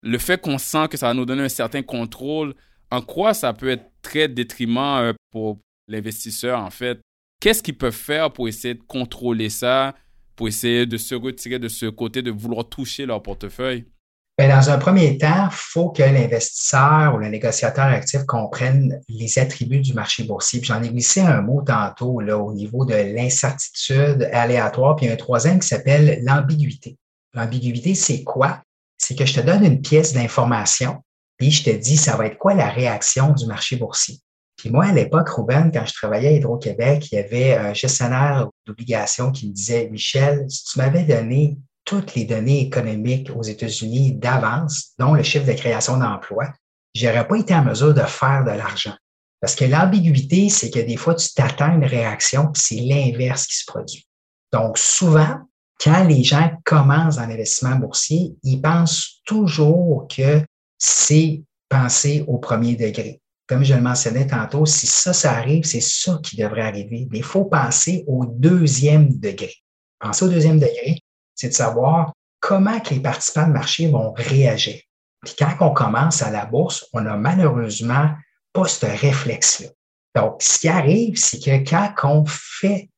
le 0.03 0.19
fait 0.19 0.41
qu'on 0.41 0.59
sent 0.59 0.89
que 0.89 0.97
ça 0.97 1.09
va 1.09 1.15
nous 1.15 1.25
donner 1.25 1.43
un 1.45 1.49
certain 1.49 1.83
contrôle, 1.83 2.55
en 2.91 3.01
quoi 3.01 3.35
ça 3.35 3.53
peut 3.53 3.69
être 3.69 3.91
très 4.03 4.29
détriment 4.29 4.99
euh, 4.99 5.13
pour 5.31 5.61
l'investisseur, 5.89 6.61
en 6.61 6.71
fait? 6.71 7.01
Qu'est-ce 7.41 7.63
qu'ils 7.63 7.77
peuvent 7.77 7.93
faire 7.93 8.33
pour 8.33 8.49
essayer 8.49 8.75
de 8.75 8.83
contrôler 8.83 9.49
ça, 9.49 9.95
pour 10.37 10.49
essayer 10.49 10.87
de 10.87 10.97
se 10.97 11.15
retirer 11.15 11.59
de 11.59 11.69
ce 11.69 11.87
côté 11.87 12.23
de 12.23 12.31
vouloir 12.31 12.69
toucher 12.69 13.07
leur 13.07 13.23
portefeuille? 13.23 13.87
Ben, 14.37 14.49
dans 14.49 14.69
un 14.69 14.79
premier 14.79 15.17
temps, 15.17 15.47
il 15.47 15.53
faut 15.53 15.91
que 15.91 16.03
l'investisseur 16.03 17.15
ou 17.15 17.19
le 17.19 17.29
négociateur 17.29 17.85
actif 17.85 18.25
comprenne 18.25 19.01
les 19.09 19.39
attributs 19.39 19.79
du 19.79 19.95
marché 19.95 20.25
boursier. 20.25 20.61
J'en 20.61 20.83
ai 20.83 20.89
glissé 20.89 21.21
un 21.21 21.41
mot 21.41 21.63
tantôt 21.63 22.19
là, 22.19 22.37
au 22.37 22.53
niveau 22.53 22.85
de 22.85 22.95
l'incertitude 22.95 24.29
aléatoire, 24.33 24.97
puis 24.97 25.09
un 25.09 25.15
troisième 25.15 25.61
qui 25.61 25.69
s'appelle 25.69 26.19
l'ambiguïté. 26.25 26.97
L'ambiguïté, 27.33 27.95
c'est 27.95 28.25
quoi? 28.25 28.61
C'est 28.99 29.15
que 29.15 29.25
je 29.25 29.35
te 29.35 29.41
donne 29.41 29.65
une 29.65 29.81
pièce 29.81 30.13
d'information, 30.13 31.05
puis 31.37 31.53
je 31.53 31.63
te 31.63 31.71
dis, 31.71 31.97
ça 31.97 32.17
va 32.17 32.27
être 32.27 32.39
quoi 32.39 32.55
la 32.55 32.71
réaction 32.71 33.33
du 33.35 33.47
marché 33.47 33.77
boursier? 33.77 34.19
Puis 34.57 34.71
moi, 34.71 34.87
à 34.87 34.93
l'époque, 34.93 35.29
Ruben, 35.29 35.71
quand 35.73 35.87
je 35.87 35.93
travaillais 35.93 36.29
à 36.29 36.33
Hydro-Québec, 36.33 37.13
il 37.13 37.15
y 37.15 37.19
avait 37.19 37.55
un 37.55 37.73
gestionnaire 37.73 38.49
d'obligations 38.67 39.31
qui 39.31 39.49
me 39.49 39.53
disait, 39.53 39.89
Michel, 39.91 40.45
si 40.49 40.65
tu 40.65 40.79
m'avais 40.79 41.05
donné 41.05 41.57
toutes 41.85 42.15
les 42.15 42.25
données 42.25 42.61
économiques 42.61 43.31
aux 43.35 43.43
États-Unis 43.43 44.15
d'avance, 44.15 44.93
dont 44.99 45.15
le 45.15 45.23
chiffre 45.23 45.47
de 45.47 45.53
création 45.53 45.99
d'emplois, 45.99 46.49
j'aurais 46.95 47.27
pas 47.27 47.37
été 47.37 47.55
en 47.55 47.65
mesure 47.65 47.95
de 47.95 48.01
faire 48.01 48.45
de 48.45 48.51
l'argent. 48.51 48.95
Parce 49.41 49.55
que 49.55 49.65
l'ambiguïté, 49.67 50.49
c'est 50.49 50.71
que 50.71 50.79
des 50.81 50.97
fois, 50.97 51.15
tu 51.15 51.29
t'attends 51.35 51.75
une 51.75 51.85
réaction, 51.85 52.51
c'est 52.55 52.77
l'inverse 52.77 53.47
qui 53.47 53.57
se 53.57 53.65
produit. 53.67 54.07
Donc, 54.53 54.79
souvent, 54.79 55.37
quand 55.83 56.05
les 56.05 56.25
gens 56.25 56.51
commencent 56.65 57.17
dans 57.17 57.27
l'investissement 57.27 57.77
boursier, 57.77 58.35
ils 58.43 58.63
pensent 58.63 59.21
toujours 59.27 60.07
que 60.09 60.43
c'est 60.79 61.43
penser 61.69 62.25
au 62.27 62.39
premier 62.39 62.77
degré. 62.77 63.21
Comme 63.47 63.65
je 63.65 63.75
le 63.75 63.83
mentionnais 63.83 64.27
tantôt, 64.27 64.65
si 64.65 64.87
ça, 64.87 65.13
ça 65.13 65.33
arrive, 65.33 65.65
c'est 65.65 65.83
ça 65.83 66.19
qui 66.23 66.37
devrait 66.37 66.63
arriver. 66.63 67.07
Mais 67.11 67.19
il 67.19 67.25
faut 67.25 67.45
penser 67.45 68.05
au 68.07 68.25
deuxième 68.25 69.19
degré. 69.19 69.53
Penser 69.99 70.25
au 70.25 70.29
deuxième 70.29 70.59
degré, 70.59 71.01
c'est 71.35 71.49
de 71.49 71.55
savoir 71.55 72.13
comment 72.41 72.81
que 72.81 72.95
les 72.95 73.01
participants 73.01 73.47
de 73.47 73.53
marché 73.53 73.89
vont 73.89 74.13
réagir. 74.13 74.81
Puis 75.25 75.35
quand 75.39 75.57
on 75.61 75.71
commence 75.71 76.23
à 76.23 76.31
la 76.31 76.45
bourse, 76.45 76.87
on 76.93 77.01
n'a 77.01 77.17
malheureusement 77.17 78.11
pas 78.53 78.69
ce 78.69 78.87
réflexe-là. 78.87 79.69
Donc, 80.15 80.43
ce 80.43 80.61
qui 80.61 80.69
arrive, 80.69 81.17
c'est 81.17 81.41
que 81.41 81.69
quand 81.69 81.93
on 82.05 82.25
fait 82.27 82.91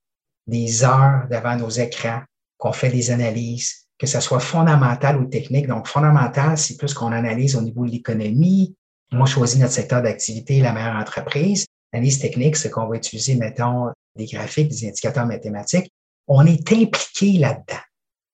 des 0.46 0.84
heures 0.84 1.26
devant 1.30 1.56
nos 1.56 1.70
écrans, 1.70 2.22
qu'on 2.58 2.72
fait 2.72 2.90
des 2.90 3.10
analyses, 3.10 3.86
que 3.98 4.06
ce 4.06 4.20
soit 4.20 4.40
fondamental 4.40 5.16
ou 5.16 5.26
technique. 5.26 5.66
Donc, 5.66 5.86
fondamental, 5.86 6.58
c'est 6.58 6.76
plus 6.76 6.92
qu'on 6.92 7.12
analyse 7.12 7.56
au 7.56 7.62
niveau 7.62 7.86
de 7.86 7.92
l'économie. 7.92 8.74
Moi, 9.12 9.26
je 9.26 9.32
choisis 9.32 9.58
notre 9.58 9.72
secteur 9.72 10.02
d'activité, 10.02 10.60
la 10.60 10.72
meilleure 10.72 10.96
entreprise. 10.96 11.66
Analyse 11.92 12.18
technique, 12.18 12.56
c'est 12.56 12.70
qu'on 12.70 12.86
va 12.86 12.96
utiliser, 12.96 13.36
mettons, 13.36 13.90
des 14.16 14.26
graphiques, 14.26 14.68
des 14.68 14.88
indicateurs 14.88 15.26
mathématiques. 15.26 15.90
On 16.26 16.44
est 16.44 16.72
impliqué 16.72 17.38
là-dedans 17.38 17.80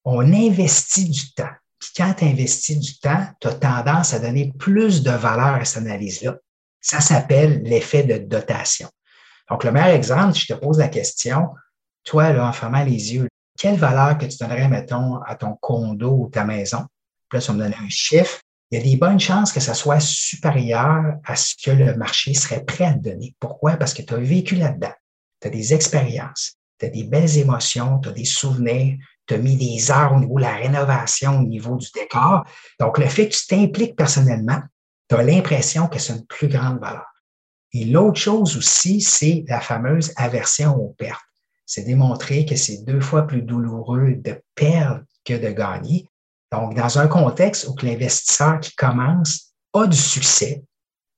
on 0.05 0.33
investit 0.33 1.09
du 1.09 1.33
temps. 1.35 1.51
Puis 1.79 1.91
quand 1.97 2.15
tu 2.15 2.25
investis 2.25 2.79
du 2.79 2.99
temps, 2.99 3.27
tu 3.41 3.49
as 3.49 3.55
tendance 3.55 4.15
à 4.15 4.19
donner 4.19 4.53
plus 4.59 5.03
de 5.03 5.11
valeur 5.11 5.55
à 5.55 5.65
cette 5.65 5.85
analyse-là. 5.85 6.37
Ça 6.81 7.01
s'appelle 7.01 7.63
l'effet 7.63 8.03
de 8.03 8.19
dotation. 8.19 8.89
Donc, 9.51 9.65
le 9.65 9.73
meilleur 9.73 9.91
exemple, 9.91 10.37
je 10.37 10.47
te 10.47 10.55
pose 10.55 10.79
la 10.79 10.89
question, 10.89 11.49
toi, 12.05 12.33
là, 12.33 12.47
en 12.47 12.53
fermant 12.53 12.85
les 12.85 13.15
yeux, 13.15 13.29
quelle 13.59 13.77
valeur 13.77 14.19
que 14.19 14.27
tu 14.27 14.39
donnerais, 14.39 14.69
mettons, 14.69 15.21
à 15.23 15.35
ton 15.37 15.57
condo 15.61 16.11
ou 16.11 16.29
ta 16.29 16.45
maison? 16.45 16.87
Puis 17.29 17.39
là, 17.39 17.41
ça 17.41 17.53
me 17.53 17.59
donne 17.59 17.75
un 17.75 17.89
chiffre. 17.89 18.41
Il 18.71 18.79
y 18.79 18.81
a 18.81 18.85
des 18.85 18.97
bonnes 18.97 19.21
chances 19.21 19.53
que 19.53 19.61
ça 19.61 19.75
soit 19.75 20.01
supérieur 20.01 21.17
à 21.25 21.37
ce 21.37 21.55
que 21.63 21.71
le 21.71 21.95
marché 21.95 22.33
serait 22.33 22.65
prêt 22.65 22.87
à 22.87 22.95
te 22.95 23.01
donner. 23.01 23.35
Pourquoi? 23.39 23.77
Parce 23.77 23.93
que 23.93 24.03
tu 24.03 24.15
as 24.15 24.19
vécu 24.19 24.57
là-dedans. 24.57 24.95
Tu 25.41 25.49
as 25.49 25.51
des 25.51 25.75
expériences, 25.75 26.55
tu 26.79 26.87
as 26.87 26.89
des 26.89 27.05
belles 27.05 27.37
émotions, 27.39 27.99
tu 27.99 28.09
as 28.09 28.13
des 28.13 28.25
souvenirs, 28.25 28.97
tu 29.27 29.35
as 29.35 29.39
mis 29.39 29.57
des 29.57 29.91
heures 29.91 30.13
au 30.15 30.21
niveau 30.21 30.37
de 30.37 30.43
la 30.43 30.55
rénovation, 30.55 31.39
au 31.39 31.43
niveau 31.43 31.77
du 31.77 31.89
décor. 31.95 32.45
Donc, 32.81 32.99
le 32.99 33.07
fait 33.07 33.29
que 33.29 33.35
tu 33.35 33.47
t'impliques 33.47 33.97
personnellement, 33.97 34.61
tu 35.09 35.17
as 35.17 35.23
l'impression 35.23 35.89
que 35.89 35.99
c'est 35.99 36.15
une 36.15 36.27
plus 36.27 36.49
grande 36.49 36.81
valeur. 36.81 37.07
Et 37.73 37.85
l'autre 37.85 38.21
chose 38.21 38.57
aussi, 38.57 39.01
c'est 39.01 39.45
la 39.49 39.61
fameuse 39.61 40.13
aversion 40.17 40.77
aux 40.77 40.95
pertes. 40.99 41.21
C'est 41.65 41.85
démontré 41.85 42.45
que 42.45 42.57
c'est 42.57 42.85
deux 42.85 43.01
fois 43.01 43.27
plus 43.27 43.43
douloureux 43.43 44.15
de 44.17 44.43
perdre 44.55 45.03
que 45.25 45.35
de 45.35 45.51
gagner. 45.51 46.07
Donc, 46.51 46.75
dans 46.75 46.99
un 46.99 47.09
contexte 47.09 47.67
où 47.67 47.75
l'investisseur 47.83 48.61
qui 48.61 48.75
commence 48.75 49.55
a 49.73 49.87
du 49.87 49.97
succès, 49.97 50.63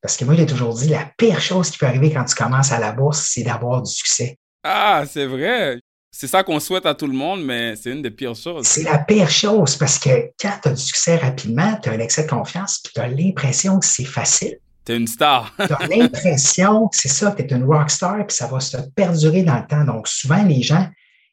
parce 0.01 0.17
que 0.17 0.25
moi, 0.25 0.35
j'ai 0.35 0.47
toujours 0.47 0.75
dit, 0.75 0.89
la 0.89 1.11
pire 1.17 1.41
chose 1.41 1.71
qui 1.71 1.79
peut 1.79 1.87
arriver 1.87 2.13
quand 2.13 2.25
tu 2.25 2.35
commences 2.35 2.71
à 2.71 2.79
la 2.79 2.93
bourse, 2.93 3.31
c'est 3.33 3.43
d'avoir 3.43 3.83
du 3.83 3.91
succès. 3.91 4.39
Ah, 4.63 5.03
c'est 5.09 5.27
vrai. 5.27 5.81
C'est 6.17 6.29
ça 6.29 6.45
qu'on 6.45 6.61
souhaite 6.61 6.87
à 6.87 6.95
tout 6.95 7.09
le 7.09 7.13
monde, 7.13 7.45
mais 7.45 7.75
c'est 7.75 7.91
une 7.91 8.01
des 8.01 8.11
pires 8.13 8.37
choses. 8.37 8.65
C'est 8.69 8.85
la 8.85 8.99
pire 8.99 9.29
chose 9.29 9.75
parce 9.75 9.99
que 9.99 10.31
quand 10.41 10.53
tu 10.63 10.69
as 10.69 10.73
du 10.73 10.81
succès 10.81 11.17
rapidement, 11.17 11.77
tu 11.83 11.89
as 11.89 11.93
un 11.93 11.99
excès 11.99 12.23
de 12.23 12.31
confiance, 12.31 12.79
puis 12.85 12.93
tu 12.95 13.01
as 13.01 13.09
l'impression 13.09 13.81
que 13.81 13.85
c'est 13.85 14.05
facile. 14.05 14.59
Tu 14.87 14.93
es 14.93 14.97
une 14.97 15.09
star. 15.09 15.53
tu 15.57 15.73
as 15.73 15.87
l'impression, 15.91 16.89
c'est 16.93 17.09
ça, 17.09 17.33
que 17.33 17.43
tu 17.43 17.53
es 17.53 17.57
une 17.57 17.65
rockstar, 17.65 18.25
puis 18.29 18.37
ça 18.37 18.47
va 18.47 18.61
se 18.61 18.77
perdurer 18.95 19.43
dans 19.43 19.57
le 19.57 19.67
temps. 19.67 19.83
Donc, 19.83 20.07
souvent, 20.07 20.45
les 20.45 20.63
gens, 20.63 20.89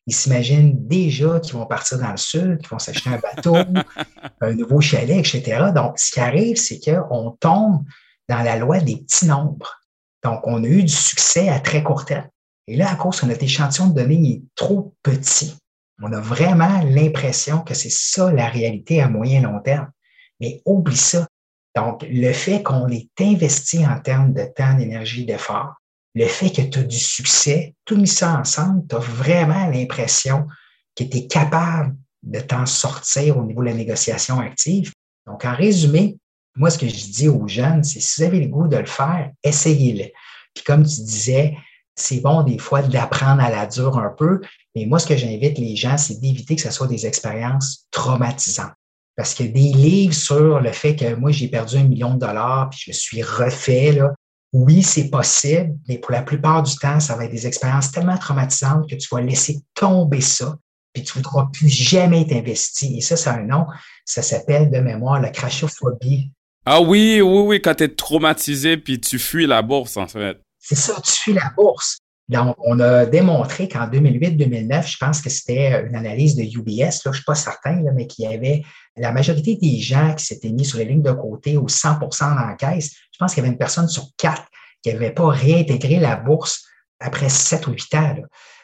ils 0.08 0.16
s'imaginent 0.16 0.76
déjà 0.88 1.40
qu'ils 1.40 1.54
vont 1.54 1.68
partir 1.68 2.00
dans 2.00 2.10
le 2.10 2.18
sud, 2.18 2.58
qu'ils 2.58 2.70
vont 2.70 2.80
s'acheter 2.80 3.12
un 3.12 3.20
bateau, 3.20 3.56
un 4.42 4.54
nouveau 4.56 4.82
chalet, 4.82 5.20
etc. 5.20 5.66
Donc, 5.76 6.00
ce 6.00 6.10
qui 6.10 6.20
arrive, 6.20 6.58
c'est 6.58 6.80
qu'on 6.80 7.38
tombe 7.40 7.84
dans 8.28 8.42
la 8.42 8.56
loi 8.56 8.80
des 8.80 8.98
petits 8.98 9.28
nombres. 9.28 9.80
Donc, 10.24 10.42
on 10.46 10.64
a 10.64 10.68
eu 10.68 10.82
du 10.82 10.94
succès 10.94 11.50
à 11.50 11.60
très 11.60 11.84
court 11.84 12.04
terme. 12.04 12.28
Et 12.72 12.78
là, 12.78 12.90
à 12.90 12.96
cause 12.96 13.20
que 13.20 13.26
notre 13.26 13.44
échantillon 13.44 13.88
de 13.88 14.02
données 14.02 14.30
est 14.30 14.42
trop 14.56 14.96
petit, 15.04 15.58
on 16.02 16.14
a 16.14 16.22
vraiment 16.22 16.82
l'impression 16.84 17.60
que 17.60 17.74
c'est 17.74 17.92
ça 17.92 18.32
la 18.32 18.48
réalité 18.48 19.02
à 19.02 19.10
moyen 19.10 19.42
long 19.42 19.60
terme. 19.60 19.92
Mais 20.40 20.62
oublie 20.64 20.96
ça. 20.96 21.28
Donc, 21.76 22.06
le 22.10 22.32
fait 22.32 22.64
qu'on 22.64 22.88
est 22.88 23.10
investi 23.20 23.86
en 23.86 24.00
termes 24.00 24.32
de 24.32 24.46
temps, 24.56 24.74
d'énergie, 24.76 25.26
d'effort, 25.26 25.74
le 26.16 26.28
fait 26.28 26.50
que 26.50 26.62
tu 26.62 26.80
as 26.80 26.84
du 26.84 26.98
succès, 26.98 27.76
tout 27.84 27.98
mis 27.98 28.08
ça 28.08 28.40
ensemble, 28.40 28.88
tu 28.88 28.96
as 28.96 29.00
vraiment 29.00 29.68
l'impression 29.68 30.48
que 30.96 31.04
tu 31.04 31.18
es 31.18 31.28
capable 31.28 31.98
de 32.24 32.40
t'en 32.40 32.66
sortir 32.66 33.38
au 33.38 33.44
niveau 33.44 33.60
de 33.64 33.68
la 33.68 33.74
négociation 33.74 34.40
active. 34.40 34.94
Donc, 35.28 35.44
en 35.44 35.54
résumé, 35.54 36.18
moi, 36.56 36.70
ce 36.70 36.78
que 36.78 36.88
je 36.88 37.12
dis 37.12 37.28
aux 37.28 37.50
jeunes, 37.50 37.84
c'est 37.84 38.00
si 38.00 38.22
vous 38.22 38.28
avez 38.28 38.40
le 38.40 38.48
goût 38.48 38.70
de 38.70 38.78
le 38.78 38.86
faire, 38.86 39.30
essayez-le. 39.44 40.06
Puis 40.54 40.64
comme 40.64 40.86
tu 40.86 41.02
disais, 41.02 41.58
c'est 41.96 42.22
bon 42.22 42.44
des 42.44 42.58
fois 42.58 42.82
d'apprendre 42.82 43.42
à 43.42 43.50
la 43.50 43.66
dure 43.66 43.98
un 43.98 44.10
peu, 44.10 44.42
mais 44.76 44.86
moi, 44.86 45.00
ce 45.00 45.08
que 45.08 45.18
j'invite 45.18 45.58
les 45.58 45.76
gens, 45.76 45.98
c'est 45.98 46.20
d'éviter 46.20 46.56
que 46.56 46.62
ce 46.62 46.72
soit 46.72 46.88
des 46.88 47.06
expériences 47.06 47.88
traumatisantes. 47.92 48.74
Parce 49.18 49.34
que 49.34 49.44
des 49.44 49.74
livres 49.74 50.14
sur 50.14 50.62
le 50.62 50.72
fait 50.72 50.96
que 50.96 51.16
moi, 51.16 51.32
j'ai 51.32 51.48
perdu 51.48 51.78
un 51.78 51.84
million 51.84 52.14
de 52.14 52.20
dollars, 52.20 52.70
puis 52.70 52.80
je 52.88 52.92
suis 52.92 53.22
refait, 53.22 53.92
là, 53.92 54.14
oui, 54.54 54.84
c'est 54.84 55.10
possible, 55.10 55.78
mais 55.88 55.98
pour 55.98 56.12
la 56.12 56.22
plupart 56.22 56.64
du 56.64 56.76
temps, 56.76 57.00
ça 57.00 57.16
va 57.16 57.26
être 57.26 57.32
des 57.32 57.48
expériences 57.48 57.92
tellement 57.92 58.18
traumatisantes 58.18 58.90
que 58.90 58.96
tu 58.96 59.08
vas 59.12 59.22
laisser 59.22 59.62
tomber 59.76 60.22
ça, 60.22 60.58
puis 60.94 61.04
tu 61.04 61.18
ne 61.18 61.24
voudras 61.24 61.50
plus 61.54 61.70
jamais 61.70 62.26
t'investir. 62.26 62.98
Et 62.98 63.02
ça, 63.02 63.16
c'est 63.16 63.30
un 63.30 63.44
nom, 63.44 63.66
ça 64.06 64.22
s'appelle 64.22 64.70
de 64.70 64.80
mémoire 64.80 65.22
la 65.22 65.30
crashophobie. 65.30 66.32
Ah 66.66 66.82
oui, 66.82 67.22
oui, 67.22 67.40
oui, 67.46 67.62
quand 67.62 67.76
tu 67.76 67.86
es 67.86 67.90
traumatisé, 67.90 68.78
puis 68.78 69.00
tu 69.00 69.20
fuis 69.20 69.48
la 69.48 69.62
bourse, 69.62 69.98
en 69.98 70.08
fait. 70.08 70.38
C'est 70.62 70.76
ça, 70.76 70.94
tu 71.04 71.12
fuis 71.12 71.34
la 71.34 71.52
bourse. 71.56 71.98
Donc, 72.30 72.56
on 72.60 72.80
a 72.80 73.06
démontré 73.06 73.68
qu'en 73.68 73.88
2008-2009, 73.88 74.88
je 74.88 74.98
pense 74.98 75.22
que 75.22 75.30
c'était 75.30 75.84
une 75.86 75.96
analyse 75.96 76.36
de 76.36 76.44
UBS, 76.44 76.80
là, 76.80 77.00
je 77.04 77.10
ne 77.10 77.14
suis 77.16 77.24
pas 77.26 77.36
certain, 77.36 77.82
là, 77.82 77.92
mais 77.94 78.08
qu'il 78.08 78.24
y 78.24 78.34
avait 78.34 78.64
la 78.96 79.12
majorité 79.12 79.58
des 79.58 79.80
gens 79.80 80.14
qui 80.16 80.26
s'étaient 80.26 80.52
mis 80.52 80.64
sur 80.64 80.78
les 80.78 80.86
lignes 80.86 81.02
de 81.02 81.12
côté 81.12 81.58
ou 81.58 81.68
100 81.68 82.00
dans 82.00 82.36
la 82.36 82.56
caisse. 82.56 82.92
Je 83.12 83.18
pense 83.20 83.34
qu'il 83.34 83.44
y 83.44 83.46
avait 83.46 83.52
une 83.52 83.58
personne 83.58 83.90
sur 83.90 84.08
quatre 84.18 84.46
qui 84.82 84.94
n'avait 84.94 85.12
pas 85.12 85.28
réintégré 85.28 86.00
la 86.00 86.16
bourse 86.16 86.64
après 87.02 87.28
sept 87.28 87.68
ou 87.68 87.72
huit 87.72 87.94
ans. 87.96 88.16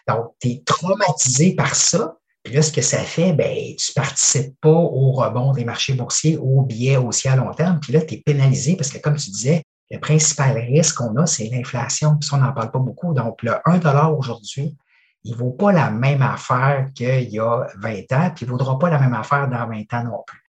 Donc, 0.08 0.28
tu 0.40 0.50
es 0.50 0.64
traumatisé 0.66 1.54
par 1.54 1.76
ça. 1.76 2.16
Puis 2.44 2.54
là, 2.54 2.62
ce 2.62 2.72
que 2.72 2.82
ça 2.82 3.00
fait, 3.00 3.34
ben, 3.34 3.54
tu 3.76 3.92
ne 3.92 4.02
participes 4.02 4.56
pas 4.62 4.70
au 4.70 5.12
rebond 5.12 5.52
des 5.52 5.66
marchés 5.66 5.94
boursiers, 5.94 6.38
au 6.38 6.62
biais 6.62 6.96
aussi 6.96 7.28
à 7.28 7.36
long 7.36 7.54
terme. 7.54 7.80
Puis 7.82 7.92
là, 7.92 8.02
tu 8.02 8.14
es 8.14 8.22
pénalisé 8.26 8.78
parce 8.78 8.90
que, 8.90 9.00
comme 9.00 9.18
tu 9.18 9.30
disais, 9.30 9.64
le 9.90 10.00
principal 10.00 10.58
risque 10.58 10.98
qu'on 10.98 11.16
a, 11.18 11.26
c'est 11.26 11.50
l'inflation. 11.50 12.18
Puis 12.18 12.30
ça, 12.30 12.38
on 12.38 12.40
n'en 12.40 12.52
parle 12.52 12.72
pas 12.72 12.80
beaucoup. 12.80 13.14
Donc, 13.14 13.42
le 13.44 13.54
1 13.66 14.08
aujourd'hui, 14.10 14.76
il 15.24 15.32
ne 15.32 15.38
vaut 15.38 15.52
pas 15.52 15.72
la 15.72 15.92
même 15.92 16.22
affaire 16.22 16.88
qu'il 16.96 17.30
y 17.30 17.40
a 17.40 17.68
20 17.78 18.12
ans, 18.14 18.32
puis 18.36 18.46
il 18.46 18.46
ne 18.46 18.52
vaudra 18.52 18.78
pas 18.80 18.90
la 18.90 19.00
même 19.00 19.14
affaire 19.14 19.48
dans 19.50 19.68
20 19.68 19.94
ans 19.94 20.04
non 20.04 20.24
plus. 20.26 20.42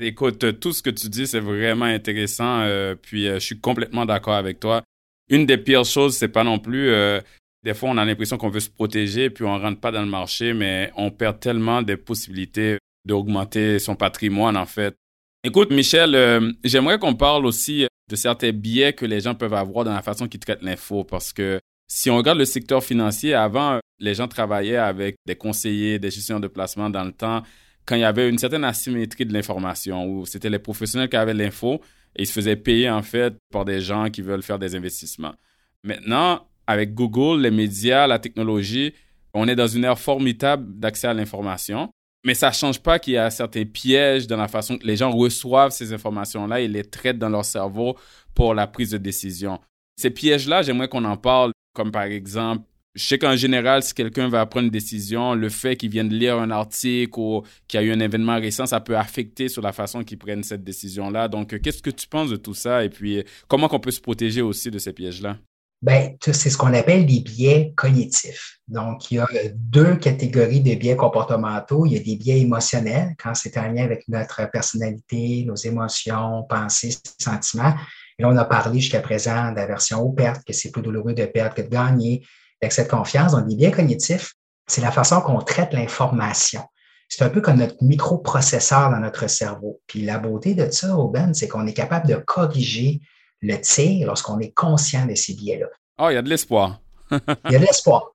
Écoute, 0.00 0.58
tout 0.58 0.72
ce 0.72 0.82
que 0.82 0.90
tu 0.90 1.08
dis, 1.08 1.26
c'est 1.26 1.40
vraiment 1.40 1.84
intéressant, 1.84 2.60
euh, 2.62 2.96
puis 3.00 3.28
euh, 3.28 3.34
je 3.34 3.44
suis 3.44 3.60
complètement 3.60 4.04
d'accord 4.04 4.34
avec 4.34 4.58
toi. 4.58 4.82
Une 5.28 5.46
des 5.46 5.56
pires 5.56 5.84
choses, 5.84 6.16
c'est 6.16 6.28
pas 6.28 6.42
non 6.42 6.58
plus, 6.58 6.90
euh, 6.90 7.20
des 7.62 7.74
fois, 7.74 7.90
on 7.90 7.96
a 7.96 8.04
l'impression 8.04 8.36
qu'on 8.36 8.48
veut 8.48 8.60
se 8.60 8.70
protéger, 8.70 9.30
puis 9.30 9.44
on 9.44 9.56
rentre 9.56 9.80
pas 9.80 9.92
dans 9.92 10.02
le 10.02 10.08
marché, 10.08 10.52
mais 10.52 10.92
on 10.96 11.10
perd 11.10 11.38
tellement 11.38 11.82
de 11.82 11.94
possibilités 11.94 12.78
d'augmenter 13.04 13.78
son 13.78 13.94
patrimoine, 13.94 14.56
en 14.56 14.66
fait. 14.66 14.96
Écoute, 15.44 15.70
Michel, 15.70 16.56
j'aimerais 16.64 16.98
qu'on 16.98 17.14
parle 17.14 17.44
aussi 17.44 17.86
de 18.08 18.16
certains 18.16 18.52
biais 18.52 18.92
que 18.92 19.06
les 19.06 19.20
gens 19.20 19.34
peuvent 19.34 19.54
avoir 19.54 19.84
dans 19.84 19.94
la 19.94 20.02
façon 20.02 20.28
qu'ils 20.28 20.40
traitent 20.40 20.62
l'info. 20.62 21.04
Parce 21.04 21.32
que 21.32 21.60
si 21.88 22.10
on 22.10 22.16
regarde 22.16 22.38
le 22.38 22.44
secteur 22.44 22.82
financier, 22.82 23.34
avant, 23.34 23.78
les 23.98 24.14
gens 24.14 24.28
travaillaient 24.28 24.76
avec 24.76 25.16
des 25.26 25.36
conseillers, 25.36 25.98
des 25.98 26.10
gestionnaires 26.10 26.40
de 26.40 26.48
placement 26.48 26.90
dans 26.90 27.04
le 27.04 27.12
temps, 27.12 27.42
quand 27.86 27.96
il 27.96 28.00
y 28.00 28.04
avait 28.04 28.28
une 28.28 28.38
certaine 28.38 28.64
asymétrie 28.64 29.26
de 29.26 29.32
l'information, 29.32 30.06
où 30.06 30.26
c'était 30.26 30.50
les 30.50 30.58
professionnels 30.58 31.08
qui 31.08 31.16
avaient 31.16 31.34
l'info 31.34 31.80
et 32.16 32.22
ils 32.22 32.26
se 32.26 32.32
faisaient 32.32 32.56
payer 32.56 32.88
en 32.88 33.02
fait 33.02 33.34
par 33.52 33.64
des 33.64 33.80
gens 33.80 34.08
qui 34.10 34.22
veulent 34.22 34.42
faire 34.42 34.58
des 34.58 34.74
investissements. 34.74 35.34
Maintenant, 35.82 36.46
avec 36.66 36.94
Google, 36.94 37.42
les 37.42 37.50
médias, 37.50 38.06
la 38.06 38.18
technologie, 38.18 38.94
on 39.34 39.48
est 39.48 39.56
dans 39.56 39.66
une 39.66 39.84
ère 39.84 39.98
formidable 39.98 40.78
d'accès 40.78 41.08
à 41.08 41.14
l'information. 41.14 41.90
Mais 42.24 42.34
ça 42.34 42.50
change 42.52 42.80
pas 42.80 42.98
qu'il 42.98 43.14
y 43.14 43.18
a 43.18 43.30
certains 43.30 43.64
pièges 43.64 44.26
dans 44.26 44.38
la 44.38 44.48
façon 44.48 44.78
que 44.78 44.86
les 44.86 44.96
gens 44.96 45.10
reçoivent 45.10 45.72
ces 45.72 45.92
informations-là 45.92 46.60
et 46.60 46.68
les 46.68 46.84
traitent 46.84 47.18
dans 47.18 47.28
leur 47.28 47.44
cerveau 47.44 47.98
pour 48.34 48.54
la 48.54 48.66
prise 48.66 48.90
de 48.90 48.98
décision. 48.98 49.60
Ces 49.96 50.10
pièges-là, 50.10 50.62
j'aimerais 50.62 50.88
qu'on 50.88 51.04
en 51.04 51.18
parle, 51.18 51.52
comme 51.74 51.92
par 51.92 52.04
exemple, 52.04 52.64
je 52.94 53.04
sais 53.04 53.18
qu'en 53.18 53.36
général, 53.36 53.82
si 53.82 53.92
quelqu'un 53.92 54.28
va 54.28 54.46
prendre 54.46 54.66
une 54.66 54.70
décision, 54.70 55.34
le 55.34 55.48
fait 55.48 55.76
qu'il 55.76 55.90
vienne 55.90 56.08
lire 56.08 56.38
un 56.38 56.50
article 56.50 57.18
ou 57.18 57.42
qu'il 57.66 57.80
y 57.80 57.82
a 57.82 57.86
eu 57.86 57.92
un 57.92 58.00
événement 58.00 58.36
récent, 58.36 58.66
ça 58.66 58.80
peut 58.80 58.96
affecter 58.96 59.48
sur 59.48 59.62
la 59.62 59.72
façon 59.72 60.04
qu'il 60.04 60.16
prenne 60.16 60.44
cette 60.44 60.62
décision-là. 60.62 61.28
Donc, 61.28 61.58
qu'est-ce 61.60 61.82
que 61.82 61.90
tu 61.90 62.06
penses 62.06 62.30
de 62.30 62.36
tout 62.36 62.54
ça? 62.54 62.84
Et 62.84 62.88
puis 62.88 63.24
comment 63.48 63.68
qu'on 63.68 63.80
peut 63.80 63.90
se 63.90 64.00
protéger 64.00 64.42
aussi 64.42 64.70
de 64.70 64.78
ces 64.78 64.92
pièges-là? 64.92 65.38
Ben, 65.84 66.16
c'est 66.18 66.48
ce 66.48 66.56
qu'on 66.56 66.72
appelle 66.72 67.04
des 67.04 67.20
biais 67.20 67.74
cognitifs. 67.76 68.58
Donc, 68.68 69.10
il 69.10 69.16
y 69.16 69.20
a 69.20 69.26
deux 69.54 69.96
catégories 69.96 70.62
de 70.62 70.74
biais 70.76 70.96
comportementaux. 70.96 71.84
Il 71.84 71.92
y 71.92 71.96
a 71.98 72.02
des 72.02 72.16
biais 72.16 72.40
émotionnels, 72.40 73.14
quand 73.22 73.34
c'est 73.34 73.58
en 73.58 73.70
lien 73.70 73.84
avec 73.84 74.08
notre 74.08 74.50
personnalité, 74.50 75.44
nos 75.46 75.56
émotions, 75.56 76.44
pensées, 76.48 76.96
sentiments. 77.20 77.74
Et 78.18 78.22
là, 78.22 78.30
on 78.30 78.36
a 78.38 78.46
parlé 78.46 78.80
jusqu'à 78.80 79.00
présent 79.00 79.52
d'aversion 79.52 80.00
aux 80.00 80.12
pertes, 80.12 80.42
que 80.46 80.54
c'est 80.54 80.70
plus 80.70 80.80
douloureux 80.80 81.12
de 81.12 81.26
perdre 81.26 81.54
que 81.54 81.60
de 81.60 81.68
gagner, 81.68 82.24
l'excès 82.62 82.84
de 82.84 82.88
confiance. 82.88 83.32
Donc, 83.32 83.44
les 83.46 83.54
biais 83.54 83.70
cognitifs, 83.70 84.32
c'est 84.66 84.80
la 84.80 84.90
façon 84.90 85.20
qu'on 85.20 85.42
traite 85.42 85.74
l'information. 85.74 86.62
C'est 87.10 87.26
un 87.26 87.28
peu 87.28 87.42
comme 87.42 87.58
notre 87.58 87.84
microprocesseur 87.84 88.88
dans 88.88 89.00
notre 89.00 89.28
cerveau. 89.28 89.82
Puis 89.86 90.00
la 90.00 90.16
beauté 90.16 90.54
de 90.54 90.70
ça, 90.70 90.96
Auben, 90.96 91.34
c'est 91.34 91.46
qu'on 91.46 91.66
est 91.66 91.74
capable 91.74 92.08
de 92.08 92.14
corriger 92.14 93.02
le 93.44 93.60
tir 93.60 94.06
lorsqu'on 94.06 94.38
est 94.40 94.52
conscient 94.52 95.06
de 95.06 95.14
ces 95.14 95.34
biais-là. 95.34 95.66
Oh, 95.98 96.08
il 96.10 96.14
y 96.14 96.16
a 96.16 96.22
de 96.22 96.28
l'espoir. 96.28 96.80
il 97.10 97.52
y 97.52 97.56
a 97.56 97.58
de 97.58 97.64
l'espoir. 97.64 98.10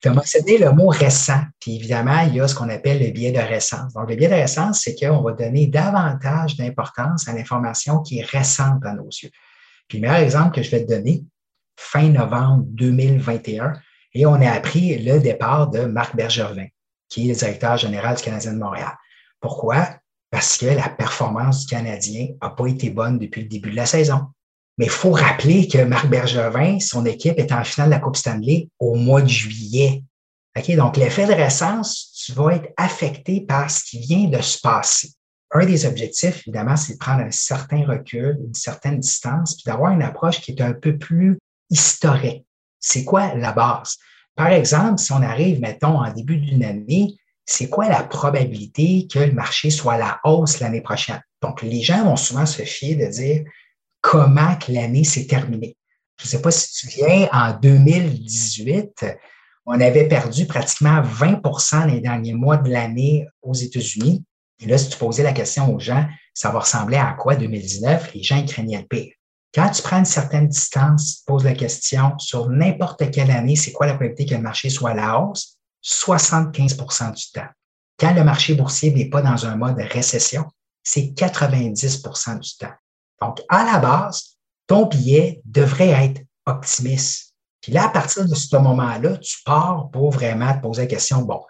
Tu 0.00 0.08
as 0.08 0.12
mentionné 0.12 0.58
le 0.58 0.70
mot 0.72 0.88
récent, 0.88 1.40
puis 1.58 1.76
évidemment, 1.76 2.20
il 2.20 2.36
y 2.36 2.40
a 2.40 2.46
ce 2.46 2.54
qu'on 2.54 2.68
appelle 2.68 3.02
le 3.02 3.10
biais 3.10 3.32
de 3.32 3.38
récence. 3.38 3.94
Donc, 3.94 4.08
le 4.08 4.16
biais 4.16 4.28
de 4.28 4.34
récence, 4.34 4.82
c'est 4.82 4.94
qu'on 4.94 5.22
va 5.22 5.32
donner 5.32 5.66
davantage 5.66 6.56
d'importance 6.56 7.26
à 7.26 7.32
l'information 7.32 8.00
qui 8.00 8.18
est 8.18 8.24
récente 8.24 8.84
à 8.84 8.92
nos 8.92 9.08
yeux. 9.08 9.30
Puis, 9.88 9.98
le 9.98 10.02
meilleur 10.02 10.22
exemple 10.22 10.54
que 10.54 10.62
je 10.62 10.70
vais 10.70 10.84
te 10.84 10.88
donner, 10.88 11.24
fin 11.76 12.08
novembre 12.08 12.64
2021, 12.68 13.72
et 14.12 14.26
on 14.26 14.34
a 14.34 14.50
appris 14.50 14.98
le 14.98 15.18
départ 15.18 15.70
de 15.70 15.86
Marc 15.86 16.14
Bergervin, 16.14 16.66
qui 17.08 17.24
est 17.24 17.32
le 17.32 17.38
directeur 17.38 17.76
général 17.76 18.16
du 18.16 18.22
Canadien 18.22 18.52
de 18.52 18.58
Montréal. 18.58 18.92
Pourquoi? 19.40 19.88
Parce 20.30 20.56
que 20.56 20.66
la 20.66 20.88
performance 20.88 21.60
du 21.60 21.74
Canadien 21.74 22.28
n'a 22.40 22.50
pas 22.50 22.66
été 22.66 22.90
bonne 22.90 23.18
depuis 23.18 23.42
le 23.42 23.48
début 23.48 23.70
de 23.70 23.76
la 23.76 23.86
saison. 23.86 24.26
Mais 24.78 24.86
il 24.86 24.90
faut 24.90 25.12
rappeler 25.12 25.68
que 25.68 25.78
Marc 25.84 26.08
Bergevin, 26.08 26.80
son 26.80 27.06
équipe 27.06 27.38
est 27.38 27.52
en 27.52 27.62
finale 27.64 27.90
de 27.90 27.94
la 27.94 28.00
Coupe 28.00 28.16
Stanley 28.16 28.68
au 28.78 28.94
mois 28.94 29.22
de 29.22 29.28
juillet. 29.28 30.02
OK? 30.56 30.74
Donc, 30.76 30.96
l'effet 30.96 31.26
de 31.26 31.32
récence, 31.32 32.12
tu 32.24 32.32
vas 32.32 32.54
être 32.54 32.72
affecté 32.76 33.40
par 33.40 33.70
ce 33.70 33.84
qui 33.84 33.98
vient 33.98 34.28
de 34.28 34.40
se 34.40 34.60
passer. 34.60 35.10
Un 35.52 35.66
des 35.66 35.86
objectifs, 35.86 36.42
évidemment, 36.46 36.76
c'est 36.76 36.94
de 36.94 36.98
prendre 36.98 37.22
un 37.22 37.30
certain 37.30 37.86
recul, 37.86 38.38
une 38.44 38.54
certaine 38.54 38.98
distance, 38.98 39.54
puis 39.54 39.64
d'avoir 39.66 39.92
une 39.92 40.02
approche 40.02 40.40
qui 40.40 40.50
est 40.50 40.60
un 40.60 40.72
peu 40.72 40.98
plus 40.98 41.38
historique. 41.70 42.44
C'est 42.80 43.04
quoi 43.04 43.34
la 43.34 43.52
base? 43.52 43.96
Par 44.34 44.48
exemple, 44.48 44.98
si 44.98 45.12
on 45.12 45.22
arrive, 45.22 45.60
mettons, 45.60 46.00
en 46.00 46.12
début 46.12 46.38
d'une 46.38 46.64
année, 46.64 47.14
c'est 47.46 47.68
quoi 47.68 47.88
la 47.88 48.02
probabilité 48.02 49.06
que 49.06 49.20
le 49.20 49.32
marché 49.32 49.70
soit 49.70 49.94
à 49.94 49.98
la 49.98 50.20
hausse 50.24 50.58
l'année 50.58 50.80
prochaine? 50.80 51.22
Donc, 51.40 51.62
les 51.62 51.82
gens 51.82 52.04
vont 52.04 52.16
souvent 52.16 52.46
se 52.46 52.62
fier 52.62 52.96
de 52.96 53.06
dire 53.06 53.44
comment 54.04 54.54
l'année 54.68 55.02
s'est 55.02 55.26
terminée. 55.26 55.78
Je 56.18 56.26
ne 56.26 56.28
sais 56.28 56.42
pas 56.42 56.50
si 56.50 56.70
tu 56.72 56.88
viens, 56.88 57.26
en 57.32 57.58
2018, 57.58 59.06
on 59.64 59.80
avait 59.80 60.06
perdu 60.06 60.46
pratiquement 60.46 61.00
20% 61.00 61.90
les 61.90 62.00
derniers 62.02 62.34
mois 62.34 62.58
de 62.58 62.70
l'année 62.70 63.26
aux 63.40 63.54
États-Unis. 63.54 64.22
Et 64.60 64.66
là, 64.66 64.76
si 64.76 64.90
tu 64.90 64.98
posais 64.98 65.22
la 65.22 65.32
question 65.32 65.74
aux 65.74 65.80
gens, 65.80 66.06
ça 66.34 66.50
va 66.50 66.60
ressembler 66.60 66.98
à 66.98 67.14
quoi 67.18 67.34
2019? 67.34 68.12
Les 68.14 68.22
gens 68.22 68.44
craignaient 68.44 68.78
le 68.78 68.86
pire. 68.86 69.14
Quand 69.54 69.70
tu 69.70 69.80
prends 69.80 70.00
une 70.00 70.04
certaine 70.04 70.48
distance, 70.48 71.20
tu 71.20 71.24
poses 71.26 71.44
la 71.44 71.54
question 71.54 72.12
sur 72.18 72.50
n'importe 72.50 73.10
quelle 73.10 73.30
année, 73.30 73.56
c'est 73.56 73.72
quoi 73.72 73.86
la 73.86 73.94
probabilité 73.94 74.26
que 74.26 74.34
le 74.34 74.42
marché 74.42 74.68
soit 74.68 74.90
à 74.90 74.94
la 74.94 75.18
hausse? 75.18 75.56
75% 75.82 77.14
du 77.14 77.32
temps. 77.32 77.48
Quand 77.98 78.12
le 78.12 78.22
marché 78.22 78.54
boursier 78.54 78.92
n'est 78.92 79.08
pas 79.08 79.22
dans 79.22 79.46
un 79.46 79.56
mode 79.56 79.78
récession, 79.78 80.44
c'est 80.82 81.14
90% 81.16 82.38
du 82.40 82.56
temps. 82.58 82.74
Donc, 83.20 83.40
à 83.48 83.64
la 83.64 83.78
base, 83.78 84.36
ton 84.66 84.86
billet 84.86 85.40
devrait 85.44 85.90
être 85.90 86.22
optimiste. 86.46 87.34
Puis 87.60 87.72
là, 87.72 87.86
à 87.86 87.88
partir 87.88 88.26
de 88.26 88.34
ce 88.34 88.56
moment-là, 88.56 89.16
tu 89.18 89.38
pars 89.44 89.88
pour 89.90 90.10
vraiment 90.10 90.54
te 90.54 90.60
poser 90.60 90.82
la 90.82 90.88
question, 90.88 91.22
bon, 91.22 91.42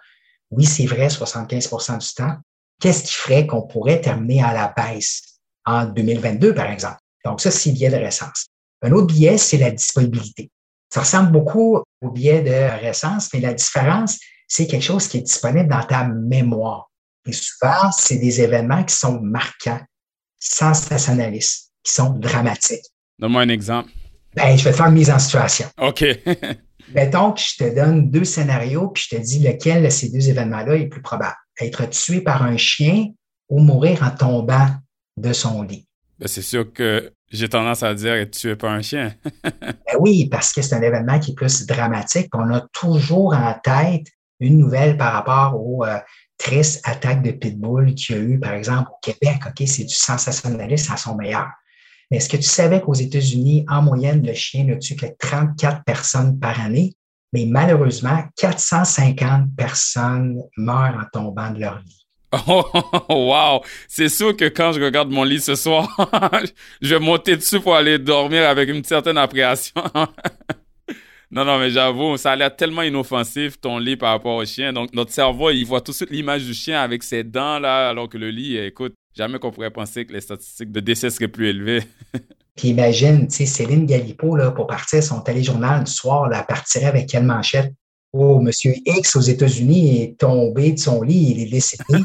oui, 0.51 0.65
c'est 0.65 0.85
vrai, 0.85 1.07
75% 1.07 1.97
du 1.97 2.13
temps. 2.13 2.37
Qu'est-ce 2.79 3.03
qui 3.03 3.13
ferait 3.13 3.47
qu'on 3.47 3.63
pourrait 3.63 4.01
terminer 4.01 4.43
à 4.43 4.53
la 4.53 4.73
baisse 4.75 5.39
en 5.65 5.85
2022, 5.85 6.53
par 6.53 6.67
exemple? 6.67 6.99
Donc, 7.25 7.41
ça, 7.41 7.51
c'est 7.51 7.69
le 7.69 7.75
billet 7.75 7.89
de 7.89 7.97
récence. 7.97 8.47
Un 8.81 8.91
autre 8.91 9.07
biais, 9.07 9.37
c'est 9.37 9.57
la 9.57 9.71
disponibilité. 9.71 10.51
Ça 10.93 11.01
ressemble 11.01 11.31
beaucoup 11.31 11.81
au 12.01 12.11
biais 12.11 12.41
de 12.41 12.81
récence, 12.81 13.29
mais 13.33 13.39
la 13.39 13.53
différence, 13.53 14.17
c'est 14.47 14.67
quelque 14.67 14.83
chose 14.83 15.07
qui 15.07 15.17
est 15.17 15.21
disponible 15.21 15.67
dans 15.67 15.83
ta 15.83 16.05
mémoire. 16.05 16.89
Et 17.25 17.33
souvent, 17.33 17.91
c'est 17.91 18.17
des 18.17 18.41
événements 18.41 18.83
qui 18.83 18.95
sont 18.95 19.19
marquants, 19.19 19.81
sensationnalistes, 20.39 21.71
qui 21.83 21.93
sont 21.93 22.11
dramatiques. 22.11 22.85
Donne-moi 23.19 23.41
un 23.41 23.49
exemple. 23.49 23.91
Ben, 24.35 24.57
je 24.57 24.63
vais 24.63 24.71
te 24.71 24.77
faire 24.77 24.87
une 24.87 24.93
mise 24.93 25.09
en 25.09 25.19
situation. 25.19 25.67
OK. 25.81 26.03
Mettons 26.93 27.31
que 27.31 27.41
je 27.41 27.57
te 27.57 27.75
donne 27.75 28.11
deux 28.11 28.25
scénarios, 28.25 28.89
puis 28.89 29.07
je 29.09 29.15
te 29.15 29.21
dis 29.21 29.39
lequel 29.39 29.83
de 29.83 29.89
ces 29.89 30.09
deux 30.09 30.29
événements-là 30.29 30.75
est 30.75 30.87
plus 30.87 31.01
probable. 31.01 31.35
Être 31.59 31.85
tué 31.89 32.21
par 32.21 32.43
un 32.43 32.57
chien 32.57 33.07
ou 33.49 33.59
mourir 33.59 34.03
en 34.03 34.11
tombant 34.11 34.67
de 35.17 35.33
son 35.33 35.63
lit. 35.63 35.87
Ben, 36.19 36.27
c'est 36.27 36.41
sûr 36.41 36.71
que 36.71 37.11
j'ai 37.31 37.49
tendance 37.49 37.83
à 37.83 37.93
dire 37.93 38.13
être 38.13 38.31
tué 38.31 38.55
par 38.55 38.71
un 38.71 38.81
chien. 38.81 39.13
ben 39.43 39.75
oui, 39.99 40.27
parce 40.29 40.53
que 40.53 40.61
c'est 40.61 40.75
un 40.75 40.81
événement 40.81 41.19
qui 41.19 41.31
est 41.31 41.35
plus 41.35 41.65
dramatique. 41.65 42.29
On 42.33 42.53
a 42.53 42.65
toujours 42.73 43.33
en 43.33 43.55
tête 43.63 44.07
une 44.39 44.57
nouvelle 44.57 44.97
par 44.97 45.13
rapport 45.13 45.59
aux 45.59 45.85
euh, 45.85 45.97
tristes 46.37 46.81
attaques 46.83 47.23
de 47.23 47.31
pitbull 47.31 47.93
qu'il 47.95 48.15
y 48.15 48.19
a 48.19 48.21
eu, 48.21 48.39
par 48.39 48.53
exemple, 48.53 48.89
au 48.91 48.97
Québec. 49.01 49.41
OK, 49.45 49.67
c'est 49.67 49.85
du 49.85 49.93
sensationnalisme 49.93 50.93
à 50.93 50.97
son 50.97 51.15
meilleur. 51.15 51.47
Mais 52.11 52.17
est-ce 52.17 52.29
que 52.29 52.37
tu 52.37 52.43
savais 52.43 52.81
qu'aux 52.81 52.93
États-Unis, 52.93 53.65
en 53.67 53.81
moyenne, 53.81 54.25
le 54.25 54.33
chien 54.33 54.63
ne 54.63 54.75
tue 54.75 54.95
que 54.95 55.07
34 55.17 55.83
personnes 55.83 56.39
par 56.39 56.59
année? 56.61 56.93
Mais 57.33 57.45
malheureusement, 57.45 58.23
450 58.37 59.55
personnes 59.57 60.41
meurent 60.57 60.97
en 60.97 61.05
tombant 61.11 61.51
de 61.51 61.59
leur 61.59 61.79
lit. 61.79 62.05
Oh, 62.47 62.63
wow! 63.09 63.61
C'est 63.87 64.09
sûr 64.09 64.35
que 64.35 64.45
quand 64.45 64.73
je 64.73 64.81
regarde 64.81 65.09
mon 65.09 65.23
lit 65.23 65.39
ce 65.39 65.55
soir, 65.55 65.87
je 66.81 66.95
vais 66.95 66.99
monter 66.99 67.35
dessus 67.35 67.59
pour 67.59 67.75
aller 67.75 67.97
dormir 67.97 68.47
avec 68.47 68.69
une 68.69 68.83
certaine 68.83 69.17
appréhension. 69.17 69.73
non, 71.35 71.43
non, 71.43 71.59
mais 71.59 71.69
j'avoue, 71.69 72.15
ça 72.15 72.31
a 72.31 72.35
l'air 72.37 72.55
tellement 72.55 72.81
inoffensif, 72.81 73.59
ton 73.59 73.77
lit 73.77 73.97
par 73.97 74.11
rapport 74.11 74.35
au 74.37 74.45
chien. 74.45 74.71
Donc, 74.71 74.93
notre 74.93 75.11
cerveau, 75.11 75.49
il 75.51 75.65
voit 75.65 75.81
tout 75.81 75.91
de 75.91 75.97
suite 75.97 76.09
l'image 76.09 76.45
du 76.45 76.53
chien 76.53 76.81
avec 76.81 77.03
ses 77.03 77.25
dents, 77.25 77.59
là, 77.59 77.89
alors 77.89 78.07
que 78.07 78.17
le 78.17 78.29
lit, 78.29 78.55
écoute, 78.55 78.93
jamais 79.13 79.37
qu'on 79.37 79.51
pourrait 79.51 79.69
penser 79.69 80.05
que 80.05 80.13
les 80.13 80.21
statistiques 80.21 80.71
de 80.71 80.79
décès 80.79 81.09
seraient 81.09 81.27
plus 81.27 81.49
élevées. 81.49 81.83
Puis 82.55 82.69
imagine, 82.69 83.27
tu 83.27 83.35
sais, 83.35 83.45
Céline 83.45 83.85
Galipo, 83.85 84.37
là, 84.37 84.51
pour 84.51 84.65
partir 84.65 85.03
son 85.03 85.19
téléjournal 85.19 85.83
du 85.83 85.91
soir, 85.91 86.31
elle 86.33 86.45
partirait 86.45 86.85
avec 86.85 87.09
quelle 87.09 87.25
manchette? 87.25 87.73
Oh, 88.13 88.39
Monsieur 88.39 88.73
X 88.85 89.17
aux 89.17 89.21
États-Unis 89.21 90.03
est 90.03 90.17
tombé 90.17 90.71
de 90.71 90.79
son 90.79 91.01
lit, 91.01 91.31
il 91.31 91.41
est 91.41 91.51
décédé, 91.51 92.01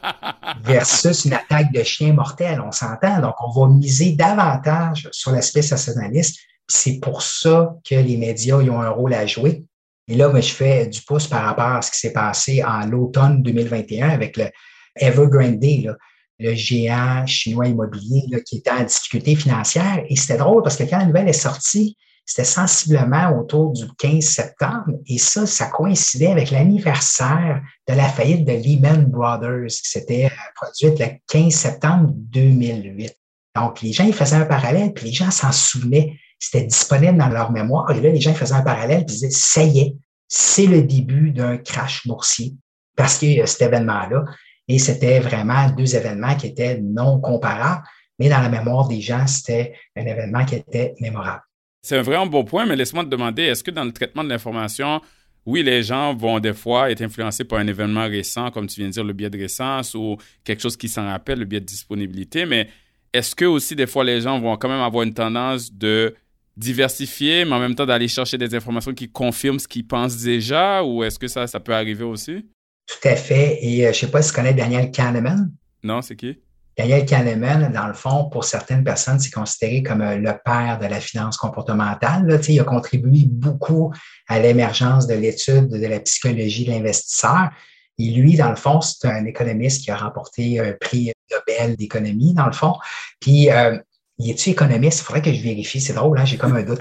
versus 0.64 1.24
une 1.24 1.32
attaque 1.32 1.72
de 1.72 1.82
chien 1.82 2.12
mortel, 2.12 2.60
on 2.60 2.72
s'entend. 2.72 3.22
Donc, 3.22 3.36
on 3.40 3.58
va 3.58 3.74
miser 3.74 4.12
davantage 4.12 5.08
sur 5.12 5.30
l'aspect 5.30 5.62
sensationnaliste. 5.62 6.40
C'est 6.68 6.98
pour 7.00 7.22
ça 7.22 7.74
que 7.88 7.94
les 7.94 8.16
médias 8.16 8.56
ont 8.56 8.80
un 8.80 8.90
rôle 8.90 9.14
à 9.14 9.26
jouer. 9.26 9.64
Et 10.08 10.14
là, 10.14 10.32
je 10.34 10.52
fais 10.52 10.86
du 10.86 11.00
pouce 11.02 11.26
par 11.26 11.44
rapport 11.44 11.76
à 11.76 11.82
ce 11.82 11.90
qui 11.90 11.98
s'est 11.98 12.12
passé 12.12 12.62
en 12.64 12.86
l'automne 12.86 13.42
2021 13.42 14.08
avec 14.08 14.36
le 14.36 14.46
Evergrande, 14.94 15.96
le 16.38 16.54
géant 16.54 17.26
chinois 17.26 17.66
immobilier 17.66 18.22
qui 18.44 18.58
était 18.58 18.70
en 18.70 18.84
difficulté 18.84 19.34
financière. 19.34 20.04
Et 20.08 20.16
c'était 20.16 20.38
drôle 20.38 20.62
parce 20.62 20.76
que 20.76 20.84
quand 20.84 20.98
la 20.98 21.06
nouvelle 21.06 21.28
est 21.28 21.32
sortie, 21.32 21.96
c'était 22.26 22.44
sensiblement 22.44 23.38
autour 23.38 23.72
du 23.72 23.84
15 23.98 24.24
septembre. 24.24 24.98
Et 25.06 25.16
ça, 25.16 25.46
ça 25.46 25.66
coïncidait 25.66 26.26
avec 26.26 26.50
l'anniversaire 26.50 27.62
de 27.88 27.94
la 27.94 28.08
faillite 28.08 28.44
de 28.44 28.52
Lehman 28.52 29.06
Brothers, 29.06 29.68
qui 29.68 29.88
s'était 29.88 30.26
euh, 30.26 30.30
produite 30.56 30.98
le 30.98 31.06
15 31.28 31.52
septembre 31.52 32.10
2008. 32.12 33.14
Donc, 33.54 33.80
les 33.80 33.92
gens, 33.92 34.04
ils 34.04 34.12
faisaient 34.12 34.36
un 34.36 34.44
parallèle, 34.44 34.92
puis 34.92 35.06
les 35.06 35.12
gens 35.12 35.30
s'en 35.30 35.52
souvenaient. 35.52 36.18
C'était 36.38 36.64
disponible 36.64 37.18
dans 37.18 37.28
leur 37.28 37.50
mémoire. 37.50 37.90
Et 37.90 38.00
là, 38.00 38.10
les 38.10 38.20
gens 38.20 38.34
faisaient 38.34 38.54
un 38.54 38.62
parallèle, 38.62 39.00
ils 39.00 39.06
disaient, 39.06 39.30
ça 39.30 39.62
y 39.62 39.78
est, 39.80 39.96
c'est 40.28 40.66
le 40.66 40.82
début 40.82 41.30
d'un 41.30 41.56
crash 41.56 42.06
boursier. 42.06 42.54
Parce 42.96 43.18
qu'il 43.18 43.32
y 43.32 43.40
a 43.40 43.46
cet 43.46 43.62
événement-là. 43.62 44.24
Et 44.68 44.78
c'était 44.78 45.20
vraiment 45.20 45.70
deux 45.70 45.94
événements 45.94 46.34
qui 46.34 46.48
étaient 46.48 46.80
non 46.80 47.20
comparables, 47.20 47.82
mais 48.18 48.28
dans 48.28 48.40
la 48.40 48.48
mémoire 48.48 48.88
des 48.88 49.00
gens, 49.00 49.26
c'était 49.26 49.74
un 49.96 50.04
événement 50.04 50.44
qui 50.44 50.56
était 50.56 50.94
mémorable. 51.00 51.42
C'est 51.82 51.98
un 51.98 52.02
vraiment 52.02 52.26
bon 52.26 52.44
point, 52.44 52.66
mais 52.66 52.74
laisse-moi 52.74 53.04
te 53.04 53.08
demander, 53.08 53.44
est-ce 53.44 53.62
que 53.62 53.70
dans 53.70 53.84
le 53.84 53.92
traitement 53.92 54.24
de 54.24 54.28
l'information, 54.28 55.00
oui, 55.44 55.62
les 55.62 55.84
gens 55.84 56.14
vont 56.14 56.40
des 56.40 56.52
fois 56.52 56.90
être 56.90 57.02
influencés 57.02 57.44
par 57.44 57.60
un 57.60 57.66
événement 57.68 58.08
récent, 58.08 58.50
comme 58.50 58.66
tu 58.66 58.80
viens 58.80 58.88
de 58.88 58.92
dire, 58.92 59.04
le 59.04 59.12
biais 59.12 59.30
de 59.30 59.38
récence 59.38 59.94
ou 59.94 60.16
quelque 60.42 60.60
chose 60.60 60.76
qui 60.76 60.88
s'en 60.88 61.06
rappelle, 61.06 61.38
le 61.38 61.44
biais 61.44 61.60
de 61.60 61.66
disponibilité, 61.66 62.44
mais 62.44 62.68
est-ce 63.12 63.36
que 63.36 63.44
aussi 63.44 63.76
des 63.76 63.86
fois 63.86 64.02
les 64.02 64.20
gens 64.20 64.40
vont 64.40 64.56
quand 64.56 64.68
même 64.68 64.80
avoir 64.80 65.04
une 65.04 65.14
tendance 65.14 65.72
de 65.72 66.16
diversifier, 66.56 67.44
mais 67.44 67.52
en 67.52 67.60
même 67.60 67.74
temps 67.74 67.86
d'aller 67.86 68.08
chercher 68.08 68.38
des 68.38 68.54
informations 68.54 68.94
qui 68.94 69.10
confirment 69.10 69.58
ce 69.58 69.68
qu'ils 69.68 69.86
pensent 69.86 70.22
déjà, 70.22 70.82
ou 70.82 71.04
est-ce 71.04 71.18
que 71.18 71.28
ça, 71.28 71.46
ça 71.46 71.60
peut 71.60 71.74
arriver 71.74 72.04
aussi? 72.04 72.46
Tout 72.86 73.08
à 73.08 73.16
fait. 73.16 73.58
Et 73.62 73.86
euh, 73.86 73.92
je 73.92 73.98
ne 73.98 74.00
sais 74.06 74.10
pas 74.10 74.22
si 74.22 74.30
tu 74.30 74.36
connais 74.36 74.54
Daniel 74.54 74.90
Kahneman. 74.90 75.50
Non, 75.82 76.02
c'est 76.02 76.16
qui? 76.16 76.38
Daniel 76.78 77.06
Kahneman, 77.06 77.72
dans 77.72 77.86
le 77.86 77.94
fond, 77.94 78.28
pour 78.30 78.44
certaines 78.44 78.84
personnes, 78.84 79.18
c'est 79.18 79.30
considéré 79.30 79.82
comme 79.82 80.02
euh, 80.02 80.16
le 80.16 80.32
père 80.44 80.78
de 80.80 80.86
la 80.86 81.00
finance 81.00 81.36
comportementale. 81.36 82.26
Là, 82.26 82.38
il 82.48 82.60
a 82.60 82.64
contribué 82.64 83.24
beaucoup 83.26 83.92
à 84.28 84.38
l'émergence 84.38 85.06
de 85.06 85.14
l'étude 85.14 85.68
de 85.68 85.86
la 85.86 86.00
psychologie 86.00 86.64
de 86.64 86.70
l'investisseur. 86.70 87.50
Et 87.98 88.10
lui, 88.10 88.36
dans 88.36 88.50
le 88.50 88.56
fond, 88.56 88.80
c'est 88.82 89.08
un 89.08 89.24
économiste 89.24 89.84
qui 89.84 89.90
a 89.90 89.96
remporté 89.96 90.60
un 90.60 90.72
prix 90.78 91.12
Nobel 91.30 91.76
d'économie, 91.76 92.34
dans 92.34 92.46
le 92.46 92.52
fond. 92.52 92.74
Puis, 93.20 93.50
euh, 93.50 93.78
il 94.18 94.30
est-tu 94.30 94.50
économiste? 94.50 95.00
Il 95.00 95.04
faudrait 95.04 95.22
que 95.22 95.32
je 95.32 95.42
vérifie. 95.42 95.80
C'est 95.80 95.92
drôle, 95.92 96.18
hein? 96.18 96.24
j'ai 96.24 96.38
comme 96.38 96.56
un 96.56 96.62
doute. 96.62 96.80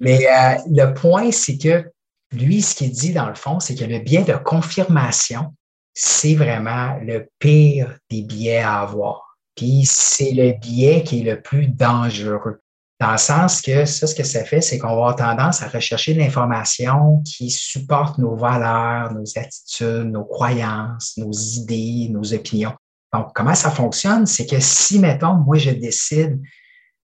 Mais 0.00 0.26
euh, 0.26 0.56
le 0.68 0.92
point, 0.92 1.30
c'est 1.30 1.58
que 1.58 1.90
lui, 2.32 2.62
ce 2.62 2.74
qu'il 2.74 2.90
dit, 2.90 3.12
dans 3.12 3.28
le 3.28 3.34
fond, 3.34 3.60
c'est 3.60 3.74
que 3.74 3.84
le 3.84 3.98
biais 3.98 4.24
de 4.24 4.34
confirmation, 4.34 5.54
c'est 5.94 6.34
vraiment 6.34 6.98
le 7.02 7.28
pire 7.38 7.98
des 8.10 8.22
biais 8.22 8.58
à 8.58 8.80
avoir. 8.80 9.38
Puis 9.54 9.84
c'est 9.86 10.32
le 10.32 10.52
biais 10.52 11.02
qui 11.02 11.20
est 11.20 11.34
le 11.34 11.40
plus 11.40 11.68
dangereux. 11.68 12.60
Dans 13.00 13.12
le 13.12 13.18
sens 13.18 13.60
que 13.60 13.84
ça, 13.84 14.06
ce 14.06 14.14
que 14.14 14.22
ça 14.22 14.44
fait, 14.44 14.60
c'est 14.60 14.78
qu'on 14.78 14.88
va 14.88 14.92
avoir 14.92 15.16
tendance 15.16 15.62
à 15.62 15.68
rechercher 15.68 16.14
de 16.14 16.18
l'information 16.18 17.22
qui 17.24 17.50
supporte 17.50 18.18
nos 18.18 18.36
valeurs, 18.36 19.12
nos 19.12 19.24
attitudes, 19.36 20.10
nos 20.10 20.24
croyances, 20.24 21.14
nos 21.16 21.32
idées, 21.32 22.08
nos 22.10 22.32
opinions. 22.32 22.74
Donc, 23.12 23.28
comment 23.34 23.54
ça 23.54 23.70
fonctionne? 23.70 24.26
C'est 24.26 24.46
que 24.46 24.60
si, 24.60 24.98
mettons, 24.98 25.34
moi, 25.34 25.58
je 25.58 25.70
décide 25.70 26.40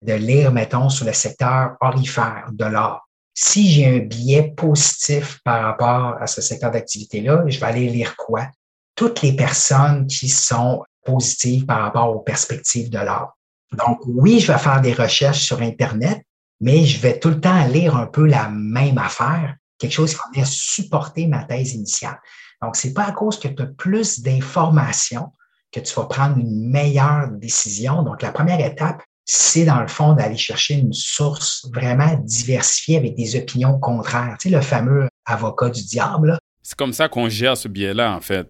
de 0.01 0.13
lire, 0.13 0.51
mettons, 0.51 0.89
sur 0.89 1.05
le 1.05 1.13
secteur 1.13 1.75
orifère 1.81 2.49
de 2.53 2.65
l'art, 2.65 3.07
si 3.33 3.69
j'ai 3.71 3.85
un 3.85 3.99
biais 3.99 4.53
positif 4.55 5.39
par 5.43 5.63
rapport 5.63 6.17
à 6.19 6.27
ce 6.27 6.41
secteur 6.41 6.71
d'activité-là, 6.71 7.43
je 7.47 7.59
vais 7.59 7.65
aller 7.65 7.89
lire 7.89 8.15
quoi? 8.15 8.47
Toutes 8.95 9.21
les 9.21 9.35
personnes 9.35 10.07
qui 10.07 10.27
sont 10.27 10.83
positive 11.05 11.65
par 11.65 11.81
rapport 11.81 12.09
aux 12.15 12.19
perspectives 12.19 12.89
de 12.89 12.97
l'art. 12.97 13.37
Donc, 13.71 13.99
oui, 14.05 14.39
je 14.39 14.51
vais 14.51 14.57
faire 14.57 14.81
des 14.81 14.93
recherches 14.93 15.43
sur 15.43 15.61
Internet, 15.61 16.21
mais 16.59 16.85
je 16.85 16.99
vais 16.99 17.19
tout 17.19 17.29
le 17.29 17.39
temps 17.39 17.65
lire 17.67 17.95
un 17.95 18.07
peu 18.07 18.25
la 18.25 18.49
même 18.49 18.97
affaire, 18.97 19.55
quelque 19.77 19.93
chose 19.93 20.11
qui 20.11 20.17
va 20.17 20.29
venir 20.33 20.47
supporter 20.47 21.27
ma 21.27 21.43
thèse 21.43 21.73
initiale. 21.73 22.19
Donc, 22.61 22.75
c'est 22.75 22.93
pas 22.93 23.05
à 23.05 23.11
cause 23.11 23.39
que 23.39 23.47
tu 23.47 23.61
as 23.61 23.67
plus 23.67 24.21
d'informations 24.21 25.31
que 25.71 25.79
tu 25.79 25.93
vas 25.93 26.05
prendre 26.05 26.37
une 26.37 26.69
meilleure 26.69 27.29
décision. 27.29 28.03
Donc, 28.03 28.21
la 28.21 28.31
première 28.31 28.65
étape, 28.65 29.03
c'est 29.29 29.65
dans 29.65 29.81
le 29.81 29.87
fond 29.87 30.13
d'aller 30.13 30.37
chercher 30.37 30.75
une 30.75 30.93
source 30.93 31.67
vraiment 31.73 32.17
diversifiée 32.23 32.97
avec 32.97 33.15
des 33.15 33.35
opinions 33.35 33.77
contraires. 33.77 34.37
Tu 34.39 34.49
sais, 34.49 34.55
le 34.55 34.61
fameux 34.61 35.09
avocat 35.25 35.69
du 35.69 35.83
diable. 35.83 36.39
C'est 36.63 36.77
comme 36.77 36.93
ça 36.93 37.09
qu'on 37.09 37.27
gère 37.27 37.57
ce 37.57 37.67
biais-là, 37.67 38.15
en 38.15 38.21
fait. 38.21 38.47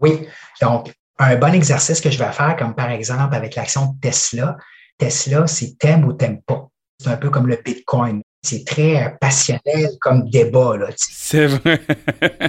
Oui. 0.00 0.26
Donc, 0.60 0.92
un 1.18 1.36
bon 1.36 1.54
exercice 1.54 2.00
que 2.00 2.10
je 2.10 2.18
vais 2.18 2.32
faire, 2.32 2.56
comme 2.56 2.74
par 2.74 2.90
exemple 2.90 3.34
avec 3.34 3.54
l'action 3.54 3.92
de 3.92 4.00
Tesla, 4.00 4.56
Tesla, 4.98 5.46
c'est 5.46 5.78
t'aimes 5.78 6.04
ou 6.04 6.12
t'aimes 6.12 6.42
pas. 6.42 6.68
C'est 7.00 7.08
un 7.08 7.16
peu 7.16 7.30
comme 7.30 7.46
le 7.46 7.58
Bitcoin. 7.64 8.20
C'est 8.42 8.64
très 8.64 9.04
euh, 9.04 9.10
passionnel 9.20 9.90
comme 10.00 10.28
débat. 10.28 10.74
C'est 10.96 11.46
vrai. 11.46 11.80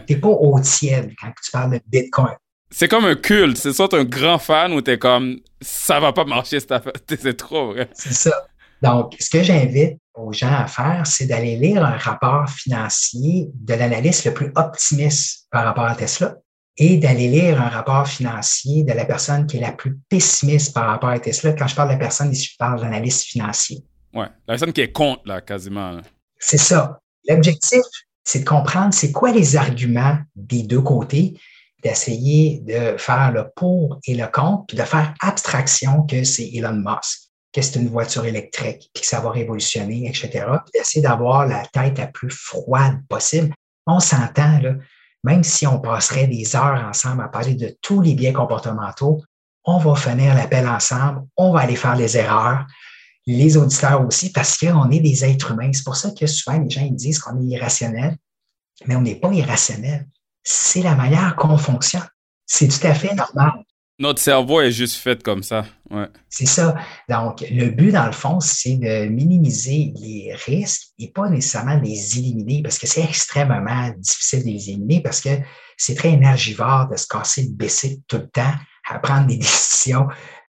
t'es 0.07 0.15
pas 0.15 0.27
au 0.27 0.59
tiède 0.59 1.13
quand 1.19 1.31
tu 1.43 1.51
parles 1.51 1.73
de 1.73 1.81
Bitcoin. 1.87 2.35
C'est 2.69 2.87
comme 2.87 3.05
un 3.05 3.15
culte. 3.15 3.57
C'est 3.57 3.73
soit 3.73 3.93
un 3.93 4.03
grand 4.03 4.39
fan 4.39 4.73
ou 4.73 4.81
t'es 4.81 4.97
comme 4.97 5.39
ça 5.61 5.99
va 5.99 6.13
pas 6.13 6.25
marcher 6.25 6.59
cette 6.59 6.71
affaire. 6.71 6.93
C'est 7.07 7.37
trop 7.37 7.67
vrai. 7.67 7.89
C'est 7.93 8.13
ça. 8.13 8.47
Donc, 8.81 9.15
ce 9.19 9.29
que 9.29 9.41
j'invite 9.41 9.97
aux 10.13 10.31
gens 10.31 10.53
à 10.53 10.67
faire, 10.67 11.01
c'est 11.05 11.25
d'aller 11.25 11.55
lire 11.57 11.83
un 11.83 11.97
rapport 11.97 12.47
financier 12.47 13.49
de 13.55 13.73
l'analyste 13.73 14.25
le 14.25 14.33
plus 14.33 14.51
optimiste 14.55 15.47
par 15.51 15.65
rapport 15.65 15.85
à 15.85 15.95
Tesla 15.95 16.35
et 16.77 16.97
d'aller 16.97 17.27
lire 17.27 17.59
un 17.59 17.69
rapport 17.69 18.07
financier 18.07 18.83
de 18.83 18.93
la 18.93 19.05
personne 19.05 19.47
qui 19.47 19.57
est 19.57 19.61
la 19.61 19.71
plus 19.71 19.97
pessimiste 20.09 20.75
par 20.75 20.87
rapport 20.87 21.09
à 21.09 21.19
Tesla. 21.19 21.53
Quand 21.53 21.67
je 21.67 21.75
parle 21.75 21.89
de 21.89 21.93
la 21.93 21.99
personne, 21.99 22.33
je 22.33 22.51
parle 22.59 22.79
d'analyste 22.81 23.23
financier. 23.23 23.83
Ouais, 24.13 24.27
la 24.47 24.53
personne 24.53 24.73
qui 24.73 24.81
est 24.81 24.91
contre, 24.91 25.23
là, 25.25 25.41
quasiment. 25.41 25.99
C'est 26.37 26.57
ça. 26.59 26.99
L'objectif, 27.27 27.81
c'est 28.23 28.39
de 28.39 28.45
comprendre 28.45 28.93
c'est 28.93 29.11
quoi 29.11 29.31
les 29.31 29.55
arguments 29.55 30.17
des 30.35 30.63
deux 30.63 30.81
côtés, 30.81 31.39
d'essayer 31.83 32.61
de 32.65 32.97
faire 32.97 33.31
le 33.31 33.49
pour 33.55 33.99
et 34.05 34.15
le 34.15 34.27
contre, 34.27 34.65
puis 34.67 34.77
de 34.77 34.83
faire 34.83 35.13
abstraction 35.21 36.03
que 36.03 36.23
c'est 36.23 36.49
Elon 36.53 36.73
Musk 36.73 37.27
que 37.57 37.63
c'est 37.63 37.79
une 37.79 37.89
voiture 37.89 38.25
électrique, 38.25 38.91
puis 38.93 39.01
que 39.01 39.07
ça 39.07 39.19
va 39.19 39.31
révolutionner, 39.31 40.07
etc. 40.07 40.29
Puis 40.29 40.71
d'essayer 40.75 41.01
d'avoir 41.01 41.47
la 41.47 41.65
tête 41.65 41.97
la 41.97 42.05
plus 42.05 42.29
froide 42.29 42.99
possible. 43.09 43.51
On 43.87 43.99
s'entend, 43.99 44.59
là, 44.59 44.73
même 45.23 45.43
si 45.43 45.65
on 45.65 45.79
passerait 45.79 46.27
des 46.27 46.55
heures 46.55 46.85
ensemble 46.87 47.23
à 47.23 47.29
parler 47.29 47.55
de 47.55 47.75
tous 47.81 48.01
les 48.01 48.13
biais 48.13 48.33
comportementaux, 48.33 49.23
on 49.65 49.79
va 49.79 49.95
finir 49.95 50.35
l'appel 50.35 50.67
ensemble, 50.67 51.23
on 51.35 51.51
va 51.51 51.61
aller 51.61 51.75
faire 51.75 51.95
les 51.95 52.15
erreurs, 52.15 52.65
les 53.25 53.57
auditeurs 53.57 54.05
aussi, 54.05 54.31
parce 54.31 54.57
qu'on 54.57 54.91
est 54.91 54.99
des 54.99 55.25
êtres 55.25 55.51
humains. 55.51 55.71
C'est 55.73 55.83
pour 55.83 55.95
ça 55.95 56.11
que 56.11 56.27
souvent 56.27 56.59
les 56.59 56.69
gens 56.69 56.85
ils 56.85 56.95
disent 56.95 57.19
qu'on 57.19 57.41
est 57.41 57.45
irrationnel, 57.45 58.17
mais 58.85 58.95
on 58.95 59.01
n'est 59.01 59.15
pas 59.15 59.33
irrationnel. 59.33 60.07
C'est 60.49 60.81
la 60.81 60.95
manière 60.95 61.35
qu'on 61.35 61.57
fonctionne. 61.57 62.07
C'est 62.45 62.69
tout 62.69 62.87
à 62.87 62.93
fait 62.93 63.13
normal. 63.13 63.51
Notre 63.99 64.21
cerveau 64.21 64.61
est 64.61 64.71
juste 64.71 64.95
fait 64.95 65.21
comme 65.21 65.43
ça. 65.43 65.65
Ouais. 65.89 66.07
C'est 66.29 66.45
ça. 66.45 66.73
Donc, 67.09 67.43
le 67.51 67.69
but, 67.69 67.91
dans 67.91 68.05
le 68.05 68.13
fond, 68.13 68.39
c'est 68.39 68.77
de 68.77 69.09
minimiser 69.09 69.91
les 69.99 70.33
risques 70.45 70.93
et 70.99 71.11
pas 71.11 71.27
nécessairement 71.27 71.77
les 71.83 72.17
éliminer 72.17 72.61
parce 72.63 72.79
que 72.79 72.87
c'est 72.87 73.03
extrêmement 73.03 73.89
difficile 73.97 74.45
de 74.45 74.49
les 74.49 74.69
éliminer 74.69 75.01
parce 75.01 75.19
que 75.19 75.31
c'est 75.75 75.95
très 75.95 76.11
énergivore 76.11 76.87
de 76.87 76.95
se 76.95 77.07
casser 77.07 77.41
le 77.41 77.51
baisser 77.51 77.99
tout 78.07 78.17
le 78.17 78.29
temps 78.29 78.53
à 78.89 78.99
prendre 78.99 79.27
des 79.27 79.37
décisions 79.37 80.07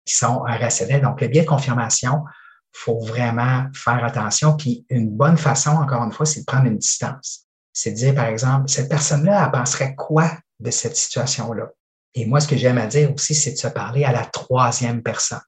qui 0.06 0.16
sont 0.16 0.44
irrationnelles. 0.48 1.04
Donc, 1.04 1.22
le 1.22 1.28
biais 1.28 1.44
de 1.44 1.48
confirmation, 1.48 2.24
faut 2.72 3.00
vraiment 3.00 3.68
faire 3.76 4.04
attention. 4.04 4.58
Puis, 4.58 4.88
une 4.90 5.12
bonne 5.12 5.38
façon, 5.38 5.70
encore 5.70 6.04
une 6.04 6.12
fois, 6.12 6.26
c'est 6.26 6.40
de 6.40 6.46
prendre 6.46 6.66
une 6.66 6.80
distance. 6.80 7.43
C'est 7.74 7.92
de 7.92 7.96
dire, 7.96 8.16
par 8.16 8.28
exemple, 8.28 8.70
cette 8.70 8.88
personne-là, 8.88 9.46
elle 9.46 9.52
penserait 9.52 9.96
quoi 9.96 10.32
de 10.60 10.72
cette 10.72 10.96
situation-là? 10.96 11.72
Et 12.16 12.26
moi, 12.26 12.40
ce 12.40 12.48
que 12.48 12.56
j'aime 12.56 12.78
à 12.78 12.86
dire 12.86 13.12
aussi, 13.12 13.34
c'est 13.34 13.54
de 13.54 13.58
se 13.58 13.68
parler 13.68 14.04
à 14.04 14.12
la 14.12 14.26
troisième 14.26 15.02
personne. 15.02 15.42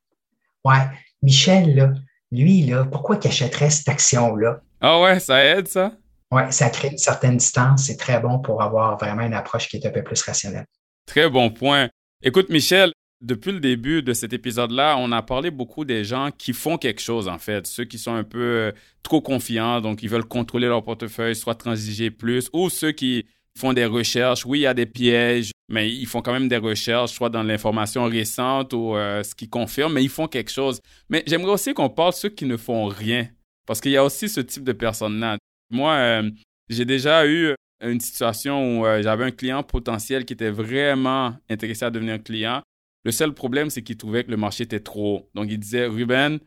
Ouais, 0.63 0.81
Michel, 1.21 1.75
là, 1.75 1.93
lui, 2.31 2.63
là, 2.63 2.85
pourquoi 2.85 3.19
il 3.21 3.27
achèterait 3.27 3.69
cette 3.69 3.87
action-là? 3.87 4.61
Ah 4.81 4.99
ouais, 4.99 5.19
ça 5.19 5.45
aide, 5.45 5.67
ça? 5.67 5.93
Ouais, 6.31 6.51
ça 6.51 6.69
crée 6.71 6.89
une 6.89 6.97
certaine 6.97 7.37
distance. 7.37 7.83
C'est 7.83 7.97
très 7.97 8.19
bon 8.19 8.39
pour 8.39 8.63
avoir 8.63 8.97
vraiment 8.97 9.21
une 9.21 9.35
approche 9.35 9.67
qui 9.67 9.77
est 9.77 9.85
un 9.85 9.91
peu 9.91 10.03
plus 10.03 10.21
rationnelle. 10.23 10.65
Très 11.05 11.29
bon 11.29 11.51
point. 11.51 11.89
Écoute, 12.23 12.49
Michel, 12.49 12.91
depuis 13.25 13.51
le 13.51 13.59
début 13.59 14.03
de 14.03 14.13
cet 14.13 14.33
épisode-là, 14.33 14.97
on 14.99 15.11
a 15.11 15.23
parlé 15.23 15.49
beaucoup 15.49 15.83
des 15.83 16.03
gens 16.03 16.29
qui 16.37 16.53
font 16.53 16.77
quelque 16.77 17.01
chose, 17.01 17.27
en 17.27 17.39
fait. 17.39 17.65
Ceux 17.65 17.83
qui 17.83 17.97
sont 17.97 18.13
un 18.13 18.23
peu 18.23 18.39
euh, 18.39 18.71
trop 19.01 19.19
confiants, 19.19 19.81
donc 19.81 20.03
ils 20.03 20.09
veulent 20.09 20.25
contrôler 20.25 20.67
leur 20.67 20.83
portefeuille, 20.83 21.35
soit 21.35 21.55
transiger 21.55 22.11
plus, 22.11 22.49
ou 22.53 22.69
ceux 22.69 22.91
qui 22.91 23.25
font 23.57 23.73
des 23.73 23.85
recherches. 23.85 24.45
Oui, 24.45 24.59
il 24.59 24.61
y 24.61 24.67
a 24.67 24.75
des 24.75 24.85
pièges, 24.85 25.51
mais 25.69 25.91
ils 25.91 26.05
font 26.05 26.21
quand 26.21 26.33
même 26.33 26.47
des 26.47 26.57
recherches, 26.57 27.13
soit 27.13 27.29
dans 27.29 27.41
l'information 27.41 28.03
récente 28.05 28.73
ou 28.73 28.95
euh, 28.95 29.23
ce 29.23 29.33
qui 29.33 29.49
confirme, 29.49 29.93
mais 29.93 30.03
ils 30.03 30.09
font 30.09 30.27
quelque 30.27 30.51
chose. 30.51 30.79
Mais 31.09 31.23
j'aimerais 31.25 31.53
aussi 31.53 31.73
qu'on 31.73 31.89
parle 31.89 32.11
de 32.11 32.17
ceux 32.17 32.29
qui 32.29 32.45
ne 32.45 32.57
font 32.57 32.85
rien, 32.85 33.27
parce 33.65 33.81
qu'il 33.81 33.91
y 33.91 33.97
a 33.97 34.05
aussi 34.05 34.29
ce 34.29 34.39
type 34.39 34.63
de 34.63 34.73
personnes-là. 34.73 35.39
Moi, 35.71 35.93
euh, 35.93 36.29
j'ai 36.69 36.85
déjà 36.85 37.25
eu 37.25 37.55
une 37.81 37.99
situation 37.99 38.81
où 38.81 38.85
j'avais 39.01 39.25
un 39.25 39.31
client 39.31 39.63
potentiel 39.63 40.25
qui 40.25 40.33
était 40.33 40.51
vraiment 40.51 41.35
intéressé 41.49 41.85
à 41.85 41.89
devenir 41.89 42.21
client. 42.21 42.61
Le 43.05 43.11
seul 43.11 43.33
problème, 43.33 43.69
c'est 43.69 43.83
qu'il 43.83 43.95
trouvait 43.95 44.25
que 44.25 44.31
le 44.31 44.37
marché 44.37 44.63
était 44.63 44.81
trop 44.81 45.17
haut. 45.17 45.29
Donc, 45.33 45.47
il 45.49 45.59
disait, 45.59 45.85
Ruben, 45.85 46.39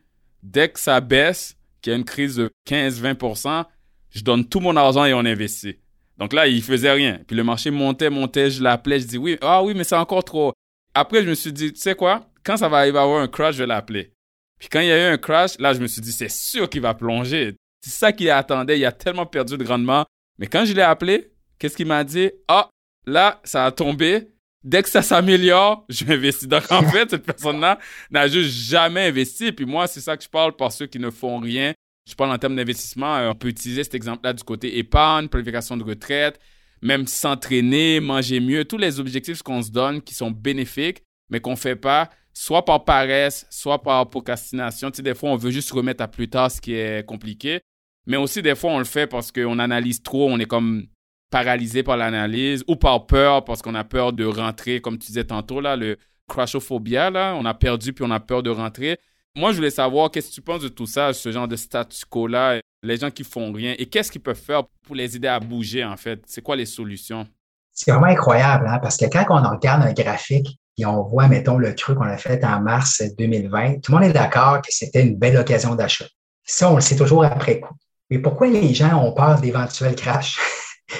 dès 0.43 0.69
que 0.69 0.79
ça 0.79 1.01
baisse, 1.01 1.57
qu'il 1.81 1.91
y 1.91 1.93
a 1.95 1.97
une 1.97 2.05
crise 2.05 2.35
de 2.35 2.51
15-20% 2.69 3.65
je 4.11 4.23
donne 4.23 4.45
tout 4.45 4.59
mon 4.59 4.75
argent 4.75 5.05
et 5.05 5.13
on 5.13 5.19
investit. 5.19 5.77
Donc 6.17 6.33
là, 6.33 6.47
il 6.47 6.61
faisait 6.61 6.91
rien. 6.91 7.19
Puis 7.25 7.35
le 7.35 7.43
marché 7.43 7.71
montait, 7.71 8.09
montait, 8.09 8.49
je 8.49 8.61
l'appelais, 8.61 8.99
je 8.99 9.07
dis 9.07 9.17
oui, 9.17 9.37
ah 9.41 9.63
oui, 9.63 9.73
mais 9.75 9.83
c'est 9.83 9.95
encore 9.95 10.23
trop. 10.23 10.53
Après, 10.93 11.23
je 11.23 11.29
me 11.29 11.35
suis 11.35 11.53
dit, 11.53 11.71
tu 11.71 11.79
sais 11.79 11.95
quoi, 11.95 12.29
quand 12.43 12.57
ça 12.57 12.67
va 12.67 12.79
arriver 12.79 12.97
à 12.97 13.03
avoir 13.03 13.21
un 13.21 13.27
crash, 13.27 13.55
je 13.55 13.59
vais 13.59 13.67
l'appeler. 13.67 14.11
Puis 14.59 14.67
quand 14.69 14.81
il 14.81 14.87
y 14.87 14.91
a 14.91 15.09
eu 15.09 15.13
un 15.13 15.17
crash, 15.17 15.57
là, 15.59 15.73
je 15.73 15.79
me 15.79 15.87
suis 15.87 16.01
dit, 16.01 16.11
c'est 16.11 16.29
sûr 16.29 16.69
qu'il 16.69 16.81
va 16.81 16.93
plonger. 16.93 17.55
C'est 17.81 17.91
ça 17.91 18.11
qu'il 18.11 18.29
attendait. 18.29 18.77
Il 18.77 18.85
a 18.85 18.91
tellement 18.91 19.25
perdu 19.25 19.57
de 19.57 19.65
rendement. 19.65 20.05
Mais 20.37 20.47
quand 20.47 20.65
je 20.65 20.73
l'ai 20.73 20.81
appelé, 20.81 21.31
qu'est-ce 21.57 21.77
qu'il 21.77 21.87
m'a 21.87 22.03
dit? 22.03 22.31
Ah, 22.49 22.69
là, 23.05 23.39
ça 23.45 23.65
a 23.65 23.71
tombé. 23.71 24.27
Dès 24.63 24.83
que 24.83 24.89
ça 24.89 25.01
s'améliore, 25.01 25.85
je 25.89 26.03
vais 26.05 26.15
investir. 26.15 26.47
Donc, 26.47 26.71
en 26.71 26.83
fait, 26.83 27.09
cette 27.09 27.25
personne-là 27.25 27.79
n'a 28.11 28.27
juste 28.27 28.51
jamais 28.69 29.07
investi. 29.07 29.51
Puis 29.51 29.65
moi, 29.65 29.87
c'est 29.87 30.01
ça 30.01 30.17
que 30.17 30.23
je 30.23 30.29
parle 30.29 30.55
par 30.55 30.71
ceux 30.71 30.87
qui 30.87 30.99
ne 30.99 31.09
font 31.09 31.39
rien 31.39 31.73
je 32.09 32.15
parle 32.15 32.31
en 32.31 32.37
termes 32.37 32.55
d'investissement, 32.55 33.17
euh, 33.17 33.29
on 33.29 33.35
peut 33.35 33.49
utiliser 33.49 33.83
cet 33.83 33.95
exemple-là 33.95 34.33
du 34.33 34.43
côté 34.43 34.79
épargne, 34.79 35.27
planification 35.27 35.77
de 35.77 35.83
retraite, 35.83 36.39
même 36.81 37.05
s'entraîner, 37.07 37.99
manger 37.99 38.39
mieux, 38.39 38.65
tous 38.65 38.77
les 38.77 38.99
objectifs 38.99 39.43
qu'on 39.43 39.61
se 39.61 39.69
donne 39.69 40.01
qui 40.01 40.15
sont 40.15 40.31
bénéfiques, 40.31 41.03
mais 41.29 41.39
qu'on 41.39 41.51
ne 41.51 41.55
fait 41.55 41.75
pas, 41.75 42.09
soit 42.33 42.65
par 42.65 42.83
paresse, 42.83 43.45
soit 43.51 43.81
par 43.83 44.09
procrastination. 44.09 44.89
Tu 44.89 44.97
sais, 44.97 45.03
des 45.03 45.13
fois, 45.13 45.29
on 45.29 45.35
veut 45.35 45.51
juste 45.51 45.71
remettre 45.71 46.01
à 46.03 46.07
plus 46.07 46.29
tard 46.29 46.49
ce 46.49 46.59
qui 46.59 46.73
est 46.73 47.05
compliqué, 47.05 47.61
mais 48.07 48.17
aussi 48.17 48.41
des 48.41 48.55
fois, 48.55 48.71
on 48.71 48.79
le 48.79 48.85
fait 48.85 49.05
parce 49.05 49.31
qu'on 49.31 49.59
analyse 49.59 50.01
trop, 50.01 50.29
on 50.29 50.39
est 50.39 50.45
comme 50.47 50.87
paralysé 51.29 51.83
par 51.83 51.97
l'analyse 51.97 52.63
ou 52.67 52.75
par 52.75 53.05
peur 53.05 53.43
parce 53.45 53.61
qu'on 53.61 53.75
a 53.75 53.83
peur 53.83 54.13
de 54.13 54.25
rentrer, 54.25 54.81
comme 54.81 54.97
tu 54.97 55.07
disais 55.07 55.23
tantôt, 55.23 55.61
là, 55.61 55.75
le 55.75 55.97
crashophobia, 56.27 57.09
là, 57.09 57.35
on 57.37 57.45
a 57.45 57.53
perdu 57.53 57.93
puis 57.93 58.05
on 58.07 58.11
a 58.11 58.19
peur 58.19 58.43
de 58.43 58.49
rentrer. 58.49 58.97
Moi, 59.35 59.51
je 59.51 59.57
voulais 59.57 59.69
savoir 59.69 60.09
qu'est-ce 60.09 60.29
que 60.29 60.35
tu 60.35 60.41
penses 60.41 60.61
de 60.61 60.69
tout 60.69 60.87
ça, 60.87 61.13
ce 61.13 61.31
genre 61.31 61.47
de 61.47 61.55
statu 61.55 62.03
quo-là, 62.09 62.59
les 62.83 62.97
gens 62.97 63.11
qui 63.11 63.23
font 63.23 63.51
rien, 63.51 63.75
et 63.77 63.85
qu'est-ce 63.85 64.11
qu'ils 64.11 64.21
peuvent 64.21 64.35
faire 64.35 64.63
pour 64.85 64.95
les 64.95 65.15
aider 65.15 65.27
à 65.27 65.39
bouger, 65.39 65.83
en 65.83 65.97
fait? 65.97 66.21
C'est 66.25 66.41
quoi 66.41 66.55
les 66.55 66.65
solutions? 66.65 67.27
C'est 67.71 67.91
vraiment 67.91 68.07
incroyable, 68.07 68.67
hein, 68.67 68.79
parce 68.81 68.97
que 68.97 69.05
quand 69.05 69.25
on 69.29 69.49
regarde 69.49 69.83
un 69.83 69.93
graphique 69.93 70.59
et 70.77 70.85
on 70.85 71.03
voit, 71.03 71.27
mettons, 71.27 71.57
le 71.57 71.73
cru 71.73 71.95
qu'on 71.95 72.03
a 72.03 72.17
fait 72.17 72.43
en 72.43 72.59
mars 72.61 73.03
2020, 73.17 73.81
tout 73.81 73.91
le 73.91 73.99
monde 73.99 74.09
est 74.09 74.13
d'accord 74.13 74.61
que 74.61 74.69
c'était 74.71 75.03
une 75.03 75.17
belle 75.17 75.37
occasion 75.37 75.75
d'achat. 75.75 76.05
Ça, 76.43 76.71
on 76.71 76.75
le 76.75 76.81
sait 76.81 76.95
toujours 76.95 77.23
après 77.23 77.59
coup. 77.59 77.75
Mais 78.09 78.19
pourquoi 78.19 78.47
les 78.47 78.73
gens 78.73 79.03
ont 79.03 79.13
peur 79.13 79.39
d'éventuels 79.39 79.95
crash 79.95 80.37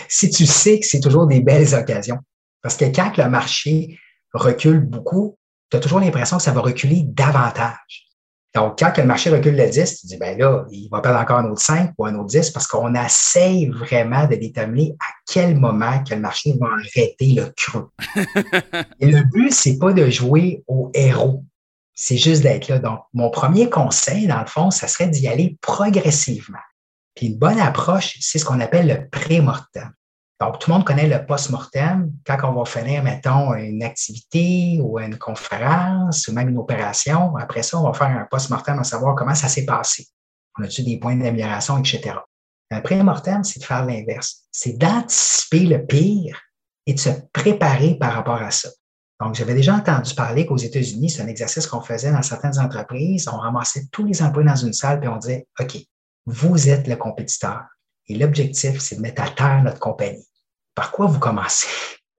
si 0.07 0.29
tu 0.29 0.45
sais 0.45 0.79
que 0.79 0.85
c'est 0.85 0.99
toujours 0.99 1.27
des 1.27 1.41
belles 1.41 1.73
occasions? 1.75 2.19
Parce 2.61 2.75
que 2.75 2.85
quand 2.85 3.17
le 3.17 3.29
marché 3.29 3.97
recule 4.33 4.79
beaucoup, 4.79 5.37
tu 5.69 5.77
as 5.77 5.79
toujours 5.79 5.99
l'impression 5.99 6.37
que 6.37 6.43
ça 6.43 6.51
va 6.51 6.61
reculer 6.61 7.03
davantage. 7.05 8.09
Donc, 8.55 8.79
quand 8.79 8.91
le 8.97 9.03
marché 9.03 9.29
recule 9.29 9.55
le 9.55 9.69
10, 9.69 10.01
tu 10.01 10.07
dis, 10.07 10.17
ben 10.17 10.37
là, 10.37 10.65
il 10.71 10.89
va 10.89 11.01
perdre 11.01 11.19
encore 11.19 11.37
un 11.37 11.51
autre 11.51 11.61
5 11.61 11.91
ou 11.97 12.05
un 12.05 12.15
autre 12.15 12.29
10 12.29 12.49
parce 12.49 12.65
qu'on 12.65 12.95
essaye 12.95 13.67
vraiment 13.67 14.25
de 14.25 14.35
déterminer 14.35 14.95
à 14.99 15.11
quel 15.27 15.59
moment 15.59 16.03
que 16.03 16.15
le 16.15 16.21
marché 16.21 16.55
va 16.59 16.67
arrêter 16.67 17.27
le 17.27 17.53
creux. 17.55 17.89
Et 18.99 19.05
le 19.05 19.23
but, 19.23 19.53
c'est 19.53 19.77
pas 19.77 19.93
de 19.93 20.09
jouer 20.09 20.63
au 20.67 20.89
héros. 20.95 21.43
C'est 21.93 22.17
juste 22.17 22.41
d'être 22.41 22.69
là. 22.69 22.79
Donc, 22.79 23.01
mon 23.13 23.29
premier 23.29 23.69
conseil, 23.69 24.25
dans 24.25 24.39
le 24.39 24.47
fond, 24.47 24.71
ça 24.71 24.87
serait 24.87 25.09
d'y 25.09 25.27
aller 25.27 25.57
progressivement. 25.61 26.57
Puis 27.19 27.27
une 27.27 27.37
bonne 27.37 27.59
approche, 27.59 28.15
c'est 28.21 28.39
ce 28.39 28.45
qu'on 28.45 28.61
appelle 28.61 28.87
le 28.87 29.09
pré-mortem. 29.09 29.91
Donc, 30.39 30.57
tout 30.57 30.69
le 30.69 30.77
monde 30.77 30.85
connaît 30.85 31.09
le 31.09 31.25
post-mortem. 31.25 32.13
Quand 32.25 32.37
on 32.45 32.53
va 32.53 32.63
finir, 32.63 33.03
mettons, 33.03 33.53
une 33.55 33.83
activité 33.83 34.79
ou 34.81 34.97
une 34.99 35.17
conférence 35.17 36.29
ou 36.29 36.31
même 36.31 36.47
une 36.47 36.57
opération, 36.57 37.35
après 37.35 37.61
ça, 37.61 37.77
on 37.77 37.83
va 37.83 37.91
faire 37.91 38.07
un 38.07 38.25
post-mortem 38.31 38.79
à 38.79 38.85
savoir 38.85 39.15
comment 39.15 39.35
ça 39.35 39.49
s'est 39.49 39.65
passé. 39.65 40.07
On 40.57 40.63
a-tu 40.63 40.81
des 40.81 40.97
points 40.97 41.17
d'amélioration, 41.17 41.77
etc. 41.79 42.15
Un 42.71 42.79
pré-mortem, 42.79 43.43
c'est 43.43 43.59
de 43.59 43.65
faire 43.65 43.85
l'inverse. 43.85 44.45
C'est 44.53 44.77
d'anticiper 44.77 45.65
le 45.65 45.85
pire 45.85 46.39
et 46.85 46.93
de 46.93 46.99
se 46.99 47.09
préparer 47.33 47.95
par 47.95 48.13
rapport 48.13 48.41
à 48.41 48.51
ça. 48.51 48.69
Donc, 49.19 49.35
j'avais 49.35 49.55
déjà 49.55 49.75
entendu 49.75 50.15
parler 50.15 50.45
qu'aux 50.45 50.55
États-Unis, 50.55 51.09
c'est 51.09 51.21
un 51.21 51.27
exercice 51.27 51.67
qu'on 51.67 51.81
faisait 51.81 52.13
dans 52.13 52.21
certaines 52.21 52.57
entreprises. 52.59 53.27
On 53.27 53.39
ramassait 53.39 53.87
tous 53.91 54.05
les 54.05 54.23
employés 54.23 54.47
dans 54.47 54.55
une 54.55 54.71
salle 54.71 55.03
et 55.03 55.09
on 55.09 55.17
disait, 55.17 55.49
OK, 55.59 55.79
vous 56.29 56.69
êtes 56.69 56.87
le 56.87 56.95
compétiteur. 56.95 57.63
Et 58.07 58.15
l'objectif, 58.15 58.79
c'est 58.79 58.95
de 58.95 59.01
mettre 59.01 59.21
à 59.21 59.29
terre 59.29 59.61
notre 59.63 59.79
compagnie 59.79 60.29
par 60.79 60.91
quoi 60.91 61.07
vous 61.07 61.19
commencez? 61.19 61.67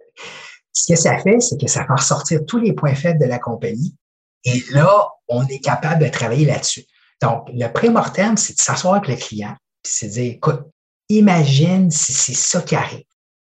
Ce 0.75 0.93
que 0.93 0.99
ça 0.99 1.19
fait, 1.19 1.41
c'est 1.41 1.59
que 1.59 1.67
ça 1.67 1.87
fait 1.87 1.93
ressortir 1.95 2.41
tous 2.47 2.59
les 2.59 2.75
points 2.75 2.95
faibles 2.95 3.19
de 3.19 3.25
la 3.25 3.39
compagnie. 3.39 3.97
Et 4.45 4.63
là, 4.71 5.09
on 5.29 5.47
est 5.47 5.61
capable 5.61 6.05
de 6.05 6.11
travailler 6.11 6.45
là-dessus. 6.45 6.85
Donc, 7.23 7.49
le 7.53 7.69
pré-mortem, 7.69 8.37
c'est 8.37 8.55
de 8.55 8.61
s'asseoir 8.61 8.95
avec 8.97 9.09
le 9.09 9.17
client, 9.17 9.57
puis 9.83 9.93
c'est 9.93 10.09
dire, 10.09 10.33
écoute, 10.35 10.61
imagine 11.09 11.91
si 11.91 12.13
c'est 12.13 12.35
ça 12.35 12.61
qui 12.61 12.75
arrive. 12.75 13.05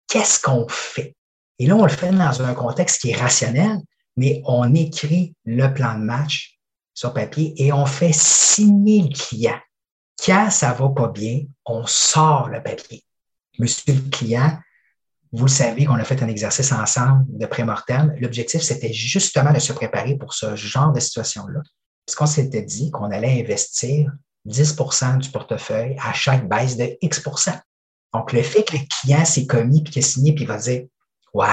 Qu'est-ce 0.08 0.40
qu'on 0.40 0.66
fait? 0.68 1.14
Et 1.60 1.66
là, 1.66 1.76
on 1.76 1.84
le 1.84 1.88
fait 1.88 2.10
dans 2.10 2.42
un 2.42 2.54
contexte 2.54 3.00
qui 3.00 3.10
est 3.10 3.16
rationnel, 3.16 3.78
mais 4.16 4.42
on 4.46 4.74
écrit 4.74 5.34
le 5.44 5.72
plan 5.72 5.94
de 5.94 6.04
match 6.04 6.58
sur 6.92 7.14
papier 7.14 7.54
et 7.56 7.72
on 7.72 7.86
fait 7.86 8.12
signer 8.12 9.02
le 9.02 9.14
client. 9.14 9.58
Quand 10.22 10.50
ça 10.50 10.72
va 10.72 10.88
pas 10.90 11.08
bien, 11.08 11.42
on 11.64 11.86
sort 11.86 12.48
le 12.48 12.62
papier. 12.62 13.04
Monsieur 13.58 13.94
le 13.94 14.10
client, 14.10 14.58
vous 15.32 15.46
le 15.46 15.50
savez 15.50 15.84
qu'on 15.84 15.94
a 15.94 16.04
fait 16.04 16.22
un 16.22 16.28
exercice 16.28 16.70
ensemble 16.72 17.24
de 17.28 17.46
pré-mortem. 17.46 18.14
L'objectif, 18.20 18.62
c'était 18.62 18.92
justement 18.92 19.52
de 19.52 19.58
se 19.58 19.72
préparer 19.72 20.16
pour 20.16 20.32
ce 20.32 20.54
genre 20.54 20.92
de 20.92 21.00
situation-là. 21.00 21.60
Puisqu'on 22.06 22.26
s'était 22.26 22.62
dit 22.62 22.90
qu'on 22.90 23.10
allait 23.10 23.40
investir 23.40 24.12
10% 24.46 25.18
du 25.18 25.30
portefeuille 25.30 25.96
à 26.02 26.12
chaque 26.12 26.48
baisse 26.48 26.76
de 26.76 26.96
X 27.00 27.22
Donc, 28.12 28.32
le 28.32 28.42
fait 28.42 28.62
que 28.62 28.76
le 28.76 28.82
client 28.88 29.24
s'est 29.24 29.46
commis 29.46 29.82
puis 29.82 29.94
qu'il 29.94 30.04
a 30.04 30.06
signé 30.06 30.32
puis 30.34 30.44
il 30.44 30.48
va 30.48 30.58
dire 30.58 30.84
Ouais, 31.32 31.46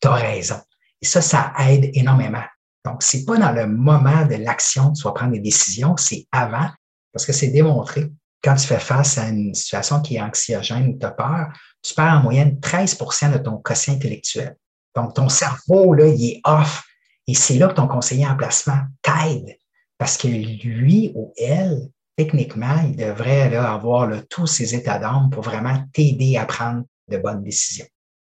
tu 0.00 0.08
as 0.08 0.14
raison. 0.14 0.60
Et 1.02 1.06
ça, 1.06 1.20
ça 1.20 1.52
aide 1.58 1.90
énormément. 1.94 2.44
Donc, 2.84 3.02
c'est 3.02 3.24
pas 3.26 3.36
dans 3.36 3.52
le 3.52 3.66
moment 3.66 4.24
de 4.24 4.36
l'action 4.36 4.92
que 4.92 4.98
tu 4.98 5.02
vas 5.02 5.12
prendre 5.12 5.32
des 5.32 5.40
décisions, 5.40 5.96
c'est 5.98 6.26
avant, 6.32 6.70
parce 7.12 7.26
que 7.26 7.32
c'est 7.32 7.48
démontré. 7.48 8.10
Quand 8.42 8.54
tu 8.54 8.66
fais 8.66 8.78
face 8.78 9.18
à 9.18 9.28
une 9.28 9.54
situation 9.54 10.00
qui 10.00 10.16
est 10.16 10.20
anxiogène 10.20 10.88
ou 10.88 10.98
tu 10.98 11.04
as 11.04 11.10
peur, 11.10 11.48
tu 11.82 11.94
perds 11.94 12.18
en 12.18 12.22
moyenne 12.22 12.58
13% 12.60 13.32
de 13.32 13.38
ton 13.38 13.58
quotient 13.58 13.94
intellectuel. 13.94 14.56
Donc, 14.96 15.14
ton 15.14 15.28
cerveau, 15.28 15.94
là, 15.94 16.06
il 16.06 16.30
est 16.30 16.40
off. 16.44 16.82
Et 17.26 17.34
c'est 17.34 17.58
là 17.58 17.68
que 17.68 17.74
ton 17.74 17.86
conseiller 17.86 18.26
en 18.26 18.36
placement 18.36 18.80
t'aide. 19.02 19.56
Parce 19.98 20.16
que 20.16 20.28
lui 20.28 21.12
ou 21.14 21.32
elle, 21.36 21.90
techniquement, 22.16 22.80
il 22.82 22.96
devrait 22.96 23.54
avoir 23.54 24.10
tous 24.30 24.46
ses 24.46 24.74
états 24.74 24.98
d'âme 24.98 25.28
pour 25.30 25.42
vraiment 25.42 25.84
t'aider 25.92 26.36
à 26.36 26.46
prendre 26.46 26.84
de 27.08 27.18
bonnes 27.18 27.42
décisions. 27.42 27.86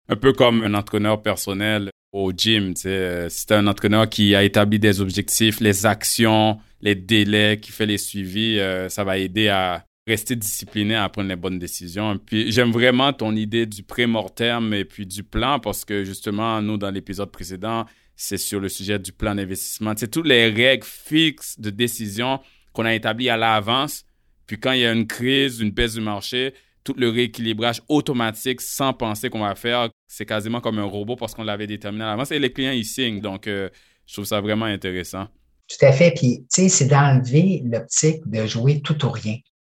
Un 0.09 0.17
peu 0.17 0.33
comme 0.33 0.63
un 0.63 0.75
entraîneur 0.75 1.23
personnel 1.23 1.91
au 2.13 2.33
gym. 2.33 2.75
Euh, 2.85 3.27
c'est 3.31 3.53
un 3.53 3.67
entraîneur 3.67 4.09
qui 4.09 4.35
a 4.35 4.45
établi 4.45 4.79
des 4.79 5.01
objectifs, 5.01 5.61
les 5.61 5.87
actions, 5.87 6.59
les 6.81 6.95
délais, 6.95 7.59
qui 7.61 7.73
fait 7.73 7.87
les 7.87 7.99
suivis. 7.99 8.59
Euh, 8.59 8.89
ça 8.89 9.03
va 9.03 9.19
aider 9.19 9.49
à 9.49 9.85
rester 10.07 10.37
discipliné 10.37 10.97
à 10.97 11.09
prendre 11.09 11.29
les 11.29 11.37
bonnes 11.37 11.59
décisions. 11.59 12.19
Puis 12.19 12.53
j'aime 12.53 12.71
vraiment 12.71 13.13
ton 13.13 13.35
idée 13.35 13.67
du 13.67 13.83
pré-mortem 13.83 14.75
et 14.75 14.85
puis 14.85 15.07
du 15.07 15.23
plan 15.23 15.59
parce 15.59 15.85
que 15.85 16.05
justement, 16.05 16.61
nous, 16.61 16.77
dans 16.77 16.91
l'épisode 16.91 17.31
précédent, 17.31 17.87
c'est 18.15 18.37
sur 18.37 18.61
le 18.61 18.69
sujet 18.69 18.99
du 18.99 19.13
plan 19.13 19.35
d'investissement. 19.35 19.95
C'est 19.97 20.11
toutes 20.11 20.27
les 20.27 20.49
règles 20.49 20.85
fixes 20.85 21.59
de 21.59 21.71
décision 21.71 22.41
qu'on 22.73 22.85
a 22.85 22.95
établies 22.95 23.31
à 23.31 23.37
l'avance. 23.37 24.05
Puis 24.47 24.59
quand 24.59 24.73
il 24.73 24.81
y 24.81 24.87
a 24.87 24.93
une 24.93 25.07
crise, 25.07 25.61
une 25.61 25.71
baisse 25.71 25.95
du 25.95 26.01
marché, 26.01 26.53
tout 26.85 26.95
le 26.97 27.09
rééquilibrage 27.09 27.83
automatique 27.89 28.61
sans 28.61 28.93
penser 28.93 29.31
qu'on 29.31 29.41
va 29.41 29.55
faire, 29.55 29.89
c'est 30.09 30.27
quasiment 30.27 30.61
comme 30.61 30.79
un 30.79 30.85
robot 30.85 31.17
parce 31.17 31.35
qu'on 31.35 31.45
l'avait 31.45 31.67
déterminé 31.67 32.05
à 32.05 32.09
l'avance 32.09 32.31
et 32.31 32.39
les 32.39 32.53
clients, 32.53 32.73
ils 32.73 32.85
signent. 32.85 33.21
Donc, 33.21 33.47
euh, 33.47 33.69
je 34.07 34.15
trouve 34.15 34.25
ça 34.25 34.41
vraiment 34.41 34.67
intéressant. 34.67 35.27
Tout 35.69 35.87
à 35.87 35.93
fait. 35.93 36.13
Puis, 36.13 36.45
tu 36.53 36.63
sais, 36.63 36.69
c'est 36.69 36.87
d'enlever 36.87 37.63
l'optique 37.65 38.21
de 38.27 38.47
jouer 38.47 38.81
tout 38.83 39.05
ou 39.05 39.11
rien. 39.11 39.37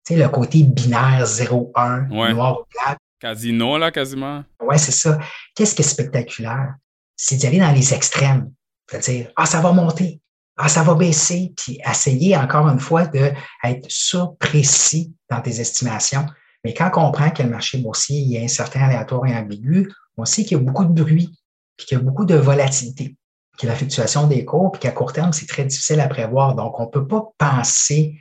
Tu 0.07 0.15
sais, 0.15 0.17
le 0.17 0.29
côté 0.29 0.63
binaire 0.63 1.25
0-1, 1.25 2.09
noir 2.09 2.61
ou 2.61 2.65
blanc. 2.71 2.97
Casino, 3.21 3.79
là, 3.79 3.91
quasiment. 3.91 4.43
Ouais, 4.61 4.79
c'est 4.79 4.93
ça. 4.93 5.19
Qu'est-ce 5.55 5.75
qui 5.75 5.83
est 5.83 5.85
spectaculaire? 5.85 6.75
C'est 7.17 7.37
d'y 7.37 7.47
aller 7.47 7.61
dans 7.61 7.73
les 7.73 7.95
extrêmes. 7.95 8.53
C'est-à-dire, 8.89 9.31
ah, 9.37 9.47
ça 9.47 9.61
va 9.61 9.73
monter, 9.73 10.21
ah, 10.57 10.69
ça 10.69 10.83
va 10.83 10.95
baisser, 10.95 11.53
puis 11.57 11.79
essayer 11.89 12.37
encore 12.37 12.69
une 12.69 12.81
fois 12.81 13.07
d'être 13.07 13.87
surprécis 13.89 15.15
dans 15.31 15.41
tes 15.41 15.61
estimations. 15.61 16.27
Mais 16.65 16.75
quand 16.75 16.87
on 16.89 17.07
comprend 17.07 17.31
que 17.31 17.43
le 17.43 17.49
marché 17.49 17.79
boursier 17.79 18.19
il 18.21 18.29
y 18.29 18.39
a 18.39 18.43
un 18.43 18.49
certain 18.49 18.83
aléatoire 18.83 19.27
et 19.27 19.37
ambigu, 19.37 19.91
on 20.17 20.25
sait 20.25 20.45
qu'il 20.45 20.59
y 20.59 20.61
a 20.61 20.63
beaucoup 20.63 20.85
de 20.85 21.03
bruit, 21.03 21.31
puis 21.77 21.87
qu'il 21.87 21.99
y 21.99 22.01
a 22.01 22.05
beaucoup 22.05 22.25
de 22.25 22.35
volatilité, 22.35 23.17
qu'il 23.57 23.67
y 23.67 23.71
a 23.71 23.73
la 23.73 23.79
fluctuation 23.79 24.27
des 24.27 24.45
cours, 24.45 24.73
puis 24.73 24.81
qu'à 24.81 24.93
court 24.93 25.13
terme, 25.13 25.33
c'est 25.33 25.47
très 25.47 25.65
difficile 25.65 26.01
à 26.01 26.09
prévoir. 26.09 26.55
Donc, 26.55 26.79
on 26.79 26.85
ne 26.85 26.91
peut 26.91 27.07
pas 27.07 27.25
penser 27.39 28.19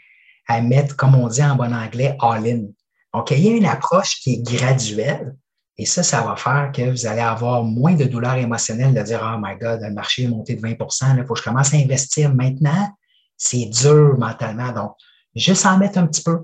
à 0.48 0.62
mettre, 0.62 0.96
comme 0.96 1.16
on 1.16 1.28
dit 1.28 1.44
en 1.44 1.56
bon 1.56 1.74
anglais, 1.74 2.16
all-in. 2.20 2.66
Donc, 3.14 3.32
il 3.32 3.39
y 3.39 3.50
a 3.50 3.56
une 3.56 3.66
approche 3.66 4.20
qui 4.22 4.34
est 4.34 4.42
graduelle. 4.42 5.36
Et 5.78 5.86
ça, 5.86 6.04
ça 6.04 6.22
va 6.22 6.36
faire 6.36 6.72
que 6.74 6.92
vous 6.92 7.08
allez 7.08 7.22
avoir 7.22 7.64
moins 7.64 7.96
de 7.96 8.06
douleur 8.06 8.36
émotionnelle 8.36 8.94
de 8.94 9.02
dire, 9.02 9.22
oh 9.24 9.39
my 9.42 9.58
God, 9.58 9.82
le 9.82 9.92
marché 9.94 10.24
est 10.24 10.28
monté 10.28 10.56
de 10.56 10.62
20% 10.62 11.18
il 11.18 11.26
faut 11.26 11.34
que 11.34 11.39
je 11.39 11.44
commence 11.44 11.74
à 11.74 11.78
investir 11.78 12.34
maintenant. 12.34 12.89
C'est 13.38 13.66
dur 13.66 14.16
mentalement. 14.20 14.72
Donc, 14.72 14.92
juste 15.36 15.66
en 15.66 15.78
mettre 15.78 15.98
un 15.98 16.08
petit 16.08 16.22
peu. 16.22 16.39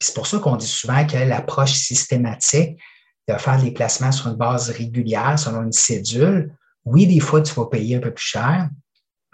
C'est 0.00 0.14
pour 0.14 0.26
ça 0.26 0.38
qu'on 0.38 0.56
dit 0.56 0.66
souvent 0.66 1.06
que 1.06 1.16
l'approche 1.16 1.72
systématique 1.72 2.78
de 3.28 3.34
faire 3.34 3.62
des 3.62 3.70
placements 3.70 4.12
sur 4.12 4.28
une 4.28 4.36
base 4.36 4.70
régulière, 4.70 5.38
selon 5.38 5.62
une 5.62 5.72
cédule, 5.72 6.52
oui, 6.84 7.06
des 7.06 7.20
fois, 7.20 7.42
tu 7.42 7.54
vas 7.54 7.66
payer 7.66 7.96
un 7.96 8.00
peu 8.00 8.12
plus 8.12 8.24
cher, 8.24 8.68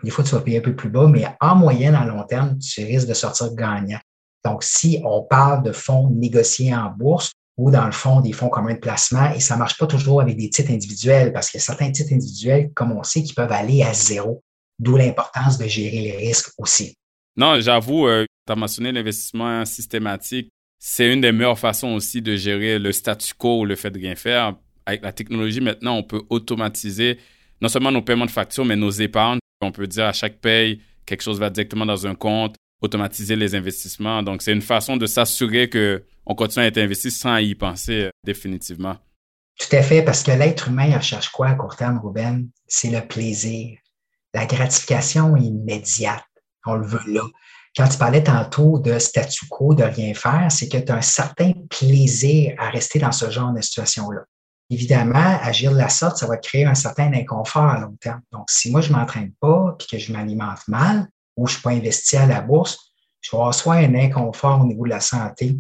des 0.03 0.11
fois, 0.11 0.25
tu 0.25 0.31
vas 0.33 0.41
payer 0.41 0.59
un 0.59 0.63
peu 0.63 0.77
plus 0.77 0.91
bas, 0.91 1.07
mais 1.07 1.27
en 1.41 1.55
moyenne, 1.55 1.95
à 1.95 2.05
long 2.05 2.25
terme, 2.25 2.59
tu 2.59 2.85
risques 2.85 3.09
de 3.09 3.15
sortir 3.15 3.55
gagnant. 3.55 4.01
Donc, 4.45 4.63
si 4.63 5.01
on 5.05 5.23
parle 5.23 5.63
de 5.63 5.73
fonds 5.73 6.11
négociés 6.11 6.75
en 6.75 6.91
bourse 6.91 7.33
ou 7.57 7.71
dans 7.71 7.87
le 7.87 7.93
fond 7.93 8.21
des 8.21 8.33
fonds 8.33 8.51
communs 8.51 8.75
de 8.75 8.79
placement, 8.79 9.33
et 9.33 9.41
ça 9.41 9.55
ne 9.55 9.61
marche 9.61 9.79
pas 9.79 9.87
toujours 9.87 10.21
avec 10.21 10.37
des 10.37 10.51
titres 10.51 10.71
individuels, 10.71 11.33
parce 11.33 11.51
qu'il 11.51 11.59
y 11.59 11.63
a 11.63 11.65
certains 11.65 11.91
titres 11.91 12.13
individuels, 12.13 12.71
comme 12.75 12.93
on 12.93 13.03
sait, 13.03 13.23
qui 13.23 13.33
peuvent 13.33 13.51
aller 13.51 13.83
à 13.83 13.95
zéro, 13.95 14.43
d'où 14.79 14.97
l'importance 14.97 15.57
de 15.57 15.67
gérer 15.67 16.01
les 16.01 16.17
risques 16.17 16.53
aussi. 16.59 16.95
Non, 17.35 17.59
j'avoue, 17.61 18.07
euh, 18.07 18.27
tu 18.47 18.53
as 18.53 18.57
mentionné 18.57 18.93
l'investissement 18.93 19.65
systématique. 19.65 20.51
C'est 20.89 21.13
une 21.13 21.21
des 21.21 21.33
meilleures 21.33 21.59
façons 21.59 21.95
aussi 21.95 22.23
de 22.23 22.37
gérer 22.37 22.79
le 22.79 22.93
statu 22.93 23.35
quo, 23.35 23.65
le 23.65 23.75
fait 23.75 23.91
de 23.91 23.99
rien 23.99 24.15
faire. 24.15 24.55
Avec 24.87 25.03
la 25.03 25.11
technologie, 25.11 25.61
maintenant, 25.61 25.97
on 25.97 26.05
peut 26.05 26.23
automatiser 26.31 27.19
non 27.61 27.69
seulement 27.69 27.91
nos 27.91 28.03
paiements 28.03 28.25
de 28.25 28.31
factures, 28.31 28.65
mais 28.65 28.77
nos 28.77 28.91
épargnes. 28.91 29.41
On 29.61 29.73
peut 29.73 29.89
dire 29.89 30.05
à 30.05 30.13
chaque 30.13 30.39
paye, 30.39 30.81
quelque 31.05 31.23
chose 31.23 31.41
va 31.41 31.51
directement 31.51 31.87
dans 31.87 32.07
un 32.07 32.15
compte, 32.15 32.55
automatiser 32.81 33.35
les 33.35 33.57
investissements. 33.57 34.23
Donc, 34.23 34.43
c'est 34.43 34.53
une 34.53 34.63
façon 34.63 34.97
de 34.97 35.07
s'assurer 35.07 35.69
qu'on 35.69 36.35
continue 36.37 36.65
à 36.65 36.69
être 36.69 36.79
investi 36.79 37.11
sans 37.11 37.39
y 37.39 37.57
penser 37.57 38.03
euh, 38.05 38.11
définitivement. 38.23 38.97
Tout 39.59 39.75
à 39.75 39.83
fait, 39.83 40.03
parce 40.03 40.23
que 40.23 40.31
l'être 40.31 40.69
humain 40.69 40.97
recherche 40.97 41.31
quoi 41.31 41.49
à 41.49 41.55
court 41.55 41.75
terme, 41.75 41.99
Ruben? 41.99 42.49
C'est 42.69 42.91
le 42.91 43.05
plaisir. 43.05 43.77
La 44.33 44.47
gratification 44.47 45.37
immédiate. 45.37 46.23
On 46.65 46.77
le 46.77 46.87
veut 46.87 47.13
là. 47.13 47.23
Quand 47.77 47.89
tu 47.89 47.99
parlais 47.99 48.23
tantôt 48.23 48.79
de 48.79 48.99
statu 48.99 49.47
quo, 49.49 49.75
de 49.75 49.83
rien 49.83 50.15
faire, 50.15 50.51
c'est 50.51 50.67
que 50.67 50.79
tu 50.79 50.91
as 50.91 50.97
un 50.97 51.03
certain 51.03 51.53
plaisir 51.69 52.55
à 52.59 52.71
rester 52.71 52.99
dans 52.99 53.13
ce 53.13 53.29
genre 53.31 53.53
de 53.53 53.61
situation-là. 53.61 54.23
Évidemment, 54.71 55.39
agir 55.43 55.73
de 55.73 55.77
la 55.77 55.91
sorte, 55.91 56.17
ça 56.17 56.27
va 56.27 56.39
créer 56.39 56.65
un 56.65 56.75
certain 56.75 57.13
inconfort 57.13 57.65
à 57.67 57.79
long 57.79 57.95
terme. 58.01 58.23
Donc, 58.33 58.51
si 58.51 58.71
moi, 58.71 58.81
je 58.81 58.91
ne 58.91 58.97
m'entraîne 58.97 59.31
pas 59.41 59.77
puis 59.79 59.89
que 59.89 59.99
je 59.99 60.11
m'alimente 60.11 60.67
mal 60.69 61.07
ou 61.37 61.47
je 61.47 61.53
ne 61.53 61.55
suis 61.57 61.63
pas 61.63 61.71
investi 61.71 62.17
à 62.17 62.25
la 62.25 62.41
bourse, 62.41 62.79
je 63.21 63.31
vais 63.31 63.37
avoir 63.37 63.55
soit 63.55 63.75
un 63.75 63.95
inconfort 63.95 64.63
au 64.63 64.65
niveau 64.65 64.85
de 64.85 64.91
la 64.91 65.01
santé 65.01 65.59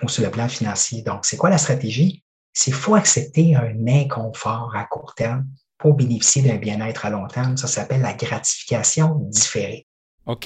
ou 0.00 0.08
sur 0.08 0.22
le 0.22 0.30
plan 0.30 0.48
financier. 0.48 1.02
Donc, 1.02 1.26
c'est 1.26 1.36
quoi 1.36 1.50
la 1.50 1.58
stratégie? 1.58 2.22
C'est 2.54 2.70
faut 2.70 2.94
accepter 2.94 3.56
un 3.56 3.74
inconfort 3.88 4.72
à 4.76 4.84
court 4.84 5.12
terme 5.16 5.44
pour 5.76 5.94
bénéficier 5.94 6.42
d'un 6.42 6.56
bien-être 6.56 7.04
à 7.04 7.10
long 7.10 7.26
terme. 7.26 7.56
Ça 7.56 7.66
s'appelle 7.66 8.02
la 8.02 8.14
gratification 8.14 9.16
différée. 9.22 9.87
OK, 10.28 10.42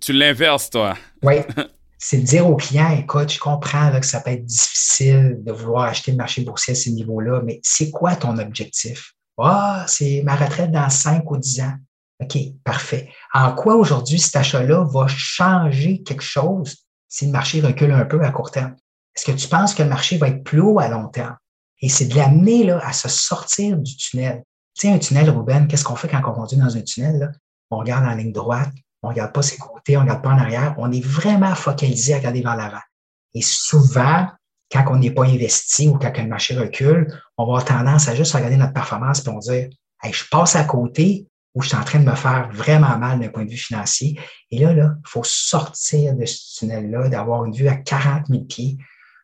tu 0.00 0.12
l'inverses, 0.14 0.70
toi. 0.70 0.96
Oui. 1.22 1.34
C'est 1.98 2.18
de 2.18 2.24
dire 2.24 2.48
au 2.48 2.56
client, 2.56 2.90
écoute, 2.90 3.32
je 3.32 3.38
comprends 3.38 3.90
que 4.00 4.06
ça 4.06 4.20
peut 4.20 4.30
être 4.30 4.44
difficile 4.44 5.38
de 5.42 5.52
vouloir 5.52 5.84
acheter 5.84 6.10
le 6.10 6.16
marché 6.16 6.42
boursier 6.42 6.72
à 6.72 6.76
ce 6.76 6.90
niveau-là, 6.90 7.40
mais 7.42 7.58
c'est 7.62 7.90
quoi 7.90 8.14
ton 8.14 8.36
objectif? 8.36 9.14
Ah, 9.38 9.86
c'est 9.88 10.22
ma 10.22 10.36
retraite 10.36 10.70
dans 10.70 10.90
5 10.90 11.28
ou 11.30 11.38
10 11.38 11.62
ans. 11.62 11.72
OK, 12.20 12.36
parfait. 12.64 13.08
En 13.32 13.54
quoi 13.54 13.76
aujourd'hui 13.76 14.18
cet 14.18 14.36
achat-là 14.36 14.84
va 14.84 15.06
changer 15.08 16.02
quelque 16.02 16.22
chose 16.22 16.76
si 17.08 17.26
le 17.26 17.32
marché 17.32 17.62
recule 17.62 17.92
un 17.92 18.04
peu 18.04 18.22
à 18.22 18.30
court 18.30 18.50
terme? 18.50 18.76
Est-ce 19.16 19.24
que 19.24 19.36
tu 19.36 19.48
penses 19.48 19.74
que 19.74 19.82
le 19.82 19.88
marché 19.88 20.18
va 20.18 20.28
être 20.28 20.44
plus 20.44 20.60
haut 20.60 20.78
à 20.78 20.88
long 20.88 21.08
terme? 21.08 21.36
Et 21.80 21.88
c'est 21.88 22.06
de 22.06 22.14
l'amener 22.14 22.70
à 22.70 22.92
se 22.92 23.08
sortir 23.08 23.78
du 23.78 23.96
tunnel. 23.96 24.42
Tu 24.74 24.86
sais, 24.86 24.92
un 24.92 24.98
tunnel, 24.98 25.30
Ruben, 25.30 25.66
qu'est-ce 25.66 25.84
qu'on 25.84 25.96
fait 25.96 26.08
quand 26.08 26.22
on 26.26 26.32
conduit 26.32 26.58
dans 26.58 26.76
un 26.76 26.82
tunnel? 26.82 27.18
Là? 27.18 27.28
On 27.70 27.78
regarde 27.78 28.04
en 28.04 28.14
ligne 28.14 28.32
droite, 28.32 28.70
on 29.06 29.10
regarde 29.10 29.32
pas 29.32 29.42
ses 29.42 29.56
côtés, 29.56 29.96
on 29.96 30.00
ne 30.00 30.06
regarde 30.06 30.22
pas 30.22 30.30
en 30.30 30.38
arrière. 30.38 30.74
On 30.78 30.90
est 30.90 31.04
vraiment 31.04 31.54
focalisé 31.54 32.14
à 32.14 32.18
regarder 32.18 32.42
vers 32.42 32.56
l'avant. 32.56 32.80
Et 33.34 33.42
souvent, 33.42 34.28
quand 34.70 34.84
on 34.90 34.96
n'est 34.96 35.10
pas 35.10 35.24
investi 35.24 35.88
ou 35.88 35.98
quand 35.98 36.16
le 36.16 36.26
marché 36.26 36.56
recule, 36.56 37.12
on 37.36 37.44
va 37.44 37.58
avoir 37.58 37.64
tendance 37.64 38.08
à 38.08 38.14
juste 38.14 38.32
regarder 38.32 38.56
notre 38.56 38.72
performance 38.72 39.24
et 39.24 39.28
on 39.28 39.38
dire 39.38 39.68
je 40.10 40.24
passe 40.30 40.56
à 40.56 40.64
côté 40.64 41.26
ou 41.54 41.62
je 41.62 41.68
suis 41.68 41.76
en 41.76 41.84
train 41.84 41.98
de 41.98 42.04
me 42.04 42.14
faire 42.14 42.50
vraiment 42.52 42.98
mal 42.98 43.18
d'un 43.18 43.28
point 43.28 43.44
de 43.44 43.50
vue 43.50 43.56
financier. 43.56 44.20
Et 44.50 44.58
là, 44.58 44.72
là, 44.72 44.94
il 44.98 45.08
faut 45.08 45.24
sortir 45.24 46.14
de 46.14 46.24
ce 46.24 46.58
tunnel-là, 46.58 47.08
d'avoir 47.08 47.44
une 47.44 47.54
vue 47.54 47.68
à 47.68 47.76
40 47.76 48.26
000 48.28 48.44
pieds 48.44 48.76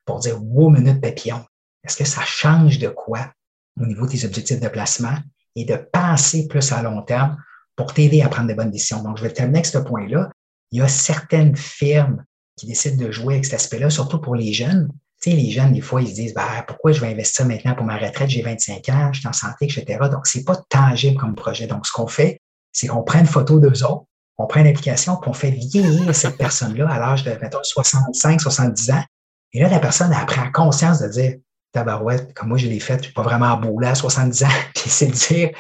pour 0.05 0.19
dire 0.21 0.43
wow, 0.43 0.71
minute 0.71 1.01
papillon. 1.01 1.45
Est-ce 1.85 1.97
que 1.97 2.05
ça 2.05 2.23
change 2.25 2.79
de 2.79 2.89
quoi 2.89 3.33
au 3.81 3.87
niveau 3.87 4.07
des 4.07 4.25
objectifs 4.25 4.61
de 4.61 4.69
placement? 4.69 5.17
et 5.55 5.65
de 5.65 5.77
penser 5.77 6.49
plus 6.49 6.73
à 6.73 6.83
long 6.83 7.03
terme 7.03 7.37
pour 7.77 7.95
t'aider 7.95 8.23
à 8.23 8.29
prendre 8.29 8.49
des 8.49 8.55
bonnes 8.55 8.71
décisions. 8.71 9.03
Donc, 9.03 9.19
je 9.19 9.23
vais 9.23 9.31
terminer 9.31 9.59
avec 9.59 9.67
ce 9.67 9.79
point-là. 9.79 10.31
Il 10.71 10.79
y 10.79 10.83
a 10.83 10.89
certaines 10.89 11.57
firmes 11.57 12.25
qui 12.57 12.67
décident 12.67 13.05
de 13.05 13.11
jouer 13.11 13.35
avec 13.35 13.45
cet 13.45 13.55
aspect-là, 13.55 13.91
surtout 13.91 14.21
pour 14.21 14.35
les 14.35 14.53
jeunes. 14.53 14.89
Tu 15.23 15.31
sais, 15.31 15.37
les 15.37 15.51
jeunes, 15.51 15.73
des 15.73 15.81
fois, 15.81 16.03
ils 16.03 16.09
se 16.09 16.15
disent, 16.15 16.35
bah, 16.35 16.65
pourquoi 16.67 16.93
je 16.93 17.01
vais 17.01 17.09
investir 17.09 17.47
maintenant 17.47 17.75
pour 17.75 17.85
ma 17.85 17.97
retraite? 17.97 18.29
J'ai 18.29 18.43
25 18.43 18.89
ans, 18.89 19.13
je 19.13 19.21
suis 19.21 19.29
en 19.29 19.33
santé, 19.33 19.67
etc. 19.67 19.99
Donc, 20.11 20.27
c'est 20.27 20.45
pas 20.45 20.57
tangible 20.69 21.19
comme 21.19 21.35
projet. 21.35 21.67
Donc, 21.67 21.87
ce 21.87 21.93
qu'on 21.93 22.07
fait, 22.07 22.41
c'est 22.73 22.89
qu'on 22.89 23.03
prend 23.03 23.21
une 23.21 23.27
photo 23.27 23.61
d'eux 23.61 23.85
autres, 23.85 24.07
on 24.39 24.47
prend 24.47 24.61
une 24.61 24.67
application, 24.67 25.17
puis 25.17 25.31
on 25.31 25.35
fait 25.35 25.51
vieillir 25.51 26.15
cette 26.15 26.37
personne-là 26.37 26.89
à 26.91 26.99
l'âge 26.99 27.23
de, 27.23 27.31
mettons, 27.41 27.63
65, 27.63 28.41
70 28.41 28.91
ans. 28.91 29.05
Et 29.53 29.61
là, 29.61 29.69
la 29.69 29.79
personne, 29.79 30.13
elle 30.19 30.27
prend 30.27 30.51
conscience 30.51 31.01
de 31.01 31.09
dire, 31.09 31.35
tabarouette, 31.73 32.35
comme 32.35 32.49
moi, 32.49 32.59
je 32.59 32.67
l'ai 32.67 32.81
fait, 32.81 32.99
je 32.99 33.05
suis 33.05 33.13
pas 33.13 33.23
vraiment 33.23 33.57
beau 33.57 33.79
là 33.79 33.91
à 33.91 33.95
70 33.95 34.45
ans, 34.45 34.49
puis 34.75 34.91
c'est 34.91 35.07
de 35.07 35.13
dire, 35.13 35.51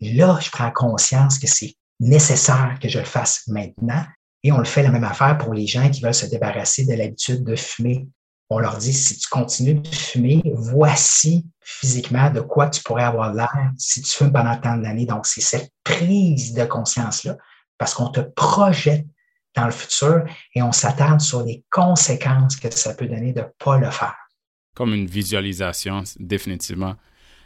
là, 0.00 0.38
je 0.40 0.50
prends 0.50 0.70
conscience 0.70 1.38
que 1.38 1.46
c'est 1.46 1.74
nécessaire 2.00 2.78
que 2.80 2.88
je 2.88 2.98
le 2.98 3.04
fasse 3.04 3.46
maintenant. 3.48 4.04
Et 4.44 4.52
on 4.52 4.58
le 4.58 4.64
fait 4.64 4.82
la 4.82 4.90
même 4.90 5.04
affaire 5.04 5.36
pour 5.36 5.52
les 5.52 5.66
gens 5.66 5.90
qui 5.90 6.00
veulent 6.00 6.14
se 6.14 6.26
débarrasser 6.26 6.86
de 6.86 6.94
l'habitude 6.94 7.44
de 7.44 7.56
fumer. 7.56 8.06
On 8.50 8.60
leur 8.60 8.78
dit, 8.78 8.92
si 8.92 9.18
tu 9.18 9.28
continues 9.28 9.74
de 9.74 9.88
fumer, 9.88 10.42
voici 10.54 11.46
physiquement 11.60 12.30
de 12.30 12.40
quoi 12.40 12.70
tu 12.70 12.82
pourrais 12.82 13.04
avoir 13.04 13.34
l'air 13.34 13.72
si 13.76 14.00
tu 14.00 14.10
fumes 14.10 14.32
pendant 14.32 14.56
tant 14.56 14.76
d'années. 14.76 15.06
Donc, 15.06 15.26
c'est 15.26 15.40
cette 15.40 15.70
prise 15.84 16.54
de 16.54 16.64
conscience-là 16.64 17.36
parce 17.76 17.94
qu'on 17.94 18.08
te 18.08 18.20
projette 18.20 19.06
dans 19.54 19.66
le 19.66 19.72
futur 19.72 20.24
et 20.54 20.62
on 20.62 20.72
s'attarde 20.72 21.20
sur 21.20 21.42
les 21.42 21.64
conséquences 21.70 22.56
que 22.56 22.70
ça 22.74 22.94
peut 22.94 23.06
donner 23.06 23.32
de 23.32 23.40
ne 23.40 23.46
pas 23.58 23.78
le 23.78 23.90
faire. 23.90 24.16
Comme 24.74 24.94
une 24.94 25.06
visualisation, 25.06 26.04
définitivement. 26.18 26.94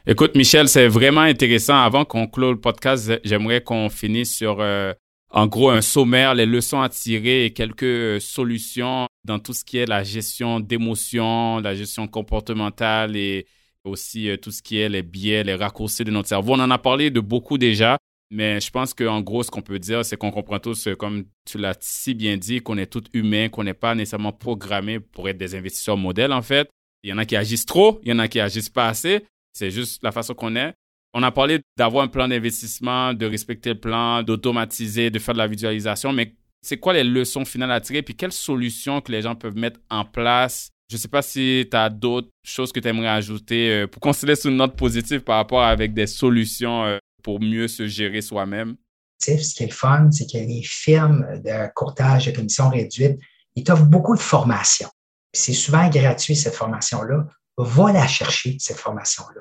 Écoute, 0.04 0.34
Michel, 0.34 0.68
c'est 0.68 0.88
vraiment 0.88 1.20
intéressant. 1.20 1.76
Avant 1.76 2.04
qu'on 2.04 2.26
clôt 2.26 2.50
le 2.50 2.60
podcast, 2.60 3.20
j'aimerais 3.22 3.62
qu'on 3.62 3.88
finisse 3.88 4.34
sur, 4.34 4.56
euh, 4.58 4.92
en 5.30 5.46
gros, 5.46 5.70
un 5.70 5.80
sommaire, 5.80 6.34
les 6.34 6.44
leçons 6.44 6.80
à 6.80 6.88
tirer 6.88 7.44
et 7.44 7.52
quelques 7.52 7.84
euh, 7.84 8.18
solutions 8.18 9.06
dans 9.24 9.38
tout 9.38 9.52
ce 9.52 9.64
qui 9.64 9.78
est 9.78 9.86
la 9.86 10.02
gestion 10.02 10.58
d'émotions, 10.58 11.60
la 11.60 11.76
gestion 11.76 12.08
comportementale 12.08 13.16
et 13.16 13.46
aussi 13.84 14.28
euh, 14.28 14.36
tout 14.36 14.50
ce 14.50 14.60
qui 14.60 14.78
est 14.78 14.88
les 14.88 15.02
biais, 15.02 15.44
les 15.44 15.54
raccourcis 15.54 16.02
de 16.02 16.10
notre 16.10 16.28
cerveau. 16.28 16.54
On 16.54 16.60
en 16.60 16.70
a 16.72 16.78
parlé 16.78 17.10
de 17.10 17.20
beaucoup 17.20 17.56
déjà, 17.56 17.96
mais 18.28 18.60
je 18.60 18.72
pense 18.72 18.94
qu'en 18.94 19.20
gros, 19.20 19.44
ce 19.44 19.52
qu'on 19.52 19.62
peut 19.62 19.78
dire, 19.78 20.04
c'est 20.04 20.16
qu'on 20.16 20.32
comprend 20.32 20.58
tous, 20.58 20.88
comme 20.98 21.26
tu 21.48 21.58
l'as 21.58 21.76
si 21.78 22.14
bien 22.14 22.36
dit, 22.36 22.60
qu'on 22.60 22.76
est 22.76 22.86
tous 22.86 23.04
humains, 23.12 23.48
qu'on 23.50 23.62
n'est 23.62 23.72
pas 23.72 23.94
nécessairement 23.94 24.32
programmés 24.32 24.98
pour 24.98 25.28
être 25.28 25.38
des 25.38 25.54
investisseurs 25.54 25.96
modèles, 25.96 26.32
en 26.32 26.42
fait. 26.42 26.68
Il 27.04 27.10
y 27.10 27.12
en 27.12 27.18
a 27.18 27.24
qui 27.24 27.36
agissent 27.36 27.66
trop, 27.66 28.00
il 28.02 28.08
y 28.08 28.12
en 28.12 28.18
a 28.18 28.26
qui 28.26 28.40
agissent 28.40 28.68
pas 28.68 28.88
assez. 28.88 29.24
C'est 29.52 29.70
juste 29.70 30.02
la 30.02 30.12
façon 30.12 30.34
qu'on 30.34 30.56
est. 30.56 30.74
On 31.14 31.22
a 31.22 31.30
parlé 31.30 31.60
d'avoir 31.76 32.04
un 32.04 32.08
plan 32.08 32.26
d'investissement, 32.26 33.12
de 33.12 33.26
respecter 33.26 33.70
le 33.70 33.80
plan, 33.80 34.22
d'automatiser, 34.22 35.10
de 35.10 35.18
faire 35.18 35.34
de 35.34 35.38
la 35.38 35.46
visualisation, 35.46 36.12
mais 36.12 36.34
c'est 36.62 36.78
quoi 36.78 36.92
les 36.92 37.04
leçons 37.04 37.44
finales 37.44 37.72
à 37.72 37.80
tirer, 37.80 38.02
puis 38.02 38.14
quelles 38.14 38.32
solutions 38.32 39.00
que 39.00 39.12
les 39.12 39.22
gens 39.22 39.34
peuvent 39.34 39.56
mettre 39.56 39.80
en 39.90 40.04
place? 40.04 40.70
Je 40.88 40.96
ne 40.96 41.00
sais 41.00 41.08
pas 41.08 41.22
si 41.22 41.66
tu 41.70 41.76
as 41.76 41.90
d'autres 41.90 42.30
choses 42.46 42.72
que 42.72 42.80
tu 42.80 42.88
aimerais 42.88 43.08
ajouter 43.08 43.70
euh, 43.70 43.86
pour 43.86 44.00
qu'on 44.00 44.12
se 44.12 44.24
laisse 44.24 44.44
une 44.44 44.56
note 44.56 44.76
positive 44.76 45.20
par 45.20 45.36
rapport 45.36 45.62
avec 45.62 45.92
des 45.92 46.06
solutions 46.06 46.84
euh, 46.84 46.98
pour 47.22 47.40
mieux 47.40 47.68
se 47.68 47.86
gérer 47.86 48.20
soi-même? 48.20 48.76
Ce 49.18 49.54
qui 49.54 49.62
est 49.62 49.66
le 49.66 49.72
fun, 49.72 50.10
c'est 50.10 50.26
que 50.26 50.38
les 50.38 50.62
firmes 50.62 51.40
de 51.44 51.72
courtage 51.74 52.26
de 52.26 52.32
commission 52.32 52.68
réduite, 52.68 53.18
ils 53.54 53.64
t'offrent 53.64 53.86
beaucoup 53.86 54.14
de 54.14 54.20
formations. 54.20 54.90
C'est 55.32 55.52
souvent 55.52 55.88
gratuit, 55.88 56.36
cette 56.36 56.54
formation-là. 56.54 57.26
Va 57.56 57.92
la 57.92 58.06
chercher, 58.06 58.56
cette 58.58 58.78
formation-là. 58.78 59.40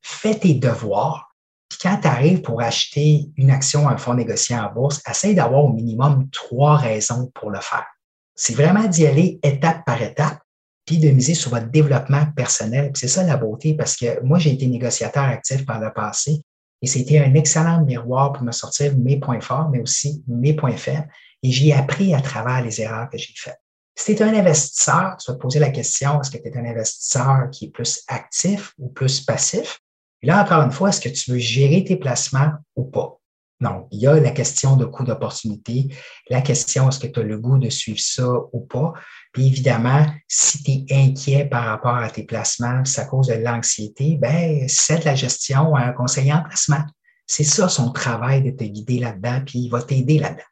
Fais 0.00 0.38
tes 0.38 0.54
devoirs. 0.54 1.34
Puis 1.68 1.80
quand 1.82 1.98
tu 2.00 2.08
arrives 2.08 2.40
pour 2.40 2.62
acheter 2.62 3.26
une 3.36 3.50
action 3.50 3.88
à 3.88 3.92
un 3.92 3.96
fonds 3.98 4.14
négocié 4.14 4.56
en 4.56 4.72
bourse, 4.72 5.02
essaye 5.08 5.34
d'avoir 5.34 5.64
au 5.64 5.72
minimum 5.72 6.28
trois 6.30 6.76
raisons 6.76 7.30
pour 7.34 7.50
le 7.50 7.60
faire. 7.60 7.86
C'est 8.34 8.54
vraiment 8.54 8.84
d'y 8.84 9.06
aller 9.06 9.38
étape 9.42 9.84
par 9.84 10.00
étape, 10.00 10.38
puis 10.86 10.98
de 10.98 11.10
miser 11.10 11.34
sur 11.34 11.50
votre 11.50 11.68
développement 11.68 12.24
personnel. 12.34 12.92
C'est 12.94 13.08
ça 13.08 13.22
la 13.22 13.36
beauté, 13.36 13.74
parce 13.74 13.96
que 13.96 14.22
moi, 14.22 14.38
j'ai 14.38 14.52
été 14.52 14.66
négociateur 14.66 15.24
actif 15.24 15.66
par 15.66 15.80
le 15.80 15.92
passé. 15.92 16.40
Et 16.80 16.86
c'était 16.86 17.18
un 17.18 17.34
excellent 17.34 17.84
miroir 17.84 18.32
pour 18.32 18.44
me 18.44 18.52
sortir 18.52 18.96
mes 18.96 19.18
points 19.18 19.40
forts, 19.40 19.68
mais 19.70 19.80
aussi 19.80 20.22
mes 20.28 20.54
points 20.54 20.76
faibles. 20.76 21.08
Et 21.42 21.50
j'ai 21.50 21.72
appris 21.72 22.14
à 22.14 22.20
travers 22.20 22.62
les 22.62 22.80
erreurs 22.80 23.10
que 23.10 23.18
j'ai 23.18 23.34
faites. 23.36 23.60
Si 23.98 24.14
tu 24.14 24.22
es 24.22 24.24
un 24.24 24.32
investisseur, 24.32 25.16
tu 25.16 25.28
vas 25.28 25.36
te 25.36 25.42
poser 25.42 25.58
la 25.58 25.70
question, 25.70 26.20
est-ce 26.20 26.30
que 26.30 26.38
tu 26.38 26.46
es 26.48 26.56
un 26.56 26.64
investisseur 26.64 27.48
qui 27.50 27.64
est 27.64 27.70
plus 27.70 28.04
actif 28.06 28.72
ou 28.78 28.90
plus 28.90 29.20
passif? 29.20 29.80
Et 30.22 30.28
là, 30.28 30.40
encore 30.40 30.62
une 30.62 30.70
fois, 30.70 30.90
est-ce 30.90 31.00
que 31.00 31.08
tu 31.08 31.32
veux 31.32 31.38
gérer 31.38 31.82
tes 31.82 31.96
placements 31.96 32.52
ou 32.76 32.84
pas? 32.84 33.18
Donc, 33.60 33.88
il 33.90 33.98
y 33.98 34.06
a 34.06 34.14
la 34.20 34.30
question 34.30 34.76
de 34.76 34.84
coût 34.84 35.02
d'opportunité, 35.02 35.88
la 36.30 36.42
question 36.42 36.88
est-ce 36.88 37.00
que 37.00 37.08
tu 37.08 37.18
as 37.18 37.24
le 37.24 37.38
goût 37.38 37.58
de 37.58 37.70
suivre 37.70 37.98
ça 37.98 38.28
ou 38.52 38.60
pas? 38.60 38.92
Puis 39.32 39.48
évidemment, 39.48 40.06
si 40.28 40.62
tu 40.62 40.70
es 40.70 40.86
inquiet 40.94 41.46
par 41.46 41.64
rapport 41.64 41.96
à 41.96 42.08
tes 42.08 42.22
placements, 42.22 42.84
à 42.96 43.04
cause 43.04 43.26
de 43.26 43.34
l'anxiété, 43.34 44.16
ben, 44.16 44.64
c'est 44.68 45.04
la 45.04 45.16
gestion 45.16 45.74
à 45.74 45.80
un 45.80 45.92
conseiller 45.92 46.32
en 46.32 46.44
placement. 46.44 46.84
C'est 47.26 47.42
ça 47.42 47.68
son 47.68 47.90
travail 47.90 48.44
de 48.44 48.52
te 48.52 48.62
guider 48.62 49.00
là-dedans, 49.00 49.42
puis 49.44 49.58
il 49.58 49.68
va 49.68 49.82
t'aider 49.82 50.20
là-dedans. 50.20 50.44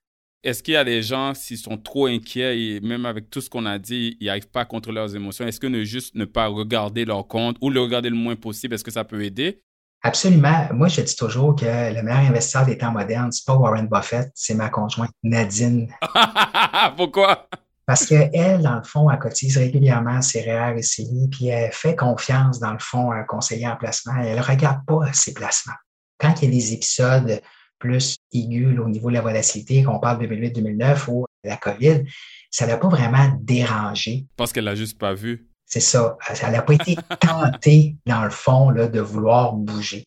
Est-ce 0.46 0.62
qu'il 0.62 0.74
y 0.74 0.76
a 0.76 0.84
des 0.84 1.02
gens, 1.02 1.34
s'ils 1.34 1.58
sont 1.58 1.76
trop 1.76 2.06
inquiets 2.06 2.56
et 2.56 2.80
même 2.80 3.04
avec 3.04 3.30
tout 3.30 3.40
ce 3.40 3.50
qu'on 3.50 3.66
a 3.66 3.80
dit, 3.80 4.16
ils 4.20 4.28
n'arrivent 4.28 4.46
pas 4.46 4.60
à 4.60 4.64
contrôler 4.64 4.94
leurs 5.00 5.16
émotions, 5.16 5.44
est-ce 5.44 5.58
que 5.58 5.66
ne 5.66 5.82
juste 5.82 6.14
ne 6.14 6.24
pas 6.24 6.46
regarder 6.46 7.04
leur 7.04 7.26
compte 7.26 7.56
ou 7.60 7.68
le 7.68 7.80
regarder 7.80 8.10
le 8.10 8.14
moins 8.14 8.36
possible, 8.36 8.72
est-ce 8.72 8.84
que 8.84 8.92
ça 8.92 9.02
peut 9.02 9.24
aider? 9.24 9.60
Absolument. 10.04 10.68
Moi, 10.72 10.86
je 10.86 11.00
dis 11.00 11.16
toujours 11.16 11.56
que 11.56 11.64
le 11.64 12.00
meilleur 12.00 12.30
investisseur 12.30 12.64
des 12.64 12.78
temps 12.78 12.92
modernes, 12.92 13.32
c'est 13.32 13.44
pas 13.44 13.56
Warren 13.56 13.88
Buffett, 13.88 14.30
c'est 14.36 14.54
ma 14.54 14.68
conjointe 14.68 15.10
Nadine. 15.24 15.92
Pourquoi? 16.96 17.48
Parce 17.84 18.06
qu'elle, 18.06 18.62
dans 18.62 18.76
le 18.76 18.84
fond, 18.84 19.10
elle 19.10 19.18
cotise 19.18 19.58
régulièrement 19.58 20.22
ses 20.22 20.42
REER 20.42 20.78
et 20.78 20.82
ses 20.82 21.02
lits, 21.02 21.28
puis 21.28 21.48
elle 21.48 21.72
fait 21.72 21.96
confiance, 21.96 22.60
dans 22.60 22.72
le 22.72 22.78
fond, 22.78 23.10
à 23.10 23.16
un 23.16 23.24
conseiller 23.24 23.66
en 23.66 23.74
placement. 23.74 24.14
Elle 24.22 24.36
ne 24.36 24.42
regarde 24.42 24.86
pas 24.86 25.12
ses 25.12 25.34
placements. 25.34 25.74
Quand 26.20 26.40
il 26.40 26.44
y 26.44 26.48
a 26.52 26.54
des 26.54 26.72
épisodes 26.72 27.40
plus 27.78 28.16
aigus 28.32 28.78
au 28.78 28.88
niveau 28.88 29.08
de 29.08 29.14
la 29.14 29.20
volatilité, 29.20 29.82
qu'on 29.82 29.98
parle 29.98 30.26
de 30.26 30.34
2008-2009 30.34 31.10
ou 31.10 31.26
la 31.44 31.56
COVID, 31.56 32.04
ça 32.50 32.66
n'a 32.66 32.76
pas 32.76 32.88
vraiment 32.88 33.38
dérangé. 33.40 34.26
Parce 34.36 34.52
qu'elle 34.52 34.64
l'a 34.64 34.74
juste 34.74 34.98
pas 34.98 35.14
vu. 35.14 35.48
C'est 35.66 35.80
ça. 35.80 36.16
Elle 36.42 36.52
n'a 36.52 36.62
pas 36.62 36.74
été 36.74 36.96
tentée, 37.20 37.96
dans 38.06 38.24
le 38.24 38.30
fond, 38.30 38.70
là, 38.70 38.86
de 38.86 39.00
vouloir 39.00 39.52
bouger. 39.52 40.04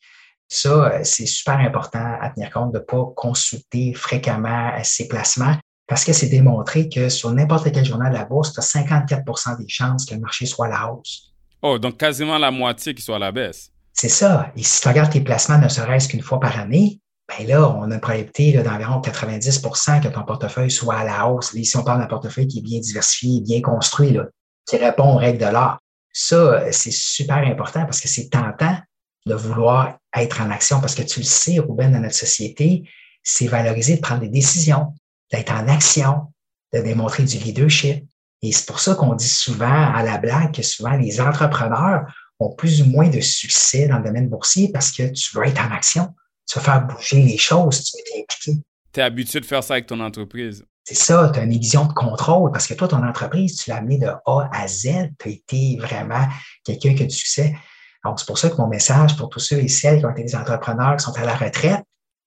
Ça, 0.48 1.04
c'est 1.04 1.28
super 1.28 1.60
important 1.60 2.18
à 2.20 2.30
tenir 2.32 2.50
compte 2.50 2.74
de 2.74 2.80
ne 2.80 2.84
pas 2.84 3.06
consulter 3.16 3.94
fréquemment 3.94 4.72
ses 4.84 5.08
placements 5.08 5.56
parce 5.90 6.06
que 6.06 6.14
c'est 6.14 6.30
démontré 6.30 6.88
que 6.88 7.10
sur 7.10 7.32
n'importe 7.32 7.72
quel 7.72 7.84
journal 7.84 8.12
de 8.12 8.18
la 8.18 8.26
bourse, 8.26 8.54
tu 8.54 8.60
as 8.60 8.84
54% 8.84 9.58
des 9.58 9.68
chances 9.68 10.06
que 10.06 10.14
le 10.14 10.22
marché 10.22 10.46
soit 10.46 10.68
à 10.68 10.70
la 10.70 10.94
hausse. 10.94 11.34
Oh, 11.62 11.78
donc 11.78 11.98
quasiment 11.98 12.38
la 12.38 12.52
moitié 12.52 12.94
qui 12.94 13.02
soit 13.02 13.18
à 13.18 13.20
la 13.20 13.32
baisse. 13.32 13.72
C'est 13.94 14.10
ça. 14.10 14.52
Et 14.56 14.64
si 14.64 14.82
tu 14.82 14.88
regardes 14.88 15.12
tes 15.12 15.22
placements 15.22 15.58
ne 15.58 15.68
serait-ce 15.68 16.08
qu'une 16.08 16.22
fois 16.22 16.40
par 16.40 16.58
année, 16.58 17.00
ben 17.30 17.48
là, 17.48 17.70
on 17.70 17.92
a 17.92 17.94
une 17.94 18.02
probabilité 18.02 18.52
d'environ 18.64 19.02
90% 19.02 20.02
que 20.02 20.08
ton 20.08 20.24
portefeuille 20.24 20.72
soit 20.72 20.96
à 20.96 21.04
la 21.04 21.28
hausse. 21.28 21.54
Ici, 21.54 21.78
on 21.78 21.84
parle 21.84 22.00
d'un 22.00 22.08
portefeuille 22.08 22.48
qui 22.48 22.60
est 22.60 22.64
bien 22.64 22.80
diversifié, 22.80 23.42
bien 23.42 23.62
construit. 23.62 24.12
Là 24.12 24.26
qui 24.70 24.78
répond 24.78 25.16
aux 25.16 25.18
règles 25.18 25.40
de 25.40 25.52
l'art. 25.52 25.80
Ça, 26.14 26.72
c'est 26.72 26.92
super 26.92 27.38
important 27.38 27.86
parce 27.86 28.00
que 28.00 28.08
c'est 28.08 28.30
tentant 28.30 28.78
de 29.26 29.34
vouloir 29.34 29.98
être 30.16 30.42
en 30.42 30.50
action 30.50 30.80
parce 30.80 30.96
que 30.96 31.02
tu 31.02 31.20
le 31.20 31.26
sais, 31.26 31.60
Ruben, 31.60 31.92
dans 31.92 32.00
notre 32.00 32.16
société, 32.16 32.84
c'est 33.24 33.48
valoriser 33.48 33.98
de 33.98 34.02
prendre 34.02 34.22
des 34.22 34.30
décisions, 34.30 34.94
d'être 35.32 35.52
en 35.52 35.68
action, 35.68 36.32
de 36.74 36.80
démontrer 36.80 37.24
du 37.24 37.38
leadership. 37.38 38.06
Et 38.42 38.52
c'est 38.52 38.66
pour 38.66 38.80
ça 38.80 38.96
qu'on 38.96 39.16
dit 39.16 39.28
souvent 39.28 39.94
à 39.94 40.04
la 40.04 40.18
blague 40.18 40.54
que 40.54 40.62
souvent 40.62 40.96
les 40.96 41.20
entrepreneurs 41.20 42.06
ont 42.40 42.54
plus 42.56 42.82
ou 42.82 42.86
moins 42.86 43.10
de 43.10 43.20
succès 43.20 43.88
dans 43.88 43.98
le 43.98 44.04
domaine 44.04 44.30
boursier 44.30 44.72
parce 44.72 44.92
que 44.92 45.10
tu 45.10 45.36
veux 45.36 45.46
être 45.46 45.62
en 45.62 45.72
action, 45.72 46.14
tu 46.50 46.58
veux 46.58 46.66
faire 46.66 46.86
bouger 46.86 47.22
les 47.22 47.38
choses, 47.38 47.84
tu 47.84 47.98
veux 47.98 48.04
t'impliquer. 48.04 48.64
Tu 48.92 49.00
es 49.00 49.04
habitué 49.04 49.40
de 49.40 49.46
faire 49.46 49.64
ça 49.64 49.76
avec 49.76 49.86
ton 49.86 50.00
entreprise. 50.00 50.66
C'est 50.84 50.96
ça, 50.96 51.30
tu 51.32 51.40
as 51.40 51.44
une 51.44 51.52
vision 51.52 51.86
de 51.86 51.94
contrôle 51.94 52.52
parce 52.52 52.66
que 52.66 52.74
toi, 52.74 52.88
ton 52.88 53.06
entreprise, 53.06 53.58
tu 53.58 53.70
l'as 53.70 53.78
amené 53.78 54.00
de 54.00 54.08
A 54.08 54.50
à 54.52 54.68
Z. 54.68 55.12
Tu 55.20 55.28
as 55.28 55.32
été 55.32 55.78
vraiment 55.80 56.28
quelqu'un 56.64 56.96
qui 56.96 57.04
a 57.04 57.06
du 57.06 57.16
succès. 57.16 57.56
Donc, 58.04 58.20
c'est 58.20 58.26
pour 58.26 58.40
ça 58.40 58.50
que 58.50 58.56
mon 58.58 58.68
message 58.68 59.16
pour 59.16 59.30
tous 59.30 59.40
ceux 59.40 59.60
et 59.60 59.68
celles 59.68 60.00
qui 60.00 60.06
ont 60.06 60.12
été 60.12 60.24
des 60.24 60.36
entrepreneurs 60.36 60.96
qui 60.98 61.04
sont 61.04 61.16
à 61.16 61.26
la 61.26 61.36
retraite, 61.36 61.84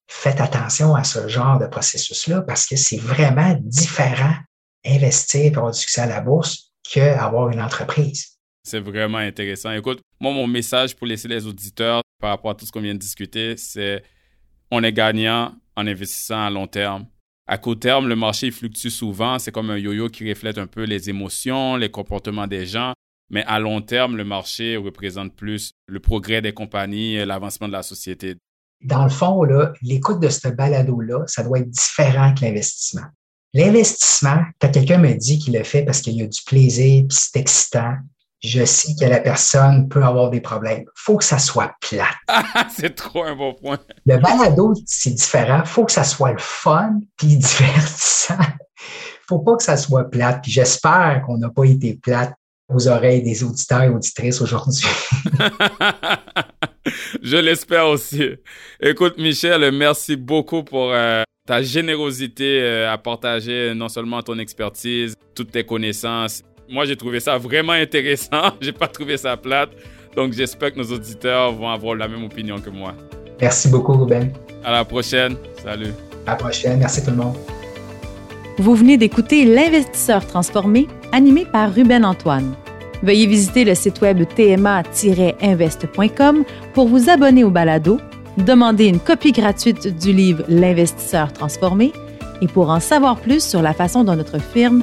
faites 0.06 0.40
attention 0.40 0.94
à 0.94 1.02
ce 1.02 1.26
genre 1.26 1.58
de 1.58 1.66
processus-là 1.66 2.42
parce 2.42 2.66
que 2.66 2.76
c'est 2.76 2.98
vraiment 2.98 3.56
différent 3.62 4.34
investir 4.84 5.50
pour 5.52 5.58
avoir 5.58 5.72
du 5.72 5.80
succès 5.80 6.02
à 6.02 6.06
la 6.06 6.20
bourse 6.20 6.72
qu'avoir 6.88 7.50
une 7.50 7.60
entreprise. 7.60 8.38
C'est 8.62 8.80
vraiment 8.80 9.18
intéressant. 9.18 9.72
Écoute, 9.72 10.00
moi, 10.20 10.32
mon 10.32 10.46
message 10.46 10.94
pour 10.94 11.08
laisser 11.08 11.26
les 11.26 11.46
auditeurs 11.46 12.02
par 12.22 12.30
rapport 12.30 12.52
à 12.52 12.54
tout 12.54 12.64
ce 12.64 12.70
qu'on 12.70 12.80
vient 12.80 12.94
de 12.94 12.98
discuter, 12.98 13.56
c'est 13.56 14.04
on 14.70 14.82
est 14.84 14.92
gagnant 14.92 15.54
en 15.76 15.86
investissant 15.86 16.46
à 16.46 16.50
long 16.50 16.68
terme. 16.68 17.06
À 17.48 17.58
court 17.58 17.78
terme, 17.78 18.08
le 18.08 18.14
marché 18.14 18.52
fluctue 18.52 18.88
souvent. 18.88 19.38
C'est 19.40 19.50
comme 19.50 19.70
un 19.70 19.76
yo-yo 19.76 20.08
qui 20.08 20.28
reflète 20.28 20.56
un 20.56 20.68
peu 20.68 20.84
les 20.84 21.10
émotions, 21.10 21.76
les 21.76 21.90
comportements 21.90 22.46
des 22.46 22.64
gens. 22.64 22.92
Mais 23.28 23.44
à 23.46 23.58
long 23.58 23.80
terme, 23.82 24.16
le 24.16 24.24
marché 24.24 24.76
représente 24.76 25.34
plus 25.34 25.72
le 25.88 25.98
progrès 25.98 26.40
des 26.40 26.52
compagnies 26.52 27.24
l'avancement 27.26 27.66
de 27.66 27.72
la 27.72 27.82
société. 27.82 28.36
Dans 28.84 29.02
le 29.02 29.10
fond, 29.10 29.42
l'écoute 29.82 30.20
de 30.20 30.28
ce 30.28 30.48
balado-là, 30.48 31.24
ça 31.26 31.42
doit 31.42 31.58
être 31.58 31.70
différent 31.70 32.32
que 32.34 32.44
l'investissement. 32.44 33.06
L'investissement, 33.54 34.44
quand 34.60 34.70
quelqu'un 34.70 34.98
me 34.98 35.12
dit 35.14 35.38
qu'il 35.38 35.54
le 35.54 35.64
fait 35.64 35.84
parce 35.84 36.00
qu'il 36.00 36.14
y 36.14 36.22
a 36.22 36.26
du 36.26 36.40
plaisir, 36.46 37.04
puis 37.08 37.18
c'est 37.20 37.40
excitant, 37.40 37.96
je 38.42 38.64
sais 38.64 38.92
que 38.98 39.04
la 39.04 39.20
personne 39.20 39.88
peut 39.88 40.02
avoir 40.02 40.30
des 40.30 40.40
problèmes. 40.40 40.84
faut 40.94 41.16
que 41.16 41.24
ça 41.24 41.38
soit 41.38 41.74
plat. 41.80 42.10
c'est 42.76 42.94
trop 42.94 43.24
un 43.24 43.36
bon 43.36 43.54
point. 43.54 43.78
Le 44.04 44.18
balado, 44.18 44.74
c'est 44.84 45.14
différent. 45.14 45.64
faut 45.64 45.84
que 45.84 45.92
ça 45.92 46.04
soit 46.04 46.32
le 46.32 46.38
fun 46.38 47.00
puis 47.16 47.36
divertissant. 47.36 48.34
faut 49.28 49.38
pas 49.38 49.56
que 49.56 49.62
ça 49.62 49.76
soit 49.76 50.10
plate. 50.10 50.42
Puis 50.42 50.50
j'espère 50.50 51.22
qu'on 51.24 51.38
n'a 51.38 51.50
pas 51.50 51.64
été 51.64 51.94
plate 51.94 52.34
aux 52.68 52.88
oreilles 52.88 53.22
des 53.22 53.44
auditeurs 53.44 53.82
et 53.82 53.88
auditrices 53.88 54.40
aujourd'hui. 54.40 54.88
Je 57.22 57.36
l'espère 57.36 57.86
aussi. 57.86 58.22
Écoute, 58.80 59.18
Michel, 59.18 59.70
merci 59.72 60.16
beaucoup 60.16 60.64
pour 60.64 60.92
euh, 60.92 61.22
ta 61.46 61.62
générosité 61.62 62.60
euh, 62.60 62.92
à 62.92 62.98
partager 62.98 63.72
non 63.74 63.88
seulement 63.88 64.20
ton 64.22 64.38
expertise, 64.38 65.14
toutes 65.34 65.52
tes 65.52 65.64
connaissances. 65.64 66.42
Moi, 66.72 66.86
j'ai 66.86 66.96
trouvé 66.96 67.20
ça 67.20 67.36
vraiment 67.36 67.74
intéressant. 67.74 68.40
j'ai 68.60 68.72
pas 68.72 68.88
trouvé 68.88 69.18
ça 69.18 69.36
plate. 69.36 69.68
Donc, 70.16 70.32
j'espère 70.32 70.72
que 70.72 70.78
nos 70.78 70.90
auditeurs 70.90 71.52
vont 71.52 71.68
avoir 71.68 71.94
la 71.94 72.08
même 72.08 72.24
opinion 72.24 72.58
que 72.60 72.70
moi. 72.70 72.94
Merci 73.38 73.68
beaucoup, 73.68 73.92
Ruben. 73.92 74.32
À 74.64 74.72
la 74.72 74.86
prochaine. 74.86 75.36
Salut. 75.62 75.92
À 76.26 76.30
la 76.30 76.36
prochaine. 76.36 76.78
Merci 76.78 77.04
tout 77.04 77.10
le 77.10 77.18
monde. 77.18 77.36
Vous 78.56 78.74
venez 78.74 78.96
d'écouter 78.96 79.44
L'investisseur 79.44 80.26
transformé, 80.26 80.88
animé 81.12 81.44
par 81.44 81.74
Ruben 81.74 82.06
Antoine. 82.06 82.54
Veuillez 83.02 83.26
visiter 83.26 83.64
le 83.64 83.74
site 83.74 84.00
web 84.00 84.22
tma-invest.com 84.34 86.44
pour 86.72 86.88
vous 86.88 87.10
abonner 87.10 87.44
au 87.44 87.50
balado, 87.50 88.00
demander 88.38 88.86
une 88.86 89.00
copie 89.00 89.32
gratuite 89.32 89.94
du 89.98 90.14
livre 90.14 90.44
L'investisseur 90.48 91.34
transformé 91.34 91.92
et 92.40 92.46
pour 92.46 92.70
en 92.70 92.80
savoir 92.80 93.20
plus 93.20 93.44
sur 93.44 93.60
la 93.60 93.74
façon 93.74 94.04
dont 94.04 94.16
notre 94.16 94.40
firme 94.40 94.82